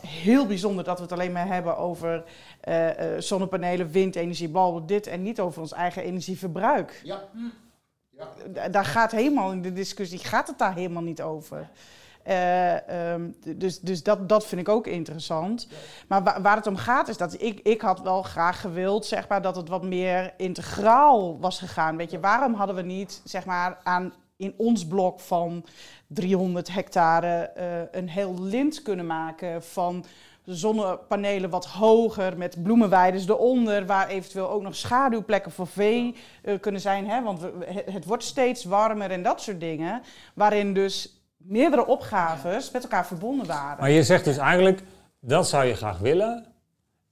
heel 0.07 0.45
bijzonder 0.47 0.83
dat 0.83 0.97
we 0.97 1.03
het 1.03 1.11
alleen 1.11 1.31
maar 1.31 1.47
hebben 1.47 1.77
over 1.77 2.23
eh, 2.61 3.15
eh, 3.15 3.21
zonnepanelen, 3.21 3.91
windenergie, 3.91 4.49
bal, 4.49 4.85
dit 4.85 5.07
en 5.07 5.21
niet 5.21 5.39
over 5.39 5.61
ons 5.61 5.71
eigen 5.73 6.03
energieverbruik. 6.03 7.01
Ja. 7.03 7.21
Da- 8.47 8.69
Daar 8.69 8.85
gaat 8.85 9.11
helemaal 9.11 9.51
in 9.51 9.61
de 9.61 9.73
discussie 9.73 10.19
gaat 10.19 10.47
het 10.47 10.57
daar 10.57 10.73
helemaal 10.75 11.03
niet 11.03 11.21
over. 11.21 11.69
Eh, 12.23 13.11
ehm, 13.13 13.29
dus 13.55 13.79
dus 13.79 14.03
dat, 14.03 14.29
dat 14.29 14.45
vind 14.45 14.61
ik 14.61 14.69
ook 14.69 14.87
interessant. 14.87 15.67
Maar 16.07 16.23
wa- 16.23 16.41
waar 16.41 16.55
het 16.55 16.67
om 16.67 16.75
gaat 16.75 17.07
is 17.07 17.17
dat 17.17 17.41
ik, 17.41 17.59
ik 17.63 17.81
had 17.81 18.01
wel 18.01 18.21
graag 18.21 18.61
gewild 18.61 19.05
zeg 19.05 19.27
maar, 19.27 19.41
dat 19.41 19.55
het 19.55 19.69
wat 19.69 19.83
meer 19.83 20.33
integraal 20.37 21.39
was 21.39 21.59
gegaan. 21.59 21.97
Weet 21.97 22.11
je, 22.11 22.19
waarom 22.19 22.53
hadden 22.53 22.75
we 22.75 22.81
niet 22.81 23.21
zeg 23.23 23.45
maar, 23.45 23.77
aan, 23.83 24.13
in 24.37 24.53
ons 24.57 24.87
blok 24.87 25.19
van 25.19 25.65
300 26.07 26.73
hectare 26.73 27.41
eh, 27.41 27.65
een 27.91 28.09
heel 28.09 28.35
lint 28.41 28.81
kunnen 28.81 29.05
maken 29.05 29.63
van 29.63 30.05
zonnepanelen 30.45 31.49
wat 31.49 31.65
hoger 31.65 32.37
met 32.37 32.63
bloemenweiden 32.63 33.21
eronder, 33.29 33.85
waar 33.85 34.07
eventueel 34.07 34.49
ook 34.49 34.61
nog 34.61 34.75
schaduwplekken 34.75 35.51
voor 35.51 35.67
vee 35.67 36.15
eh, 36.43 36.59
kunnen 36.59 36.81
zijn. 36.81 37.07
Hè? 37.09 37.21
Want 37.23 37.39
we, 37.39 37.51
het 37.91 38.05
wordt 38.05 38.23
steeds 38.23 38.63
warmer 38.63 39.11
en 39.11 39.23
dat 39.23 39.41
soort 39.41 39.59
dingen, 39.59 40.01
waarin 40.33 40.73
dus 40.73 41.20
meerdere 41.43 41.85
opgaves 41.85 42.71
met 42.71 42.83
elkaar 42.83 43.05
verbonden 43.05 43.47
waren. 43.47 43.79
Maar 43.79 43.91
je 43.91 44.03
zegt 44.03 44.25
dus 44.25 44.37
eigenlijk, 44.37 44.81
dat 45.19 45.47
zou 45.47 45.65
je 45.65 45.73
graag 45.75 45.97
willen. 45.99 46.45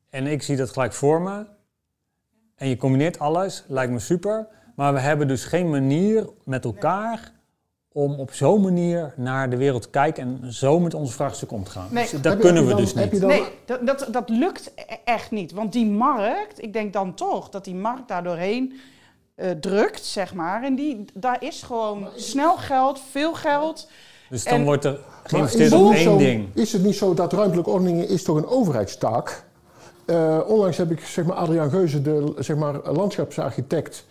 En 0.10 0.28
ik 0.28 0.44
zie 0.44 0.56
dat 0.58 0.70
gelijk 0.70 0.94
voor 0.94 1.22
me. 1.22 1.46
En 2.56 2.68
je 2.68 2.78
combineert 2.78 3.20
alles, 3.20 3.64
lijkt 3.68 3.92
me 3.92 4.00
super. 4.00 4.48
Maar 4.76 4.94
we 4.94 5.00
hebben 5.00 5.28
dus 5.28 5.44
geen 5.46 5.70
manier 5.70 6.30
met 6.44 6.66
elkaar 6.66 7.32
om 7.92 8.20
op 8.20 8.34
zo'n 8.34 8.62
manier 8.62 9.14
naar 9.16 9.50
de 9.50 9.58
wereld 9.58 9.82
te 9.82 9.90
kijken 9.90 10.24
en 10.44 10.54
zo 10.54 10.80
met 10.80 10.94
ons 10.94 11.14
vraagstuk 11.14 11.52
om 11.52 11.64
te 11.64 11.72
gaan. 11.72 11.88
Nee. 11.92 12.10
Dus 12.10 12.22
dat 12.22 12.34
je- 12.34 12.40
kunnen 12.40 12.68
we 12.68 12.76
dus 12.76 12.94
niet. 12.94 13.22
Nee, 13.22 13.44
dat, 13.66 13.86
dat, 13.88 14.08
dat 14.12 14.30
lukt 14.30 14.72
e- 14.76 14.82
echt 15.04 15.32
niet. 15.32 15.52
Want 15.52 15.74
die 15.74 15.86
markt, 15.86 16.62
ik 16.64 16.74
denk 16.74 16.94
dan 16.94 17.14
toch 17.14 17.50
dat 17.50 17.64
die 17.66 17.76
markt 17.76 18.08
daar 18.08 18.24
doorheen 18.24 18.80
eh, 19.36 19.52
drukt, 19.52 20.06
zeg 20.06 20.34
maar. 20.34 20.64
En 20.64 20.76
die, 20.76 21.06
daar 21.14 21.44
is 21.44 21.64
gewoon 21.64 22.08
snel 22.16 22.58
geld, 22.58 23.02
veel 23.12 23.34
geld. 23.34 23.90
Dus 24.30 24.44
dan 24.44 24.54
En- 24.54 24.64
wordt 24.64 24.86
er 24.86 24.92
Maar 24.92 25.00
geïnvesteerd 25.24 25.74
op 25.74 25.92
één 25.92 26.18
ding. 26.18 26.48
Is 26.54 26.74
het 26.74 26.84
niet 26.84 26.96
zo 26.96 27.14
dat 27.14 27.34
ruimtelijke 27.34 27.70
ordening 27.70 28.04
is 28.04 28.24
toch 28.24 28.38
een 28.38 28.48
overheidstaak? 28.48 29.44
Eh, 30.06 30.40
onlangs 30.48 30.78
heb 30.78 30.92
ik 30.92 31.00
zeg 31.00 31.26
maar, 31.26 31.36
Adriaan 31.36 31.70
Geuze, 31.70 32.02
de 32.02 32.34
zeg 32.38 32.58
maar, 32.58 32.92
landschapsarchitect. 32.92 34.06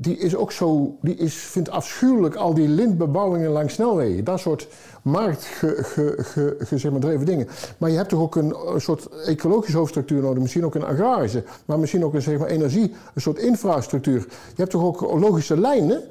Die 0.00 0.18
is 0.18 0.36
ook 0.36 0.52
zo, 0.52 0.96
die 1.00 1.16
is, 1.16 1.34
vindt 1.34 1.70
afschuwelijk 1.70 2.34
al 2.34 2.54
die 2.54 2.68
lintbebouwingen 2.68 3.50
langs 3.50 3.74
snelwegen. 3.74 4.24
Dat 4.24 4.40
soort 4.40 4.68
marktgedreven 5.02 7.26
dingen. 7.26 7.48
Maar 7.78 7.90
je 7.90 7.96
hebt 7.96 8.08
toch 8.08 8.20
ook 8.20 8.36
een, 8.36 8.54
een 8.74 8.80
soort 8.80 9.08
ecologische 9.24 9.76
hoofdstructuur 9.76 10.22
nodig. 10.22 10.42
Misschien 10.42 10.64
ook 10.64 10.74
een 10.74 10.84
agrarische. 10.84 11.42
Maar 11.64 11.78
misschien 11.78 12.04
ook 12.04 12.14
een 12.14 12.22
zeg 12.22 12.38
maar, 12.38 12.48
energie, 12.48 12.94
een 13.14 13.20
soort 13.20 13.38
infrastructuur. 13.38 14.20
Je 14.28 14.56
hebt 14.56 14.70
toch 14.70 14.82
ook 14.82 15.00
logische 15.00 15.60
lijnen. 15.60 16.02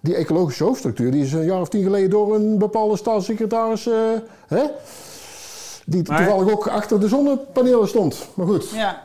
Die 0.00 0.14
ecologische 0.14 0.64
hoofdstructuur 0.64 1.10
die 1.10 1.22
is 1.22 1.32
een 1.32 1.44
jaar 1.44 1.60
of 1.60 1.68
tien 1.68 1.82
geleden 1.82 2.10
door 2.10 2.34
een 2.34 2.58
bepaalde 2.58 2.96
staatssecretaris. 2.96 3.86
eh, 3.86 3.94
hè? 4.46 4.64
Die 5.86 6.02
Maar- 6.08 6.16
toevallig 6.26 6.52
ook 6.52 6.68
achter 6.68 7.00
de 7.00 7.08
zonnepanelen 7.08 7.88
stond. 7.88 8.28
Maar 8.34 8.46
goed. 8.46 8.70
Ja. 8.70 9.04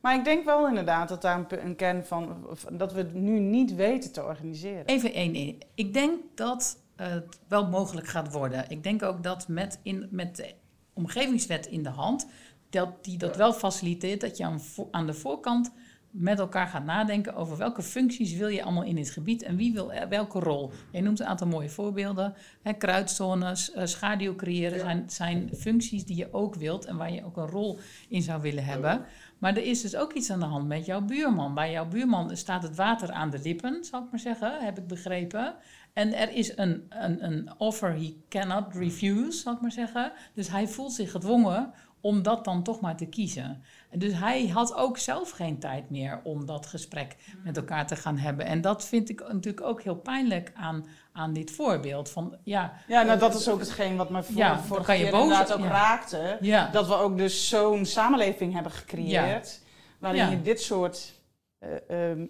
Maar 0.00 0.14
ik 0.14 0.24
denk 0.24 0.44
wel 0.44 0.68
inderdaad 0.68 1.08
dat 1.08 1.22
daar 1.22 1.46
een, 1.48 1.76
kern 1.76 2.04
van, 2.04 2.28
dat 2.72 2.92
we 2.92 2.98
het 2.98 3.14
nu 3.14 3.38
niet 3.38 3.74
weten 3.74 4.12
te 4.12 4.22
organiseren. 4.24 4.84
Even 4.86 5.12
één. 5.12 5.58
Ik 5.74 5.94
denk 5.94 6.14
dat 6.34 6.76
het 6.96 7.38
wel 7.48 7.66
mogelijk 7.66 8.06
gaat 8.06 8.32
worden. 8.32 8.64
Ik 8.68 8.82
denk 8.82 9.02
ook 9.02 9.22
dat 9.22 9.48
met, 9.48 9.78
in, 9.82 10.08
met 10.10 10.36
de 10.36 10.52
omgevingswet 10.92 11.66
in 11.66 11.82
de 11.82 11.88
hand, 11.88 12.26
dat 12.70 12.88
die 13.02 13.18
dat 13.18 13.36
wel 13.36 13.52
faciliteert 13.52 14.20
dat 14.20 14.36
je 14.36 14.48
aan 14.90 15.06
de 15.06 15.14
voorkant 15.14 15.70
met 16.12 16.38
elkaar 16.38 16.66
gaat 16.66 16.84
nadenken 16.84 17.34
over 17.34 17.56
welke 17.56 17.82
functies 17.82 18.36
wil 18.36 18.48
je 18.48 18.62
allemaal 18.62 18.82
in 18.82 18.94
dit 18.94 19.10
gebied 19.10 19.42
en 19.42 19.56
wie 19.56 19.72
wil 19.72 19.92
er 19.92 20.08
welke 20.08 20.38
rol. 20.38 20.70
Je 20.90 21.02
noemt 21.02 21.20
een 21.20 21.26
aantal 21.26 21.46
mooie 21.46 21.68
voorbeelden. 21.68 22.34
Hè, 22.62 22.72
kruidzones, 22.72 23.72
eh, 23.72 23.86
schaduw 23.86 24.34
creëren 24.34 24.80
zijn, 24.80 25.04
zijn 25.10 25.50
functies 25.54 26.04
die 26.04 26.16
je 26.16 26.32
ook 26.32 26.54
wilt 26.54 26.84
en 26.84 26.96
waar 26.96 27.12
je 27.12 27.24
ook 27.24 27.36
een 27.36 27.46
rol 27.46 27.78
in 28.08 28.22
zou 28.22 28.42
willen 28.42 28.64
hebben. 28.64 29.04
Maar 29.38 29.56
er 29.56 29.64
is 29.64 29.80
dus 29.80 29.96
ook 29.96 30.12
iets 30.12 30.30
aan 30.30 30.40
de 30.40 30.46
hand 30.46 30.68
met 30.68 30.86
jouw 30.86 31.00
buurman. 31.00 31.54
Bij 31.54 31.70
jouw 31.70 31.88
buurman 31.88 32.36
staat 32.36 32.62
het 32.62 32.76
water 32.76 33.10
aan 33.10 33.30
de 33.30 33.40
lippen, 33.42 33.84
zal 33.84 34.02
ik 34.02 34.10
maar 34.10 34.20
zeggen, 34.20 34.64
heb 34.64 34.78
ik 34.78 34.86
begrepen. 34.86 35.54
En 35.92 36.14
er 36.14 36.32
is 36.32 36.56
een, 36.56 36.86
een, 36.88 37.24
een 37.24 37.50
offer 37.58 37.92
he 37.94 38.16
cannot 38.28 38.74
refuse, 38.74 39.38
zal 39.38 39.52
ik 39.52 39.60
maar 39.60 39.72
zeggen. 39.72 40.12
Dus 40.34 40.48
hij 40.48 40.68
voelt 40.68 40.92
zich 40.92 41.10
gedwongen 41.10 41.72
om 42.00 42.22
dat 42.22 42.44
dan 42.44 42.62
toch 42.62 42.80
maar 42.80 42.96
te 42.96 43.06
kiezen. 43.06 43.62
Dus 43.98 44.12
hij 44.12 44.46
had 44.48 44.74
ook 44.74 44.98
zelf 44.98 45.30
geen 45.30 45.58
tijd 45.58 45.90
meer 45.90 46.20
om 46.24 46.46
dat 46.46 46.66
gesprek 46.66 47.16
met 47.44 47.56
elkaar 47.56 47.86
te 47.86 47.96
gaan 47.96 48.16
hebben. 48.18 48.46
En 48.46 48.60
dat 48.60 48.84
vind 48.84 49.08
ik 49.08 49.20
natuurlijk 49.32 49.66
ook 49.66 49.82
heel 49.82 49.94
pijnlijk 49.96 50.52
aan, 50.54 50.86
aan 51.12 51.32
dit 51.32 51.50
voorbeeld. 51.50 52.10
Van, 52.10 52.36
ja, 52.42 52.72
Ja, 52.88 53.02
nou 53.02 53.18
dat 53.18 53.34
is 53.34 53.48
ook 53.48 53.58
hetgeen 53.60 53.96
wat 53.96 54.10
me 54.10 54.22
voor, 54.22 54.36
Ja, 54.36 54.58
vorige 54.58 54.86
kan 54.86 54.96
je 54.96 55.02
keer 55.02 55.12
boos- 55.12 55.22
inderdaad 55.22 55.52
ook 55.52 55.60
ja. 55.60 55.68
raakte. 55.68 56.38
ja. 56.40 56.70
Dat 56.70 56.86
we 56.86 56.94
ook 56.94 57.16
dus 57.16 57.48
zo'n 57.48 57.84
samenleving 57.86 58.52
hebben 58.52 58.72
gecreëerd. 58.72 59.60
Waarin 59.98 60.30
je 60.30 60.42
dit 60.42 60.60
soort 60.60 61.20
eh, 61.58 62.10
ehm, 62.10 62.26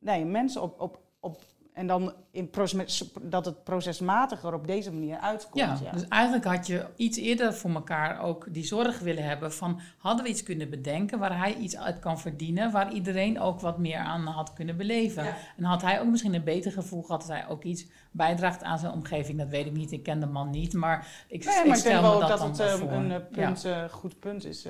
nee, 0.00 0.24
mensen 0.24 0.62
op, 0.62 0.80
op, 0.80 0.98
op. 1.20 1.42
En 1.72 1.86
dan 1.86 2.12
in 2.30 2.50
proces, 2.50 3.10
dat 3.22 3.44
het 3.44 3.64
procesmatiger 3.64 4.54
op 4.54 4.66
deze 4.66 4.92
manier 4.92 5.18
uitkomt. 5.18 5.54
Ja, 5.64 5.78
Ja, 5.82 5.90
dus 5.92 6.08
eigenlijk 6.08 6.44
had 6.44 6.66
je 6.66 6.86
iets 6.96 7.18
eerder 7.18 7.54
voor 7.54 7.70
elkaar 7.70 8.20
ook 8.20 8.46
die 8.50 8.64
zorg 8.64 8.98
willen 8.98 9.24
hebben 9.24 9.52
van 9.52 9.80
hadden 9.98 10.24
we 10.24 10.30
iets 10.30 10.42
kunnen 10.42 10.70
bedenken 10.70 11.18
waar 11.18 11.38
hij 11.38 11.54
iets 11.54 11.76
uit 11.76 11.98
kan 11.98 12.20
verdienen, 12.20 12.70
waar 12.72 12.92
iedereen 12.92 13.40
ook 13.40 13.60
wat 13.60 13.78
meer 13.78 13.98
aan 13.98 14.26
had 14.26 14.52
kunnen 14.52 14.76
beleven. 14.76 15.24
Ja. 15.24 15.36
En 15.56 15.64
had 15.64 15.82
hij 15.82 16.00
ook 16.00 16.06
misschien 16.08 16.34
een 16.34 16.44
beter 16.44 16.72
gevoel 16.72 17.02
gehad 17.02 17.20
dat 17.20 17.30
hij 17.30 17.48
ook 17.48 17.62
iets 17.64 17.86
bijdraagt 18.10 18.62
aan 18.62 18.78
zijn 18.78 18.92
omgeving. 18.92 19.38
Dat 19.38 19.48
weet 19.48 19.66
ik 19.66 19.72
niet, 19.72 19.92
ik 19.92 20.02
ken 20.02 20.20
de 20.20 20.26
man 20.26 20.50
niet, 20.50 20.72
maar 20.72 21.24
ik, 21.28 21.44
Nee, 21.44 21.54
ik 21.58 21.64
maar 21.64 21.74
ik 21.74 21.80
stel 21.80 21.90
denk 21.90 22.02
me 22.02 22.08
wel 22.10 22.28
dat, 22.28 22.38
dat 22.38 22.40
het 22.58 22.60
eh, 22.60 22.74
voor. 22.74 22.90
een 22.90 23.10
eh, 23.12 23.18
Ja, 23.30 23.46
punt, 23.46 23.64
eh, 23.64 23.84
goed 23.84 24.18
punt 24.18 24.44
is. 24.44 24.66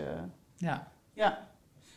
ja. 0.57 0.89
Ja. 1.15 1.49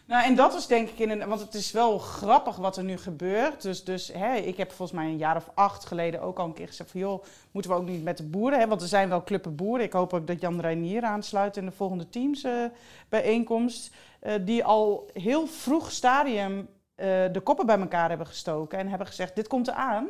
Nou, 0.06 0.26
en 0.26 0.36
dat 0.36 0.54
is 0.54 0.68
denk 0.68 0.90
ik 0.90 1.00
in 1.00 1.10
een. 1.10 1.28
Want 1.28 1.42
het 1.42 1.54
is 1.54 1.72
wel 1.72 1.98
grappig 1.98 2.56
wat 2.56 2.78
er 2.78 2.84
nu 2.84 2.98
gebeurt. 2.98 3.62
Dus, 3.62 3.84
dus 3.84 4.08
hè, 4.08 4.36
ik 4.36 4.58
heb 4.58 4.72
volgens 4.72 4.98
mij 4.98 5.08
een 5.08 5.18
jaar 5.18 5.36
of 5.36 5.50
acht 5.54 5.86
geleden 5.86 6.22
ook 6.22 6.40
al 6.40 6.46
een 6.46 6.54
keer 6.54 6.68
gezegd: 6.68 6.92
van 6.92 7.00
joh, 7.00 7.24
moeten 7.52 7.72
we 7.72 7.78
ook 7.78 7.86
niet 7.86 8.04
met 8.04 8.18
de 8.18 8.24
boeren? 8.24 8.60
Hè? 8.60 8.68
Want 8.68 8.82
er 8.82 8.88
zijn 8.88 9.10
wel 9.10 9.24
clubben 9.24 9.56
boeren. 9.56 9.86
Ik 9.86 9.94
hoop 9.94 10.14
ook 10.14 10.28
dat 10.28 10.42
Jan 10.42 10.60
Reinier 10.60 11.04
aansluit 11.04 11.58
in 11.58 11.66
de 11.66 11.72
volgende 11.72 12.10
teamsbijeenkomst. 12.10 13.94
eh 14.20 14.34
die 14.46 14.64
al 14.64 15.10
heel 15.14 15.48
vroeg 15.48 15.92
stadium 15.92 16.68
eh, 16.96 17.08
de 17.32 17.42
koppen 17.44 17.66
bij 17.66 17.80
elkaar 17.80 18.10
hebben 18.10 18.28
gestoken. 18.28 18.80
En 18.80 18.88
hebben 18.88 19.08
gezegd: 19.08 19.36
dit 19.36 19.48
komt 19.48 19.68
eraan. 19.68 20.08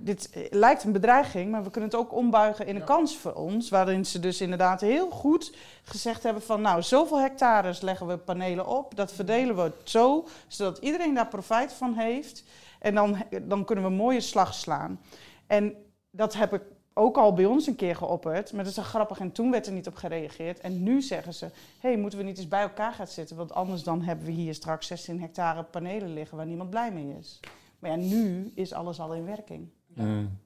Dit 0.00 0.30
eh, 0.30 0.42
lijkt 0.50 0.84
een 0.84 0.92
bedreiging, 0.92 1.50
maar 1.50 1.64
we 1.64 1.70
kunnen 1.70 1.90
het 1.90 1.98
ook 1.98 2.14
ombuigen 2.14 2.66
in 2.66 2.76
een 2.76 2.84
kans 2.84 3.16
voor 3.16 3.32
ons. 3.32 3.68
Waarin 3.68 4.06
ze 4.06 4.20
dus 4.20 4.40
inderdaad 4.40 4.80
heel 4.80 5.10
goed 5.10 5.56
gezegd 5.82 6.22
hebben 6.22 6.42
van 6.42 6.60
nou, 6.60 6.82
zoveel 6.82 7.20
hectares 7.20 7.80
leggen 7.80 8.06
we 8.06 8.18
panelen 8.18 8.66
op. 8.66 8.96
Dat 8.96 9.12
verdelen 9.12 9.56
we 9.56 9.72
zo, 9.84 10.26
zodat 10.46 10.78
iedereen 10.78 11.14
daar 11.14 11.28
profijt 11.28 11.72
van 11.72 11.94
heeft. 11.94 12.44
En 12.78 12.94
dan, 12.94 13.16
dan 13.42 13.64
kunnen 13.64 13.84
we 13.84 13.90
een 13.90 13.96
mooie 13.96 14.20
slag 14.20 14.54
slaan. 14.54 15.00
En 15.46 15.74
dat 16.10 16.34
heb 16.34 16.52
ik 16.52 16.62
ook 16.98 17.16
al 17.16 17.32
bij 17.32 17.44
ons 17.44 17.66
een 17.66 17.76
keer 17.76 17.96
geopperd. 17.96 18.52
Maar 18.52 18.64
dat 18.64 18.76
is 18.76 18.84
grappig 18.84 19.18
en 19.18 19.32
toen 19.32 19.50
werd 19.50 19.66
er 19.66 19.72
niet 19.72 19.86
op 19.86 19.94
gereageerd. 19.94 20.60
En 20.60 20.82
nu 20.82 21.02
zeggen 21.02 21.34
ze, 21.34 21.44
hé, 21.44 21.88
hey, 21.88 21.96
moeten 21.96 22.18
we 22.18 22.24
niet 22.24 22.38
eens 22.38 22.48
bij 22.48 22.62
elkaar 22.62 22.92
gaan 22.92 23.06
zitten? 23.06 23.36
Want 23.36 23.52
anders 23.52 23.82
dan 23.82 24.02
hebben 24.02 24.26
we 24.26 24.32
hier 24.32 24.54
straks 24.54 24.86
16 24.86 25.20
hectare 25.20 25.62
panelen 25.62 26.12
liggen 26.12 26.36
waar 26.36 26.46
niemand 26.46 26.70
blij 26.70 26.92
mee 26.92 27.16
is. 27.18 27.40
Maar 27.78 27.90
ja, 27.90 27.96
nu 27.96 28.52
is 28.54 28.72
alles 28.72 29.00
al 29.00 29.14
in 29.14 29.24
werking. 29.24 29.68
Mm. 29.98 30.38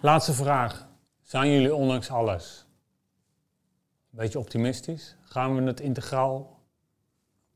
Laatste 0.00 0.32
vraag. 0.32 0.86
Zijn 1.22 1.50
jullie 1.50 1.74
ondanks 1.74 2.10
alles 2.10 2.66
beetje 4.10 4.38
optimistisch. 4.38 5.16
Gaan 5.22 5.54
we 5.56 5.62
het 5.62 5.80
integraal 5.80 6.58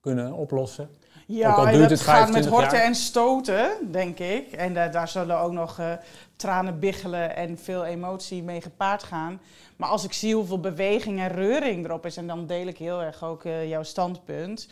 kunnen 0.00 0.32
oplossen? 0.32 0.84
Ook 0.84 0.90
Ja, 1.26 1.52
al 1.52 1.64
duurt 1.70 1.90
het 1.90 2.00
gaat 2.00 2.16
met 2.18 2.24
25 2.44 2.52
horten 2.52 2.78
jaar. 2.78 2.86
en 2.86 2.94
stoten, 2.94 3.92
denk 3.92 4.18
ik. 4.18 4.52
En 4.52 4.74
da- 4.74 4.88
daar 4.88 5.08
zullen 5.08 5.38
ook 5.38 5.52
nog 5.52 5.78
eh, 5.78 5.92
tranen 6.36 6.78
biggelen 6.78 7.36
en 7.36 7.58
veel 7.58 7.84
emotie 7.84 8.42
mee 8.42 8.60
gepaard 8.60 9.02
gaan. 9.02 9.40
Maar 9.76 9.88
als 9.88 10.04
ik 10.04 10.12
zie 10.12 10.34
hoeveel 10.34 10.60
beweging 10.60 11.20
en 11.20 11.28
reuring 11.28 11.84
erop 11.84 12.06
is, 12.06 12.16
en 12.16 12.26
dan 12.26 12.46
deel 12.46 12.66
ik 12.66 12.78
heel 12.78 13.02
erg 13.02 13.24
ook 13.24 13.44
eh, 13.44 13.68
jouw 13.68 13.82
standpunt. 13.82 14.68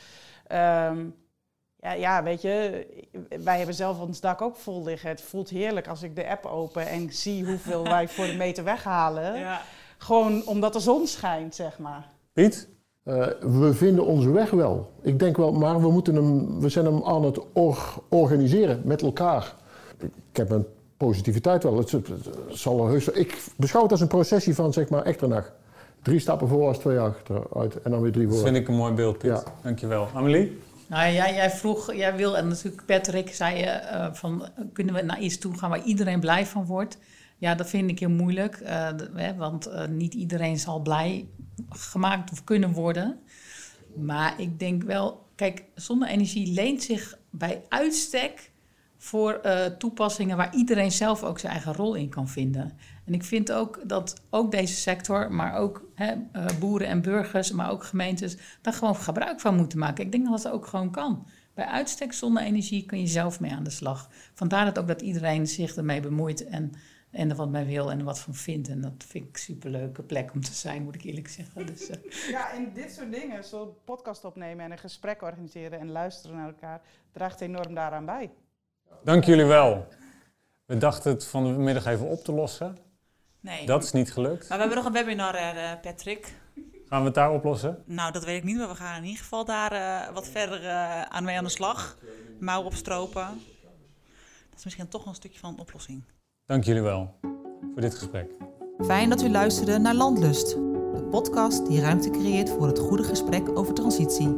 Ehm, 0.47 1.07
ja, 1.83 1.93
ja, 1.93 2.23
weet 2.23 2.43
je, 2.43 2.87
wij 3.45 3.57
hebben 3.57 3.75
zelf 3.75 4.01
ons 4.01 4.21
dak 4.21 4.43
ook 4.43 4.57
vol 4.57 4.85
liggen. 4.85 5.09
Het 5.09 5.21
voelt 5.23 5.49
heerlijk 5.49 5.89
als 5.89 6.03
ik 6.03 6.17
de 6.17 6.29
app 6.31 6.45
open 6.47 6.87
en 6.89 7.13
zie 7.13 7.45
hoeveel 7.45 7.83
wij 7.95 8.09
voor 8.09 8.27
de 8.27 8.35
meter 8.37 8.65
weghalen. 8.65 9.39
Ja. 9.39 9.61
Gewoon 9.99 10.43
omdat 10.47 10.73
de 10.73 10.81
zon 10.81 11.07
schijnt, 11.07 11.55
zeg 11.55 11.79
maar. 11.79 12.07
Piet? 12.33 12.69
Eh, 13.05 13.27
we 13.41 13.75
vinden 13.75 14.07
onze 14.07 14.31
weg 14.31 14.51
wel. 14.51 14.91
Ik 15.03 15.19
denk 15.19 15.37
wel, 15.37 15.53
maar 15.53 15.81
we, 15.81 15.91
moeten 15.91 16.15
hem, 16.15 16.61
we 16.61 16.69
zijn 16.69 16.85
hem 16.85 17.03
aan 17.05 17.25
het 17.25 17.39
or- 17.53 17.95
organiseren 18.09 18.81
met 18.85 19.03
elkaar. 19.03 19.55
Ik 20.01 20.37
heb 20.37 20.51
een 20.51 20.67
positiviteit 20.97 21.63
wel. 21.63 21.77
Het, 21.79 21.91
het- 21.91 22.07
het 22.09 22.25
zal 22.49 22.85
er 22.85 22.91
heus, 22.91 23.09
ik 23.09 23.39
beschouw 23.57 23.83
het 23.83 23.91
als 23.91 24.01
een 24.01 24.07
processie 24.09 24.55
van 24.55 24.73
zeg 24.73 24.89
maar 24.89 25.03
Echternach. 25.03 25.53
Drie 26.03 26.19
stappen 26.19 26.49
voor 26.49 26.67
als 26.67 26.79
twee 26.79 26.99
achteruit 26.99 27.83
en 27.83 27.91
dan 27.91 28.01
weer 28.03 28.13
drie 28.13 28.27
Dat 28.27 28.35
voor. 28.35 28.45
vind 28.45 28.57
ik 28.57 28.69
een 28.69 28.75
mooi 28.77 28.93
beeld, 28.93 29.19
Piet. 29.19 29.31
Ja. 29.31 29.43
Dankjewel. 29.63 30.09
Amelie? 30.15 30.59
Nou, 30.89 31.13
jij, 31.13 31.35
jij 31.35 31.51
vroeg, 31.51 31.95
jij 31.95 32.17
wil, 32.17 32.37
en 32.37 32.49
natuurlijk 32.49 32.85
Patrick 32.87 33.35
zei 33.35 33.59
je, 33.59 33.65
eh, 33.65 34.13
van 34.13 34.45
eh, 34.45 34.65
kunnen 34.73 34.95
we 34.95 35.03
naar 35.03 35.21
iets 35.21 35.39
toe 35.39 35.59
gaan 35.59 35.71
waar 35.71 35.85
iedereen 35.85 36.21
blij 36.21 36.47
van 36.47 36.65
wordt? 36.65 36.99
Ja, 37.39 37.55
dat 37.55 37.69
vind 37.69 37.91
ik 37.91 37.99
heel 37.99 38.11
moeilijk, 38.11 38.55
eh, 38.57 38.89
hè, 39.15 39.35
want 39.35 39.71
niet 39.91 40.15
iedereen 40.15 40.59
zal 40.59 40.81
blij 40.81 41.29
gemaakt 41.69 42.33
of 42.33 42.45
kunnen 42.45 42.73
worden. 42.73 43.21
Maar 43.97 44.41
ik 44.41 44.59
denk 44.59 44.83
wel, 44.83 45.27
kijk, 45.35 45.65
zonne-energie 45.75 46.53
leent 46.53 46.83
zich 46.83 47.19
bij 47.31 47.63
uitstek 47.69 48.48
voor 48.99 49.33
eh, 49.33 49.65
toepassingen 49.67 50.37
waar 50.37 50.55
iedereen 50.55 50.93
zelf 50.93 51.23
ook 51.23 51.39
zijn 51.39 51.53
eigen 51.53 51.75
rol 51.75 51.95
in 51.95 52.09
kan 52.09 52.29
vinden. 52.29 52.79
En 53.05 53.15
ik 53.15 53.25
vind 53.25 53.53
ook 53.53 53.81
dat 53.89 54.21
ook 54.31 54.51
deze 54.51 54.75
sector, 54.75 55.33
maar 55.33 55.55
ook 55.55 55.91
hè, 55.95 56.15
eh, 56.33 56.47
boeren 56.61 56.89
en 56.89 57.03
burgers, 57.03 57.53
maar 57.53 57.71
ook 57.71 57.85
gemeentes, 57.85 58.37
daar 58.63 58.73
gewoon 58.73 58.97
gebruik 58.97 59.41
van 59.41 59.57
moeten 59.57 59.79
maken. 59.79 60.05
Ik 60.05 60.13
denk 60.13 60.29
dat 60.29 60.43
dat 60.43 60.53
ook 60.53 60.67
gewoon 60.67 60.91
kan. 60.91 61.27
Bij 61.55 61.67
uitstek 61.67 62.13
zonne-energie 62.13 62.87
kun 62.87 63.01
je 63.01 63.07
zelf 63.07 63.41
mee 63.41 63.53
aan 63.53 63.65
de 63.65 63.71
slag. 63.71 64.09
Vandaar 64.35 64.65
dat 64.65 64.79
ook 64.79 64.89
dat 64.89 65.03
iedereen 65.03 65.47
zich 65.47 65.77
ermee 65.77 66.01
bemoeit 66.01 66.45
en, 66.45 66.73
en 67.11 67.31
er 67.31 67.37
wat 67.37 67.51
mee 67.51 67.65
wil 67.65 67.91
en 67.91 67.99
er 67.99 68.05
wat 68.05 68.19
van 68.19 68.35
vindt. 68.35 68.69
En 68.69 68.81
dat 68.81 69.05
vind 69.07 69.25
ik 69.25 69.35
een 69.35 69.41
superleuke 69.41 70.03
plek 70.03 70.33
om 70.35 70.41
te 70.41 70.55
zijn, 70.55 70.83
moet 70.83 70.95
ik 70.95 71.03
eerlijk 71.03 71.29
zeggen. 71.29 71.67
Dus, 71.67 71.89
eh, 71.89 71.99
Ja, 72.31 72.53
en 72.53 72.73
dit 72.73 72.93
soort 72.93 73.13
dingen, 73.13 73.45
zo'n 73.45 73.71
podcast 73.85 74.25
opnemen 74.25 74.65
en 74.65 74.71
een 74.71 74.79
gesprek 74.79 75.23
organiseren 75.23 75.79
en 75.79 75.91
luisteren 75.91 76.37
naar 76.37 76.47
elkaar, 76.47 76.81
draagt 77.13 77.41
enorm 77.41 77.75
daaraan 77.75 78.05
bij. 78.05 78.31
Dank 79.05 79.25
jullie 79.25 79.45
wel. 79.45 79.87
We 80.65 80.79
dachten 80.79 81.13
het 81.13 81.27
vanmiddag 81.27 81.87
even 81.87 82.07
op 82.07 82.25
te 82.25 82.33
lossen. 82.33 82.79
Nee. 83.41 83.67
Dat 83.67 83.85
is 83.85 83.93
niet 83.93 84.13
gelukt. 84.13 84.49
Maar 84.49 84.59
we 84.59 84.65
hebben 84.65 84.85
nog 84.85 84.87
een 84.87 85.05
webinar, 85.05 85.35
eh, 85.35 85.81
Patrick. 85.83 86.35
Gaan 86.89 86.99
we 87.01 87.07
het 87.07 87.15
daar 87.15 87.33
oplossen? 87.33 87.83
Nou, 87.87 88.13
dat 88.13 88.25
weet 88.25 88.37
ik 88.37 88.45
niet, 88.45 88.57
maar 88.57 88.69
we 88.69 88.75
gaan 88.75 88.97
in 88.97 89.05
ieder 89.05 89.23
geval 89.23 89.45
daar 89.45 89.73
eh, 89.73 90.15
wat 90.15 90.29
verder 90.29 90.65
eh, 90.65 91.03
aan 91.03 91.25
mee 91.25 91.37
aan 91.37 91.45
de 91.45 91.51
slag. 91.51 91.97
Mouw 92.41 92.63
opstropen. 92.63 93.27
Dat 94.51 94.59
is 94.59 94.65
misschien 94.65 94.89
toch 94.89 95.07
een 95.07 95.15
stukje 95.15 95.39
van 95.39 95.53
een 95.53 95.61
oplossing. 95.61 96.05
Dank 96.45 96.65
jullie 96.65 96.83
wel 96.83 97.15
voor 97.73 97.81
dit 97.81 97.95
gesprek. 97.95 98.31
Fijn 98.85 99.09
dat 99.09 99.23
u 99.23 99.31
luisterde 99.31 99.79
naar 99.79 99.95
Landlust, 99.95 100.51
de 100.95 101.07
podcast 101.11 101.67
die 101.67 101.81
ruimte 101.81 102.11
creëert 102.11 102.51
voor 102.51 102.67
het 102.67 102.79
goede 102.79 103.05
gesprek 103.05 103.59
over 103.59 103.75
transitie. 103.75 104.37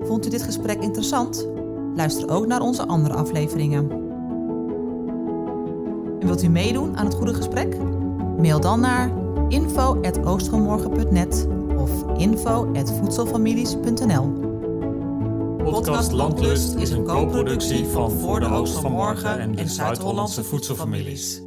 Vond 0.00 0.26
u 0.26 0.30
dit 0.30 0.42
gesprek 0.42 0.80
interessant? 0.80 1.48
Luister 1.96 2.28
ook 2.28 2.46
naar 2.46 2.60
onze 2.60 2.86
andere 2.86 3.14
afleveringen. 3.14 3.90
En 6.20 6.26
wilt 6.26 6.42
u 6.42 6.48
meedoen 6.48 6.96
aan 6.96 7.04
het 7.04 7.14
goede 7.14 7.34
gesprek? 7.34 7.76
Mail 8.38 8.60
dan 8.60 8.80
naar 8.80 9.12
info.oostvanmorgen.net 9.48 11.48
of 11.78 11.90
info.voedselfamilies.nl 12.16 14.44
Podcast 15.64 16.12
Landlust 16.12 16.74
is 16.74 16.90
een 16.90 17.04
co-productie 17.04 17.84
van 17.84 18.10
Voor 18.10 18.40
de 18.40 18.46
Oogst 18.46 18.78
van 18.78 18.92
Morgen 18.92 19.38
en 19.38 19.54
de 19.54 19.68
Zuid-Hollandse 19.68 20.44
Voedselfamilies. 20.44 21.45